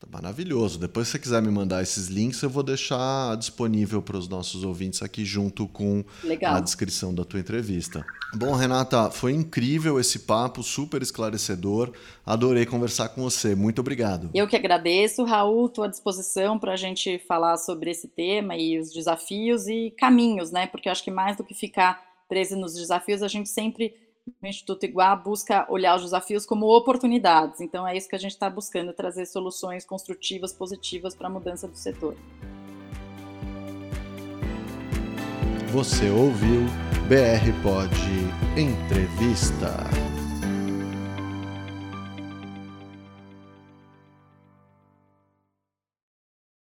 Tá 0.00 0.06
maravilhoso. 0.10 0.78
Depois, 0.78 1.08
se 1.08 1.12
você 1.12 1.18
quiser 1.18 1.42
me 1.42 1.50
mandar 1.50 1.82
esses 1.82 2.06
links, 2.08 2.42
eu 2.42 2.48
vou 2.48 2.62
deixar 2.62 3.36
disponível 3.36 4.00
para 4.00 4.16
os 4.16 4.26
nossos 4.26 4.64
ouvintes 4.64 5.02
aqui 5.02 5.26
junto 5.26 5.68
com 5.68 6.02
Legal. 6.24 6.54
a 6.54 6.60
descrição 6.60 7.14
da 7.14 7.22
tua 7.22 7.38
entrevista. 7.38 8.02
Bom, 8.34 8.54
Renata, 8.54 9.10
foi 9.10 9.34
incrível 9.34 10.00
esse 10.00 10.20
papo, 10.20 10.62
super 10.62 11.02
esclarecedor. 11.02 11.92
Adorei 12.24 12.64
conversar 12.64 13.10
com 13.10 13.20
você. 13.20 13.54
Muito 13.54 13.80
obrigado. 13.80 14.30
Eu 14.32 14.48
que 14.48 14.56
agradeço, 14.56 15.22
Raul, 15.22 15.68
tua 15.68 15.86
disposição 15.86 16.58
para 16.58 16.72
a 16.72 16.76
gente 16.76 17.18
falar 17.28 17.58
sobre 17.58 17.90
esse 17.90 18.08
tema 18.08 18.56
e 18.56 18.78
os 18.78 18.90
desafios 18.90 19.68
e 19.68 19.92
caminhos, 19.98 20.50
né? 20.50 20.66
Porque 20.66 20.88
eu 20.88 20.92
acho 20.92 21.04
que 21.04 21.10
mais 21.10 21.36
do 21.36 21.44
que 21.44 21.52
ficar 21.52 22.00
preso 22.26 22.56
nos 22.56 22.72
desafios, 22.72 23.22
a 23.22 23.28
gente 23.28 23.50
sempre 23.50 23.92
o 24.42 24.46
Instituto 24.46 24.84
Iguá 24.84 25.14
busca 25.14 25.66
olhar 25.70 25.96
os 25.96 26.02
desafios 26.02 26.44
como 26.44 26.66
oportunidades. 26.66 27.60
Então 27.60 27.86
é 27.86 27.96
isso 27.96 28.08
que 28.08 28.16
a 28.16 28.18
gente 28.18 28.32
está 28.32 28.48
buscando, 28.48 28.92
trazer 28.92 29.26
soluções 29.26 29.84
construtivas, 29.84 30.52
positivas 30.52 31.14
para 31.14 31.28
a 31.28 31.30
mudança 31.30 31.66
do 31.68 31.76
setor. 31.76 32.16
Você 35.72 36.10
ouviu 36.10 36.66
BR 37.08 37.62
Pod 37.62 37.94
Entrevista. 38.56 40.09